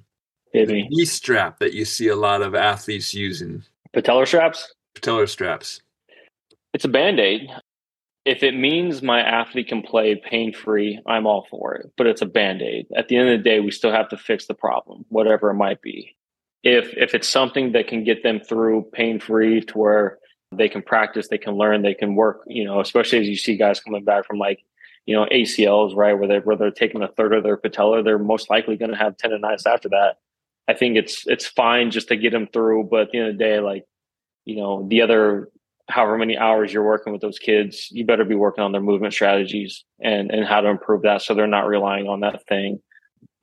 Hit 0.53 0.69
me. 0.69 0.87
Knee 0.89 1.05
strap 1.05 1.59
that 1.59 1.75
you 1.75 1.85
see 1.85 2.09
a 2.09 2.17
lot 2.17 2.41
of 2.41 2.55
athletes 2.55 3.13
using. 3.13 3.65
Patellar 3.95 4.27
straps? 4.27 4.73
Patellar 4.95 5.29
straps. 5.29 5.83
It's 6.75 6.85
a 6.85 6.89
band-aid 6.89 7.49
if 8.29 8.43
it 8.43 8.55
means 8.55 9.01
my 9.01 9.21
athlete 9.21 9.69
can 9.69 9.81
play 9.81 10.15
pain 10.15 10.53
free, 10.53 11.01
I'm 11.07 11.27
all 11.27 11.47
for 11.49 11.75
it. 11.77 11.91
But 11.97 12.07
it's 12.07 12.21
a 12.21 12.27
band 12.27 12.61
aid. 12.61 12.87
At 12.95 13.09
the 13.09 13.17
end 13.17 13.31
of 13.31 13.39
the 13.39 13.43
day, 13.43 13.61
we 13.61 13.71
still 13.71 13.91
have 13.91 14.11
to 14.11 14.19
fix 14.19 14.47
the 14.47 14.55
problem, 14.55 15.07
whatever 15.09 15.49
it 15.49 15.55
might 15.55 15.81
be. 15.81 16.15
If 16.63 16.93
if 16.95 17.15
it's 17.15 17.27
something 17.27 17.73
that 17.73 17.89
can 17.89 18.05
get 18.05 18.23
them 18.23 18.41
through 18.41 18.91
pain 18.93 19.19
free 19.19 19.63
to 19.63 19.79
where 19.79 20.19
they 20.53 20.69
can 20.69 20.83
practice, 20.83 21.29
they 21.29 21.39
can 21.39 21.55
learn, 21.55 21.81
they 21.81 21.95
can 21.95 22.17
work, 22.17 22.43
you 22.47 22.65
know, 22.65 22.81
especially 22.81 23.21
as 23.21 23.29
you 23.29 23.37
see 23.37 23.57
guys 23.57 23.81
coming 23.81 24.05
back 24.05 24.27
from 24.27 24.39
like 24.39 24.61
you 25.07 25.15
know, 25.15 25.25
ACLs, 25.33 25.97
right, 25.97 26.13
where 26.13 26.29
they 26.29 26.41
where 26.41 26.57
they're 26.57 26.71
taking 26.71 27.01
a 27.01 27.09
third 27.09 27.33
of 27.33 27.43
their 27.43 27.57
patella, 27.57 28.03
they're 28.03 28.19
most 28.19 28.51
likely 28.51 28.77
going 28.77 28.91
to 28.91 28.97
have 28.97 29.17
tendonitis 29.17 29.67
after 29.67 29.89
that. 29.89 30.19
I 30.69 30.75
think 30.75 30.99
it's 30.99 31.27
it's 31.27 31.47
fine 31.47 31.91
just 31.91 32.09
to 32.09 32.17
get 32.17 32.33
them 32.33 32.47
through, 32.47 32.89
but 32.91 33.01
at 33.01 33.11
the 33.13 33.19
end 33.21 33.29
of 33.29 33.39
the 33.39 33.43
day, 33.43 33.59
like, 33.61 33.87
you 34.45 34.57
know, 34.57 34.87
the 34.87 35.01
other 35.01 35.49
however 35.89 36.19
many 36.19 36.37
hours 36.37 36.73
you're 36.73 36.85
working 36.85 37.13
with 37.13 37.23
those 37.23 37.39
kids, 37.39 37.89
you 37.91 38.05
better 38.05 38.25
be 38.25 38.35
working 38.35 38.63
on 38.63 38.73
their 38.73 38.81
movement 38.81 39.15
strategies 39.15 39.85
and 40.01 40.31
and 40.31 40.45
how 40.45 40.61
to 40.61 40.69
improve 40.69 41.03
that 41.03 41.23
so 41.23 41.35
they're 41.35 41.47
not 41.47 41.67
relying 41.67 42.09
on 42.09 42.21
that 42.21 42.47
thing. 42.47 42.81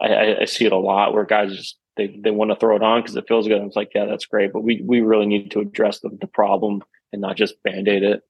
I, 0.01 0.37
I 0.41 0.45
see 0.45 0.65
it 0.65 0.71
a 0.71 0.77
lot 0.77 1.13
where 1.13 1.25
guys 1.25 1.55
just 1.55 1.77
they 1.97 2.19
they 2.23 2.31
want 2.31 2.51
to 2.51 2.57
throw 2.57 2.75
it 2.75 2.83
on 2.83 3.01
because 3.01 3.15
it 3.15 3.27
feels 3.27 3.47
good. 3.47 3.57
And 3.57 3.67
it's 3.67 3.75
like, 3.75 3.91
yeah, 3.95 4.05
that's 4.05 4.25
great, 4.25 4.53
but 4.53 4.61
we 4.61 4.81
we 4.83 5.01
really 5.01 5.25
need 5.25 5.51
to 5.51 5.59
address 5.59 5.99
the, 5.99 6.09
the 6.21 6.27
problem 6.27 6.83
and 7.13 7.21
not 7.21 7.37
just 7.37 7.61
band 7.63 7.87
aid 7.87 8.03
it. 8.03 8.23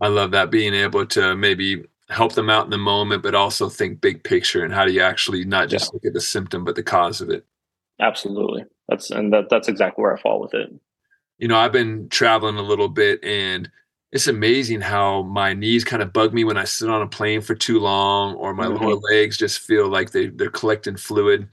I 0.00 0.08
love 0.08 0.30
that 0.32 0.50
being 0.50 0.74
able 0.74 1.06
to 1.06 1.34
maybe 1.34 1.84
help 2.08 2.34
them 2.34 2.48
out 2.48 2.64
in 2.64 2.70
the 2.70 2.78
moment, 2.78 3.22
but 3.22 3.34
also 3.34 3.68
think 3.68 4.00
big 4.00 4.24
picture 4.24 4.64
and 4.64 4.72
how 4.72 4.84
do 4.84 4.92
you 4.92 5.00
actually 5.00 5.44
not 5.44 5.68
just 5.68 5.86
yeah. 5.86 5.90
look 5.94 6.04
at 6.06 6.14
the 6.14 6.20
symptom 6.20 6.64
but 6.64 6.74
the 6.74 6.82
cause 6.82 7.20
of 7.20 7.30
it. 7.30 7.44
Absolutely, 8.00 8.64
that's 8.88 9.10
and 9.10 9.32
that 9.32 9.48
that's 9.48 9.68
exactly 9.68 10.02
where 10.02 10.16
I 10.16 10.20
fall 10.20 10.40
with 10.40 10.54
it. 10.54 10.70
You 11.38 11.48
know, 11.48 11.56
I've 11.56 11.72
been 11.72 12.08
traveling 12.08 12.56
a 12.56 12.62
little 12.62 12.88
bit 12.88 13.22
and 13.22 13.70
it's 14.10 14.26
amazing 14.26 14.80
how 14.80 15.22
my 15.22 15.52
knees 15.52 15.84
kind 15.84 16.02
of 16.02 16.12
bug 16.12 16.32
me 16.32 16.44
when 16.44 16.56
I 16.56 16.64
sit 16.64 16.88
on 16.88 17.02
a 17.02 17.06
plane 17.06 17.40
for 17.40 17.54
too 17.54 17.78
long 17.78 18.34
or 18.36 18.54
my 18.54 18.66
mm-hmm. 18.66 18.82
lower 18.82 18.94
legs 18.94 19.36
just 19.36 19.60
feel 19.60 19.88
like 19.88 20.12
they, 20.12 20.28
they're 20.28 20.50
collecting 20.50 20.96
fluid. 20.96 21.48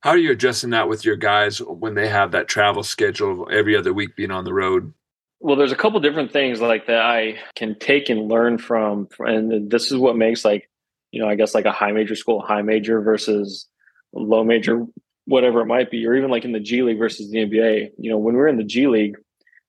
How 0.00 0.10
are 0.10 0.18
you 0.18 0.32
addressing 0.32 0.70
that 0.70 0.88
with 0.88 1.04
your 1.04 1.16
guys 1.16 1.58
when 1.58 1.94
they 1.94 2.08
have 2.08 2.32
that 2.32 2.48
travel 2.48 2.82
schedule 2.82 3.48
every 3.50 3.76
other 3.76 3.92
week 3.92 4.16
being 4.16 4.30
on 4.30 4.44
the 4.44 4.54
road? 4.54 4.92
Well, 5.40 5.56
there's 5.56 5.72
a 5.72 5.76
couple 5.76 6.00
different 6.00 6.32
things 6.32 6.60
like 6.60 6.86
that 6.86 7.00
I 7.00 7.38
can 7.54 7.78
take 7.78 8.10
and 8.10 8.28
learn 8.28 8.58
from, 8.58 9.08
and 9.20 9.70
this 9.70 9.90
is 9.90 9.96
what 9.96 10.16
makes 10.16 10.44
like, 10.44 10.68
you 11.12 11.20
know, 11.20 11.28
I 11.28 11.34
guess 11.34 11.54
like 11.54 11.64
a 11.64 11.72
high 11.72 11.92
major 11.92 12.14
school 12.14 12.40
high 12.40 12.62
major 12.62 13.00
versus 13.00 13.66
low 14.12 14.44
major, 14.44 14.86
whatever 15.26 15.60
it 15.60 15.66
might 15.66 15.90
be, 15.90 16.06
or 16.06 16.14
even 16.14 16.30
like 16.30 16.44
in 16.44 16.52
the 16.52 16.60
G 16.60 16.82
League 16.82 16.98
versus 16.98 17.30
the 17.30 17.38
NBA. 17.38 17.92
You 17.98 18.10
know, 18.10 18.18
when 18.18 18.34
we're 18.34 18.48
in 18.48 18.58
the 18.58 18.64
G 18.64 18.86
League, 18.86 19.16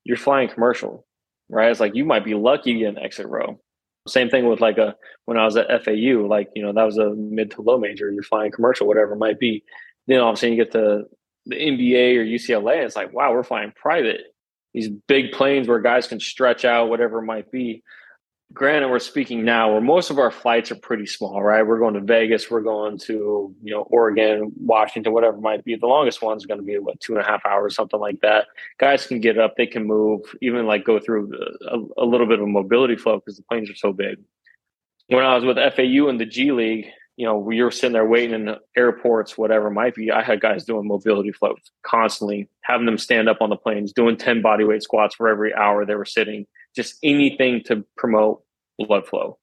you're 0.03 0.17
flying 0.17 0.49
commercial, 0.49 1.05
right? 1.49 1.71
It's 1.71 1.79
like 1.79 1.95
you 1.95 2.05
might 2.05 2.25
be 2.25 2.33
lucky 2.33 2.73
to 2.73 2.79
get 2.79 2.89
an 2.89 2.99
exit 2.99 3.27
row. 3.27 3.59
Same 4.07 4.29
thing 4.29 4.47
with 4.47 4.61
like 4.61 4.77
a 4.77 4.95
when 5.25 5.37
I 5.37 5.45
was 5.45 5.55
at 5.57 5.67
FAU, 5.83 6.25
like 6.27 6.49
you 6.55 6.63
know 6.63 6.73
that 6.73 6.83
was 6.83 6.97
a 6.97 7.11
mid 7.11 7.51
to 7.51 7.61
low 7.61 7.77
major. 7.77 8.11
You're 8.11 8.23
flying 8.23 8.51
commercial, 8.51 8.87
whatever 8.87 9.13
it 9.13 9.19
might 9.19 9.39
be. 9.39 9.63
Then 10.07 10.19
all 10.19 10.29
of 10.29 10.33
a 10.33 10.37
sudden 10.37 10.55
you 10.55 10.63
get 10.63 10.71
to 10.73 11.03
the 11.45 11.55
NBA 11.55 12.17
or 12.17 12.23
UCLA. 12.23 12.83
It's 12.83 12.95
like 12.95 13.13
wow, 13.13 13.31
we're 13.31 13.43
flying 13.43 13.71
private 13.75 14.21
these 14.73 14.89
big 15.07 15.31
planes 15.31 15.67
where 15.67 15.79
guys 15.79 16.07
can 16.07 16.19
stretch 16.19 16.65
out, 16.65 16.89
whatever 16.89 17.19
it 17.19 17.25
might 17.25 17.51
be. 17.51 17.83
Granted, 18.53 18.89
we're 18.89 18.99
speaking 18.99 19.45
now 19.45 19.71
where 19.71 19.81
most 19.81 20.09
of 20.09 20.17
our 20.17 20.31
flights 20.31 20.71
are 20.71 20.75
pretty 20.75 21.05
small, 21.05 21.41
right? 21.41 21.65
We're 21.65 21.79
going 21.79 21.93
to 21.93 22.01
Vegas, 22.01 22.49
we're 22.49 22.61
going 22.61 22.97
to, 22.99 23.55
you 23.61 23.73
know, 23.73 23.83
Oregon, 23.83 24.51
Washington, 24.59 25.13
whatever 25.13 25.37
might 25.37 25.63
be. 25.63 25.75
The 25.75 25.87
longest 25.87 26.21
one's 26.21 26.45
going 26.45 26.59
to 26.59 26.65
be 26.65 26.77
what 26.77 26.99
two 26.99 27.13
and 27.13 27.21
a 27.21 27.25
half 27.25 27.45
hours, 27.45 27.75
something 27.75 27.99
like 27.99 28.19
that. 28.21 28.47
Guys 28.79 29.07
can 29.07 29.21
get 29.21 29.37
up, 29.37 29.55
they 29.55 29.67
can 29.67 29.85
move, 29.85 30.21
even 30.41 30.65
like 30.65 30.83
go 30.83 30.99
through 30.99 31.31
a, 31.69 32.03
a 32.03 32.05
little 32.05 32.27
bit 32.27 32.39
of 32.39 32.45
a 32.45 32.49
mobility 32.49 32.95
flow 32.95 33.17
because 33.17 33.37
the 33.37 33.43
planes 33.43 33.69
are 33.69 33.75
so 33.75 33.93
big. 33.93 34.17
When 35.07 35.23
I 35.23 35.35
was 35.35 35.45
with 35.45 35.57
FAU 35.57 36.09
in 36.09 36.17
the 36.17 36.25
G 36.25 36.51
League, 36.51 36.87
you 37.17 37.25
know, 37.25 37.37
we 37.37 37.61
were 37.61 37.71
sitting 37.71 37.93
there 37.93 38.05
waiting 38.05 38.33
in 38.33 38.55
airports, 38.75 39.37
whatever 39.37 39.69
might 39.69 39.95
be. 39.95 40.11
I 40.11 40.23
had 40.23 40.41
guys 40.41 40.65
doing 40.65 40.87
mobility 40.87 41.31
floats 41.31 41.69
constantly, 41.83 42.49
having 42.61 42.85
them 42.85 42.97
stand 42.97 43.29
up 43.29 43.41
on 43.41 43.49
the 43.49 43.55
planes, 43.55 43.93
doing 43.93 44.17
10 44.17 44.41
body 44.41 44.63
weight 44.63 44.83
squats 44.83 45.15
for 45.15 45.27
every 45.27 45.53
hour 45.53 45.85
they 45.85 45.95
were 45.95 46.05
sitting, 46.05 46.47
just 46.75 46.97
anything 47.03 47.63
to 47.65 47.83
promote 47.97 48.43
blood 48.79 49.07
flow. 49.07 49.37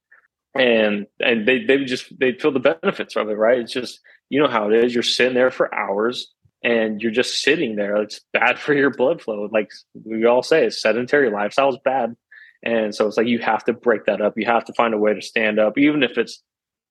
And 0.54 1.06
and 1.20 1.46
they 1.46 1.64
they 1.64 1.84
just 1.84 2.18
they 2.18 2.32
feel 2.32 2.52
the 2.52 2.60
benefits 2.60 3.16
of 3.16 3.28
it, 3.28 3.34
right? 3.34 3.60
It's 3.60 3.72
just 3.72 4.00
you 4.30 4.40
know 4.40 4.48
how 4.48 4.70
it 4.70 4.84
is. 4.84 4.94
You're 4.94 5.02
sitting 5.02 5.34
there 5.34 5.50
for 5.50 5.72
hours 5.74 6.32
and 6.62 7.00
you're 7.00 7.12
just 7.12 7.42
sitting 7.42 7.76
there. 7.76 7.96
It's 7.96 8.20
bad 8.32 8.58
for 8.58 8.74
your 8.74 8.90
blood 8.90 9.20
flow. 9.20 9.48
Like 9.52 9.70
we 10.04 10.24
all 10.24 10.42
say, 10.42 10.70
sedentary 10.70 11.30
lifestyle 11.30 11.70
is 11.70 11.78
bad. 11.84 12.16
And 12.62 12.92
so 12.92 13.06
it's 13.06 13.16
like 13.16 13.28
you 13.28 13.38
have 13.38 13.64
to 13.64 13.72
break 13.72 14.06
that 14.06 14.20
up. 14.20 14.34
You 14.36 14.46
have 14.46 14.64
to 14.64 14.72
find 14.72 14.92
a 14.92 14.98
way 14.98 15.14
to 15.14 15.22
stand 15.22 15.60
up, 15.60 15.78
even 15.78 16.02
if 16.02 16.18
it's 16.18 16.42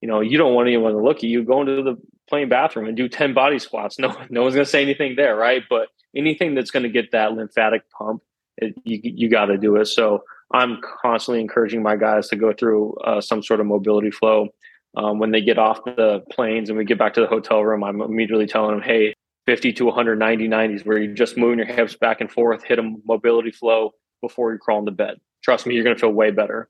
you 0.02 0.08
know, 0.08 0.22
you 0.22 0.38
don't 0.38 0.54
want 0.54 0.68
anyone 0.68 0.94
to 0.94 1.02
look 1.02 1.18
at 1.18 1.24
you. 1.24 1.44
Go 1.44 1.62
into 1.62 1.82
the 1.82 1.96
plane 2.30 2.50
bathroom 2.50 2.88
and 2.88 2.96
do 2.96 3.10
10 3.10 3.34
body 3.34 3.60
squats. 3.60 3.98
No, 3.98 4.16
no 4.30 4.44
one's 4.44 4.56
going 4.56 4.66
to 4.66 4.70
say 4.70 4.82
anything 4.82 5.16
there, 5.16 5.36
right? 5.36 5.64
But 5.70 5.88
anything 6.16 6.56
that's 6.56 6.72
going 6.72 6.84
to 6.84 6.90
get 6.90 7.12
that 7.12 7.34
lymphatic 7.34 7.90
pump, 7.90 8.22
it, 8.58 8.76
you, 8.84 9.00
you 9.04 9.30
got 9.30 9.46
to 9.46 9.58
do 9.58 9.76
it. 9.78 9.86
So 9.86 10.24
I'm 10.54 10.80
constantly 11.02 11.42
encouraging 11.42 11.84
my 11.84 11.96
guys 11.96 12.28
to 12.30 12.36
go 12.36 12.54
through 12.54 12.96
uh, 13.04 13.22
some 13.22 13.44
sort 13.44 13.60
of 13.60 13.66
mobility 13.66 14.12
flow. 14.12 14.50
Um, 14.96 15.20
when 15.20 15.32
they 15.32 15.42
get 15.42 15.60
off 15.60 15.84
the 15.84 16.24
planes 16.32 16.70
and 16.70 16.78
we 16.78 16.86
get 16.86 16.98
back 16.98 17.14
to 17.16 17.22
the 17.22 17.28
hotel 17.28 17.64
room, 17.64 17.84
I'm 17.84 18.02
immediately 18.02 18.48
telling 18.48 18.72
them, 18.72 18.82
hey, 18.82 19.14
50 19.46 19.74
to 19.74 19.86
190 19.86 20.48
90s, 20.48 20.86
where 20.86 20.98
you're 20.98 21.14
just 21.14 21.38
moving 21.38 21.60
your 21.60 21.68
hips 21.68 21.96
back 21.96 22.20
and 22.20 22.32
forth, 22.32 22.64
hit 22.64 22.80
a 22.80 22.96
mobility 23.06 23.52
flow 23.52 23.92
before 24.22 24.52
you 24.52 24.58
crawl 24.58 24.80
into 24.80 24.92
bed. 24.92 25.18
Trust 25.44 25.66
me, 25.66 25.76
you're 25.76 25.84
going 25.84 25.96
to 25.96 26.00
feel 26.00 26.12
way 26.12 26.32
better. 26.32 26.70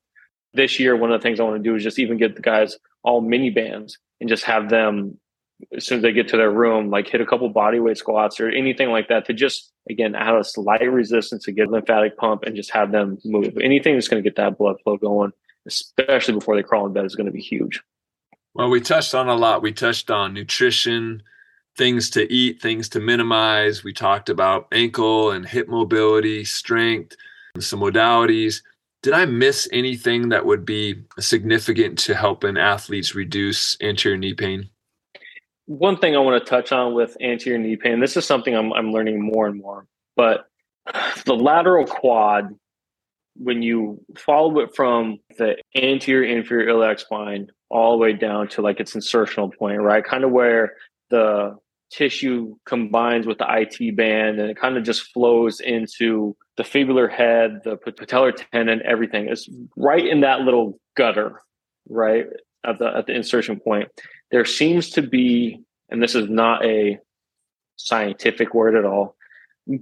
This 0.53 0.79
year, 0.79 0.95
one 0.95 1.11
of 1.11 1.19
the 1.19 1.23
things 1.23 1.39
I 1.39 1.43
want 1.43 1.57
to 1.57 1.69
do 1.69 1.75
is 1.75 1.83
just 1.83 1.99
even 1.99 2.17
get 2.17 2.35
the 2.35 2.41
guys 2.41 2.77
all 3.03 3.21
mini 3.21 3.49
bands 3.49 3.97
and 4.19 4.29
just 4.29 4.43
have 4.43 4.69
them 4.69 5.17
as 5.75 5.85
soon 5.85 5.97
as 5.97 6.01
they 6.03 6.11
get 6.11 6.27
to 6.29 6.37
their 6.37 6.51
room, 6.51 6.89
like 6.89 7.07
hit 7.07 7.21
a 7.21 7.25
couple 7.25 7.49
body 7.49 7.79
weight 7.79 7.97
squats 7.97 8.39
or 8.39 8.49
anything 8.49 8.89
like 8.89 9.07
that 9.07 9.25
to 9.25 9.33
just 9.33 9.71
again 9.89 10.15
add 10.15 10.35
a 10.35 10.43
slight 10.43 10.91
resistance 10.91 11.43
to 11.45 11.51
get 11.51 11.69
lymphatic 11.69 12.17
pump 12.17 12.43
and 12.43 12.55
just 12.55 12.71
have 12.71 12.91
them 12.91 13.17
move. 13.25 13.57
Anything 13.61 13.95
that's 13.95 14.07
going 14.07 14.21
to 14.21 14.27
get 14.27 14.37
that 14.37 14.57
blood 14.57 14.77
flow 14.83 14.97
going, 14.97 15.31
especially 15.65 16.35
before 16.35 16.55
they 16.55 16.63
crawl 16.63 16.85
in 16.85 16.93
bed, 16.93 17.05
is 17.05 17.15
going 17.15 17.25
to 17.25 17.31
be 17.31 17.41
huge. 17.41 17.81
Well, 18.53 18.69
we 18.69 18.81
touched 18.81 19.13
on 19.13 19.27
a 19.27 19.35
lot. 19.35 19.61
We 19.61 19.71
touched 19.71 20.09
on 20.09 20.33
nutrition, 20.33 21.21
things 21.75 22.09
to 22.11 22.31
eat, 22.31 22.61
things 22.61 22.89
to 22.89 22.99
minimize. 22.99 23.83
We 23.83 23.93
talked 23.93 24.29
about 24.29 24.67
ankle 24.71 25.31
and 25.31 25.47
hip 25.47 25.67
mobility, 25.67 26.43
strength, 26.43 27.15
some 27.59 27.79
modalities 27.79 28.61
did 29.03 29.13
I 29.13 29.25
miss 29.25 29.69
anything 29.71 30.29
that 30.29 30.45
would 30.45 30.65
be 30.65 31.03
significant 31.19 31.97
to 31.99 32.15
helping 32.15 32.57
athletes 32.57 33.15
reduce 33.15 33.77
anterior 33.81 34.17
knee 34.17 34.33
pain? 34.33 34.69
One 35.67 35.97
thing 35.97 36.15
I 36.15 36.19
want 36.19 36.43
to 36.43 36.49
touch 36.49 36.71
on 36.71 36.93
with 36.93 37.15
anterior 37.21 37.59
knee 37.59 37.75
pain, 37.75 37.99
this 37.99 38.17
is 38.17 38.25
something 38.25 38.55
I'm, 38.55 38.73
I'm 38.73 38.91
learning 38.91 39.21
more 39.21 39.47
and 39.47 39.61
more, 39.61 39.85
but 40.15 40.45
the 41.25 41.35
lateral 41.35 41.85
quad, 41.85 42.55
when 43.35 43.61
you 43.61 44.03
follow 44.17 44.59
it 44.59 44.75
from 44.75 45.19
the 45.37 45.57
anterior 45.75 46.37
inferior 46.37 46.69
iliac 46.69 46.99
spine 46.99 47.47
all 47.69 47.91
the 47.91 47.97
way 47.97 48.13
down 48.13 48.47
to 48.47 48.61
like 48.61 48.79
its 48.79 48.95
insertional 48.95 49.53
point, 49.55 49.81
right? 49.81 50.03
Kind 50.03 50.23
of 50.23 50.31
where 50.31 50.73
the 51.09 51.55
tissue 51.91 52.55
combines 52.65 53.25
with 53.25 53.37
the 53.37 53.45
IT 53.47 53.95
band 53.95 54.39
and 54.39 54.49
it 54.49 54.57
kind 54.57 54.77
of 54.77 54.83
just 54.83 55.11
flows 55.13 55.59
into 55.59 56.35
the 56.57 56.63
fibular 56.63 57.11
head, 57.11 57.61
the 57.63 57.77
patellar 57.77 58.33
tendon, 58.51 58.81
everything 58.85 59.29
is 59.29 59.49
right 59.75 60.05
in 60.05 60.21
that 60.21 60.41
little 60.41 60.79
gutter, 60.95 61.41
right 61.87 62.25
at 62.65 62.79
the 62.79 62.87
at 62.87 63.05
the 63.05 63.13
insertion 63.13 63.59
point. 63.59 63.89
There 64.31 64.45
seems 64.45 64.91
to 64.91 65.01
be, 65.01 65.63
and 65.89 66.01
this 66.01 66.15
is 66.15 66.29
not 66.29 66.65
a 66.65 66.99
scientific 67.77 68.53
word 68.53 68.75
at 68.75 68.85
all, 68.85 69.15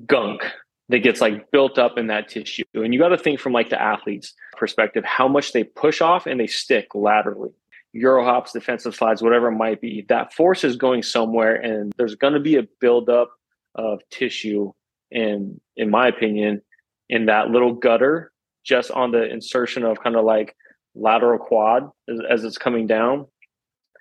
gunk 0.06 0.42
that 0.90 1.00
gets 1.00 1.22
like 1.22 1.50
built 1.52 1.80
up 1.80 1.98
in 1.98 2.08
that 2.08 2.30
tissue. 2.30 2.64
And 2.74 2.94
you 2.94 3.00
got 3.00 3.10
to 3.10 3.18
think 3.18 3.40
from 3.40 3.54
like 3.54 3.70
the 3.70 3.82
athlete's 3.82 4.34
perspective, 4.58 5.04
how 5.04 5.28
much 5.28 5.52
they 5.52 5.64
push 5.64 6.02
off 6.02 6.28
and 6.28 6.40
they 6.40 6.48
stick 6.48 6.94
laterally. 6.94 7.52
Euro 7.94 8.24
hops, 8.26 8.52
defensive 8.52 8.94
slides, 8.94 9.22
whatever 9.22 9.48
it 9.48 9.56
might 9.56 9.82
be, 9.82 10.06
that 10.10 10.34
force 10.34 10.64
is 10.64 10.76
going 10.76 11.02
somewhere 11.02 11.56
and 11.56 11.94
there's 11.98 12.16
going 12.16 12.34
to 12.34 12.40
be 12.40 12.58
a 12.58 12.68
buildup 12.80 13.32
of 13.74 14.02
tissue 14.12 14.72
and 15.12 15.60
in 15.78 15.90
my 15.90 16.08
opinion, 16.08 16.62
in 17.10 17.28
that 17.28 17.50
little 17.50 17.74
gutter 17.74 18.32
just 18.64 18.92
on 18.92 19.12
the 19.12 19.24
insertion 19.32 19.84
of 19.84 20.02
kind 20.02 20.16
of 20.16 20.26
like 20.26 20.56
lateral 20.96 21.38
quad 21.40 21.90
as, 22.10 22.20
as 22.30 22.44
it's 22.44 22.58
coming 22.58 22.88
down. 22.88 23.26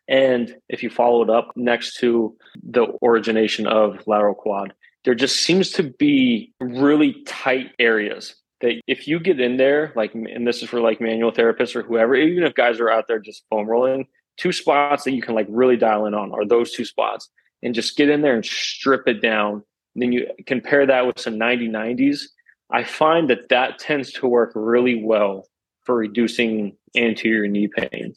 And 0.08 0.54
if 0.68 0.82
you 0.82 0.90
follow 0.90 1.22
it 1.22 1.30
up 1.30 1.52
next 1.56 1.98
to 1.98 2.36
the 2.62 2.86
origination 3.02 3.66
of 3.66 4.06
lateral 4.06 4.34
quad, 4.34 4.74
there 5.04 5.14
just 5.14 5.36
seems 5.36 5.70
to 5.72 5.82
be 5.82 6.52
really 6.60 7.22
tight 7.26 7.72
areas 7.78 8.34
that 8.60 8.80
if 8.86 9.06
you 9.06 9.18
get 9.18 9.40
in 9.40 9.56
there, 9.56 9.92
like, 9.96 10.14
and 10.14 10.46
this 10.46 10.62
is 10.62 10.68
for 10.68 10.80
like 10.80 11.00
manual 11.00 11.32
therapists 11.32 11.76
or 11.76 11.82
whoever, 11.82 12.14
even 12.14 12.44
if 12.44 12.54
guys 12.54 12.80
are 12.80 12.90
out 12.90 13.06
there 13.08 13.18
just 13.18 13.44
foam 13.50 13.66
rolling, 13.66 14.06
two 14.36 14.52
spots 14.52 15.04
that 15.04 15.12
you 15.12 15.22
can 15.22 15.34
like 15.34 15.46
really 15.48 15.76
dial 15.76 16.06
in 16.06 16.14
on 16.14 16.32
are 16.32 16.46
those 16.46 16.72
two 16.72 16.84
spots 16.84 17.30
and 17.62 17.74
just 17.74 17.96
get 17.96 18.08
in 18.08 18.22
there 18.22 18.34
and 18.34 18.44
strip 18.44 19.06
it 19.06 19.20
down 19.20 19.62
and 19.94 20.02
then 20.02 20.12
you 20.12 20.26
compare 20.46 20.86
that 20.86 21.06
with 21.06 21.18
some 21.18 21.38
90 21.38 21.68
90s. 21.68 22.22
I 22.70 22.84
find 22.84 23.30
that 23.30 23.48
that 23.50 23.78
tends 23.78 24.12
to 24.12 24.26
work 24.26 24.52
really 24.54 25.02
well 25.02 25.46
for 25.84 25.94
reducing 25.94 26.76
anterior 26.96 27.46
knee 27.46 27.68
pain. 27.68 28.14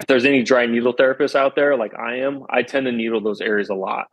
If 0.00 0.06
there's 0.06 0.24
any 0.24 0.42
dry 0.42 0.66
needle 0.66 0.94
therapists 0.94 1.34
out 1.34 1.56
there, 1.56 1.76
like 1.76 1.94
I 1.98 2.16
am, 2.18 2.44
I 2.50 2.62
tend 2.62 2.86
to 2.86 2.92
needle 2.92 3.20
those 3.20 3.40
areas 3.40 3.68
a 3.68 3.74
lot. 3.74 4.06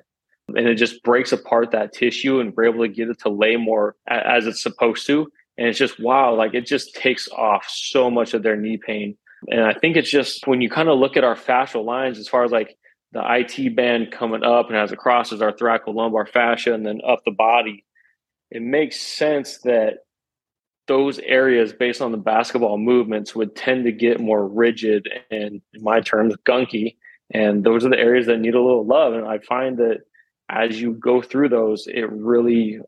And 0.50 0.68
it 0.68 0.76
just 0.76 1.04
breaks 1.04 1.32
apart 1.32 1.72
that 1.72 1.94
tissue 1.94 2.40
and 2.40 2.54
we're 2.56 2.66
able 2.66 2.84
to 2.84 2.88
get 2.88 3.10
it 3.10 3.20
to 3.22 3.30
lay 3.30 3.56
more 3.56 3.96
as 4.08 4.48
it's 4.48 4.62
supposed 4.62 5.08
to. 5.08 5.28
And 5.58 5.68
it's 5.68 5.80
just 5.80 6.00
wow, 6.00 6.36
like 6.36 6.54
it 6.54 6.66
just 6.66 6.96
takes 6.96 7.28
off 7.30 7.66
so 7.68 8.12
much 8.12 8.34
of 8.34 8.44
their 8.44 8.56
knee 8.56 8.78
pain 8.78 9.18
And 9.50 9.62
I 9.62 9.74
think 9.74 9.96
it's 9.96 10.10
just 10.10 10.48
when 10.48 10.62
you 10.62 10.70
kind 10.70 10.90
of 10.90 11.00
look 11.00 11.18
at 11.18 11.24
our 11.24 11.36
fascial 11.36 11.86
lines 11.86 12.20
as 12.20 12.28
far 12.28 12.44
as 12.44 12.52
like 12.52 12.78
the 13.12 13.22
IT 13.24 13.76
band 13.76 14.12
coming 14.12 14.44
up 14.44 14.68
and 14.68 14.78
as 14.78 14.92
it 14.92 14.98
crosses 15.00 15.42
our 15.42 15.54
thoracolumbar 15.54 16.28
fascia 16.28 16.74
and 16.74 16.86
then 16.86 17.00
up 17.08 17.22
the 17.26 17.32
body, 17.32 17.86
it 18.52 18.62
makes 18.62 19.02
sense 19.02 19.60
that 19.64 20.05
those 20.88 21.20
areas 21.20 21.74
based 21.74 22.02
on 22.02 22.12
the 22.12 22.18
basketball 22.18 22.78
movements 22.78 23.36
would 23.36 23.56
tend 23.56 23.86
to 23.86 23.92
get 23.92 24.20
more 24.20 24.48
rigid 24.48 25.10
and 25.32 25.62
in 25.74 25.84
my 25.84 26.00
terms 26.00 26.36
gunky. 26.48 26.96
And 27.32 27.64
those 27.64 27.86
are 27.86 27.90
the 27.90 28.00
areas 28.00 28.28
that 28.28 28.40
need 28.40 28.54
a 28.54 28.62
little 28.62 28.86
love. 28.86 29.14
And 29.14 29.26
i 29.26 29.40
find 29.40 29.78
that 29.78 30.02
as 30.50 30.80
you 30.80 30.94
go 30.94 31.24
through 31.24 31.50
those 31.50 31.88
it 31.88 32.12
really 32.12 32.80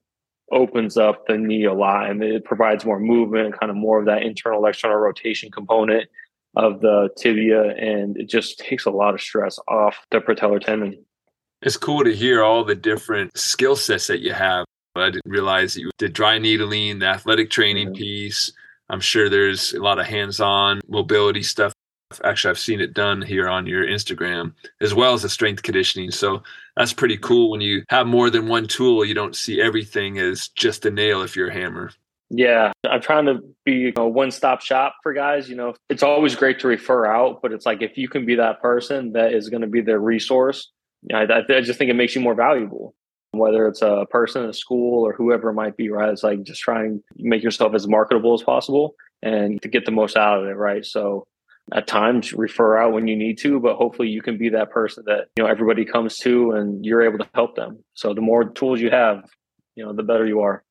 opens 0.51 0.95
up 0.95 1.25
the 1.25 1.37
knee 1.37 1.65
a 1.65 1.73
lot. 1.73 2.09
And 2.09 2.23
it 2.23 2.45
provides 2.45 2.85
more 2.85 2.99
movement 2.99 3.59
kind 3.59 3.69
of 3.69 3.75
more 3.75 3.99
of 3.99 4.05
that 4.05 4.21
internal 4.21 4.65
external 4.65 4.97
rotation 4.97 5.51
component 5.51 6.07
of 6.55 6.81
the 6.81 7.09
tibia. 7.17 7.75
And 7.75 8.17
it 8.17 8.29
just 8.29 8.59
takes 8.59 8.85
a 8.85 8.91
lot 8.91 9.13
of 9.13 9.21
stress 9.21 9.59
off 9.67 10.05
the 10.11 10.19
patellar 10.19 10.61
tendon. 10.61 11.03
It's 11.63 11.77
cool 11.77 12.03
to 12.03 12.15
hear 12.15 12.43
all 12.43 12.63
the 12.63 12.75
different 12.75 13.35
skill 13.35 13.75
sets 13.75 14.07
that 14.07 14.19
you 14.19 14.31
have 14.31 14.65
I 15.03 15.09
didn't 15.09 15.31
realize 15.31 15.73
that 15.73 15.81
you 15.81 15.91
did 15.97 16.13
dry 16.13 16.37
needling, 16.37 16.99
the 16.99 17.07
athletic 17.07 17.49
training 17.49 17.93
piece. 17.93 18.51
I'm 18.89 19.01
sure 19.01 19.29
there's 19.29 19.73
a 19.73 19.81
lot 19.81 19.99
of 19.99 20.05
hands-on 20.05 20.81
mobility 20.87 21.43
stuff. 21.43 21.73
Actually, 22.23 22.51
I've 22.51 22.59
seen 22.59 22.79
it 22.79 22.93
done 22.93 23.21
here 23.21 23.49
on 23.49 23.65
your 23.65 23.85
Instagram, 23.85 24.53
as 24.79 24.93
well 24.93 25.13
as 25.13 25.23
the 25.23 25.29
strength 25.29 25.61
conditioning. 25.61 26.11
So 26.11 26.41
that's 26.77 26.93
pretty 26.93 27.17
cool. 27.17 27.51
When 27.51 27.59
you 27.59 27.83
have 27.89 28.07
more 28.07 28.29
than 28.29 28.47
one 28.47 28.65
tool, 28.65 29.03
you 29.03 29.13
don't 29.13 29.35
see 29.35 29.61
everything 29.61 30.17
as 30.19 30.47
just 30.49 30.85
a 30.85 30.91
nail 30.91 31.21
if 31.21 31.35
you're 31.35 31.49
a 31.49 31.53
hammer. 31.53 31.91
Yeah, 32.29 32.71
I'm 32.85 33.01
trying 33.01 33.25
to 33.25 33.39
be 33.65 33.93
a 33.95 34.07
one-stop 34.07 34.61
shop 34.61 34.95
for 35.03 35.13
guys. 35.13 35.49
You 35.49 35.55
know, 35.55 35.75
it's 35.89 36.03
always 36.03 36.35
great 36.35 36.59
to 36.59 36.67
refer 36.67 37.05
out, 37.05 37.41
but 37.41 37.51
it's 37.51 37.65
like 37.65 37.81
if 37.81 37.97
you 37.97 38.07
can 38.07 38.25
be 38.25 38.35
that 38.35 38.61
person 38.61 39.13
that 39.13 39.33
is 39.33 39.49
going 39.49 39.61
to 39.61 39.67
be 39.67 39.81
their 39.81 39.99
resource, 39.99 40.71
I, 41.13 41.23
I 41.23 41.61
just 41.61 41.77
think 41.77 41.91
it 41.91 41.95
makes 41.95 42.15
you 42.15 42.21
more 42.21 42.35
valuable 42.35 42.95
whether 43.31 43.67
it's 43.67 43.81
a 43.81 44.05
person 44.09 44.45
a 44.45 44.53
school 44.53 45.05
or 45.05 45.13
whoever 45.13 45.49
it 45.49 45.53
might 45.53 45.77
be, 45.77 45.89
right? 45.89 46.09
It's 46.09 46.23
like 46.23 46.43
just 46.43 46.61
trying 46.61 46.99
to 46.99 47.03
make 47.17 47.43
yourself 47.43 47.73
as 47.73 47.87
marketable 47.87 48.33
as 48.33 48.43
possible 48.43 48.95
and 49.21 49.61
to 49.61 49.67
get 49.67 49.85
the 49.85 49.91
most 49.91 50.15
out 50.15 50.39
of 50.39 50.47
it, 50.47 50.53
right? 50.53 50.85
So 50.85 51.25
at 51.73 51.87
times 51.87 52.33
refer 52.33 52.77
out 52.77 52.93
when 52.93 53.07
you 53.07 53.15
need 53.15 53.37
to, 53.39 53.59
but 53.59 53.75
hopefully 53.75 54.07
you 54.07 54.21
can 54.21 54.37
be 54.37 54.49
that 54.49 54.71
person 54.71 55.03
that, 55.07 55.27
you 55.35 55.43
know, 55.43 55.49
everybody 55.49 55.83
comes 55.83 56.15
to 56.17 56.51
and 56.51 56.85
you're 56.85 57.01
able 57.01 57.17
to 57.17 57.29
help 57.33 57.55
them. 57.55 57.83
So 57.93 58.13
the 58.13 58.21
more 58.21 58.45
tools 58.45 58.79
you 58.79 58.89
have, 58.89 59.23
you 59.75 59.85
know, 59.85 59.93
the 59.93 60.03
better 60.03 60.25
you 60.25 60.41
are. 60.41 60.63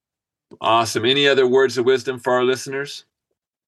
Awesome. 0.61 1.05
Any 1.05 1.29
other 1.29 1.47
words 1.47 1.77
of 1.77 1.85
wisdom 1.85 2.19
for 2.19 2.33
our 2.33 2.45
listeners? 2.45 3.05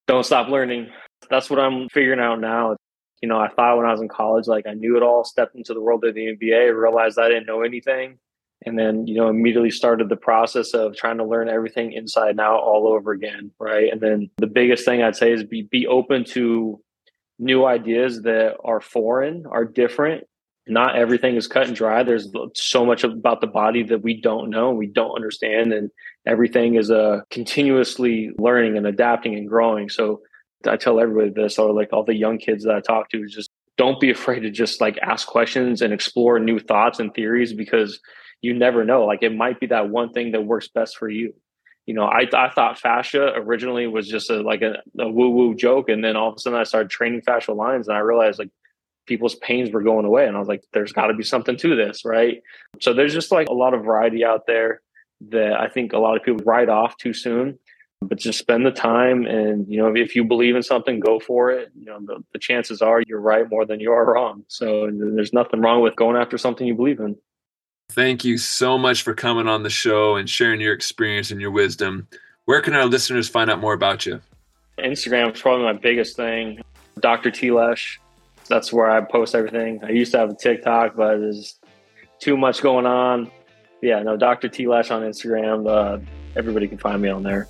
Don't 0.07 0.25
stop 0.25 0.47
learning. 0.47 0.87
That's 1.29 1.49
what 1.49 1.59
I'm 1.59 1.87
figuring 1.89 2.19
out 2.19 2.39
now. 2.39 2.77
You 3.21 3.27
know, 3.27 3.37
I 3.37 3.49
thought 3.49 3.77
when 3.77 3.85
I 3.85 3.91
was 3.91 4.01
in 4.01 4.07
college, 4.07 4.47
like 4.47 4.65
I 4.65 4.73
knew 4.73 4.95
it 4.95 5.03
all, 5.03 5.23
stepped 5.23 5.55
into 5.55 5.73
the 5.73 5.81
world 5.81 6.05
of 6.05 6.15
the 6.15 6.35
NBA, 6.35 6.75
realized 6.75 7.19
I 7.19 7.27
didn't 7.27 7.45
know 7.45 7.61
anything 7.61 8.17
and 8.65 8.77
then 8.77 9.07
you 9.07 9.15
know 9.15 9.29
immediately 9.29 9.71
started 9.71 10.09
the 10.09 10.15
process 10.15 10.73
of 10.73 10.95
trying 10.95 11.17
to 11.17 11.23
learn 11.23 11.49
everything 11.49 11.93
inside 11.93 12.31
and 12.31 12.39
out 12.39 12.61
all 12.61 12.87
over 12.87 13.11
again 13.11 13.51
right? 13.59 13.91
And 13.91 14.01
then 14.01 14.29
the 14.37 14.47
biggest 14.47 14.85
thing 14.85 15.01
i'd 15.01 15.15
say 15.15 15.31
is 15.31 15.43
be 15.43 15.63
be 15.63 15.87
open 15.87 16.23
to 16.25 16.81
new 17.37 17.65
ideas 17.65 18.23
that 18.23 18.57
are 18.63 18.81
foreign 18.81 19.45
are 19.49 19.65
different. 19.65 20.25
Not 20.67 20.95
everything 20.95 21.35
is 21.35 21.47
cut 21.47 21.67
and 21.67 21.75
dry. 21.75 22.03
There's 22.03 22.27
so 22.53 22.85
much 22.85 23.03
about 23.03 23.41
the 23.41 23.47
body 23.47 23.81
that 23.83 24.03
we 24.03 24.21
don't 24.21 24.51
know 24.51 24.69
and 24.69 24.77
we 24.77 24.87
don't 24.87 25.15
understand 25.15 25.73
and 25.73 25.89
everything 26.27 26.75
is 26.75 26.91
uh, 26.91 27.21
continuously 27.31 28.29
learning 28.37 28.77
and 28.77 28.85
adapting 28.85 29.35
and 29.35 29.47
growing. 29.47 29.89
So 29.89 30.21
i 30.67 30.75
tell 30.75 30.99
everybody 30.99 31.29
this 31.29 31.57
or 31.57 31.73
like 31.73 31.93
all 31.93 32.03
the 32.03 32.13
young 32.13 32.37
kids 32.37 32.65
that 32.65 32.75
i 32.75 32.81
talk 32.81 33.09
to 33.09 33.25
just 33.27 33.49
don't 33.77 34.01
be 34.01 34.11
afraid 34.11 34.41
to 34.41 34.51
just 34.51 34.81
like 34.81 34.97
ask 35.01 35.25
questions 35.25 35.81
and 35.81 35.93
explore 35.93 36.37
new 36.37 36.59
thoughts 36.59 36.99
and 36.99 37.13
theories 37.13 37.53
because 37.53 37.99
you 38.41 38.53
never 38.53 38.85
know. 38.85 39.05
Like 39.05 39.23
it 39.23 39.35
might 39.35 39.59
be 39.59 39.67
that 39.67 39.89
one 39.89 40.11
thing 40.11 40.31
that 40.31 40.45
works 40.45 40.67
best 40.67 40.97
for 40.97 41.09
you. 41.09 41.33
You 41.85 41.95
know, 41.95 42.05
I, 42.05 42.27
I 42.33 42.49
thought 42.49 42.79
fascia 42.79 43.33
originally 43.35 43.87
was 43.87 44.07
just 44.07 44.29
a, 44.29 44.41
like 44.41 44.61
a, 44.61 44.75
a 44.99 45.09
woo 45.09 45.29
woo 45.29 45.55
joke. 45.55 45.89
And 45.89 46.03
then 46.03 46.15
all 46.15 46.29
of 46.29 46.35
a 46.35 46.39
sudden 46.39 46.59
I 46.59 46.63
started 46.63 46.89
training 46.89 47.21
fascial 47.21 47.55
lines 47.55 47.87
and 47.87 47.97
I 47.97 48.01
realized 48.01 48.39
like 48.39 48.51
people's 49.07 49.35
pains 49.35 49.71
were 49.71 49.81
going 49.81 50.05
away. 50.05 50.27
And 50.27 50.35
I 50.35 50.39
was 50.39 50.47
like, 50.47 50.63
there's 50.71 50.93
got 50.93 51.07
to 51.07 51.13
be 51.13 51.23
something 51.23 51.57
to 51.57 51.75
this. 51.75 52.05
Right. 52.05 52.41
So 52.79 52.93
there's 52.93 53.13
just 53.13 53.31
like 53.31 53.49
a 53.49 53.53
lot 53.53 53.73
of 53.73 53.83
variety 53.83 54.23
out 54.23 54.45
there 54.45 54.81
that 55.29 55.59
I 55.59 55.67
think 55.67 55.93
a 55.93 55.97
lot 55.97 56.15
of 56.15 56.23
people 56.23 56.43
write 56.45 56.69
off 56.69 56.95
too 56.97 57.13
soon. 57.13 57.57
But 58.01 58.17
just 58.17 58.39
spend 58.39 58.65
the 58.65 58.71
time, 58.71 59.25
and 59.25 59.67
you 59.67 59.77
know, 59.77 59.93
if 59.93 60.15
you 60.15 60.23
believe 60.23 60.55
in 60.55 60.63
something, 60.63 61.01
go 61.01 61.19
for 61.19 61.51
it. 61.51 61.69
You 61.77 61.87
know, 61.87 61.99
the, 61.99 62.23
the 62.31 62.39
chances 62.39 62.81
are 62.81 63.01
you're 63.05 63.19
right 63.19 63.43
more 63.49 63.65
than 63.65 63.81
you 63.81 63.91
are 63.91 64.13
wrong. 64.13 64.45
So 64.47 64.89
there's 64.89 65.33
nothing 65.33 65.59
wrong 65.59 65.81
with 65.81 65.97
going 65.97 66.15
after 66.15 66.37
something 66.37 66.65
you 66.65 66.75
believe 66.75 67.01
in. 67.01 67.17
Thank 67.89 68.23
you 68.23 68.37
so 68.37 68.77
much 68.77 69.01
for 69.01 69.15
coming 69.15 69.47
on 69.47 69.63
the 69.63 69.69
show 69.69 70.15
and 70.15 70.29
sharing 70.29 70.61
your 70.61 70.73
experience 70.73 71.31
and 71.31 71.41
your 71.41 71.49
wisdom. 71.49 72.07
Where 72.45 72.61
can 72.61 72.75
our 72.75 72.85
listeners 72.85 73.27
find 73.27 73.49
out 73.49 73.59
more 73.59 73.73
about 73.73 74.05
you? 74.05 74.21
Instagram 74.77 75.33
is 75.33 75.41
probably 75.41 75.65
my 75.65 75.73
biggest 75.73 76.15
thing. 76.15 76.61
Dr. 76.99 77.31
T 77.31 77.51
Lesh. 77.51 77.99
That's 78.47 78.71
where 78.71 78.89
I 78.89 79.01
post 79.01 79.35
everything. 79.35 79.83
I 79.83 79.89
used 79.89 80.11
to 80.13 80.19
have 80.19 80.29
a 80.29 80.35
TikTok, 80.35 80.95
but 80.95 81.17
there's 81.17 81.59
too 82.19 82.37
much 82.37 82.61
going 82.61 82.85
on. 82.85 83.31
Yeah, 83.81 84.01
no, 84.03 84.17
Dr. 84.17 84.49
T 84.49 84.67
Lesh 84.67 84.91
on 84.91 85.01
Instagram. 85.01 85.67
Uh, 85.67 86.03
everybody 86.35 86.67
can 86.67 86.77
find 86.77 87.01
me 87.01 87.09
on 87.09 87.23
there. 87.23 87.47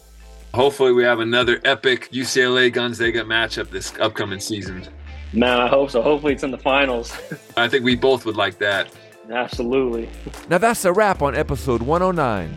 Hopefully, 0.54 0.94
we 0.94 1.04
have 1.04 1.20
another 1.20 1.60
epic 1.66 2.10
UCLA 2.12 2.72
Gonzaga 2.72 3.24
matchup 3.24 3.70
this 3.70 3.94
upcoming 4.00 4.40
season. 4.40 4.88
Man, 5.34 5.60
I 5.60 5.68
hope 5.68 5.92
so. 5.92 6.02
Hopefully, 6.02 6.34
it's 6.34 6.44
in 6.44 6.52
the 6.52 6.58
finals. 6.58 7.16
I 7.58 7.68
think 7.68 7.84
we 7.84 7.96
both 7.96 8.26
would 8.26 8.36
like 8.38 8.58
that. 8.60 8.90
Absolutely. 9.30 10.10
Now 10.50 10.58
that's 10.58 10.86
a 10.86 10.94
wrap 10.94 11.22
on 11.22 11.36
episode 11.36 11.82
109. 11.82 12.56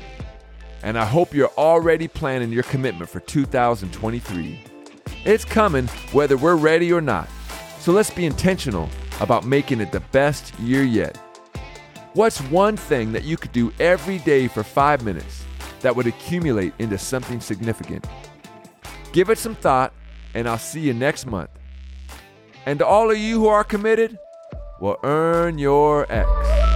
And 0.82 0.98
I 0.98 1.04
hope 1.04 1.32
you're 1.32 1.52
already 1.56 2.08
planning 2.08 2.50
your 2.50 2.64
commitment 2.64 3.08
for 3.08 3.20
2023. 3.20 4.60
It's 5.24 5.44
coming 5.44 5.86
whether 6.12 6.36
we're 6.36 6.56
ready 6.56 6.92
or 6.92 7.00
not. 7.00 7.28
So 7.78 7.92
let's 7.92 8.10
be 8.10 8.26
intentional 8.26 8.88
about 9.20 9.44
making 9.44 9.80
it 9.80 9.92
the 9.92 10.00
best 10.12 10.58
year 10.58 10.82
yet. 10.82 11.16
What's 12.14 12.40
one 12.42 12.76
thing 12.76 13.12
that 13.12 13.24
you 13.24 13.36
could 13.36 13.52
do 13.52 13.72
every 13.78 14.18
day 14.18 14.48
for 14.48 14.62
five 14.62 15.04
minutes 15.04 15.44
that 15.80 15.94
would 15.94 16.06
accumulate 16.06 16.74
into 16.78 16.98
something 16.98 17.40
significant? 17.40 18.06
Give 19.12 19.30
it 19.30 19.38
some 19.38 19.54
thought, 19.54 19.92
and 20.34 20.48
I'll 20.48 20.58
see 20.58 20.80
you 20.80 20.94
next 20.94 21.26
month. 21.26 21.50
And 22.66 22.78
to 22.80 22.86
all 22.86 23.10
of 23.10 23.18
you 23.18 23.38
who 23.40 23.46
are 23.46 23.64
committed, 23.64 24.18
will 24.82 24.98
earn 25.04 25.58
your 25.58 26.10
X. 26.10 26.71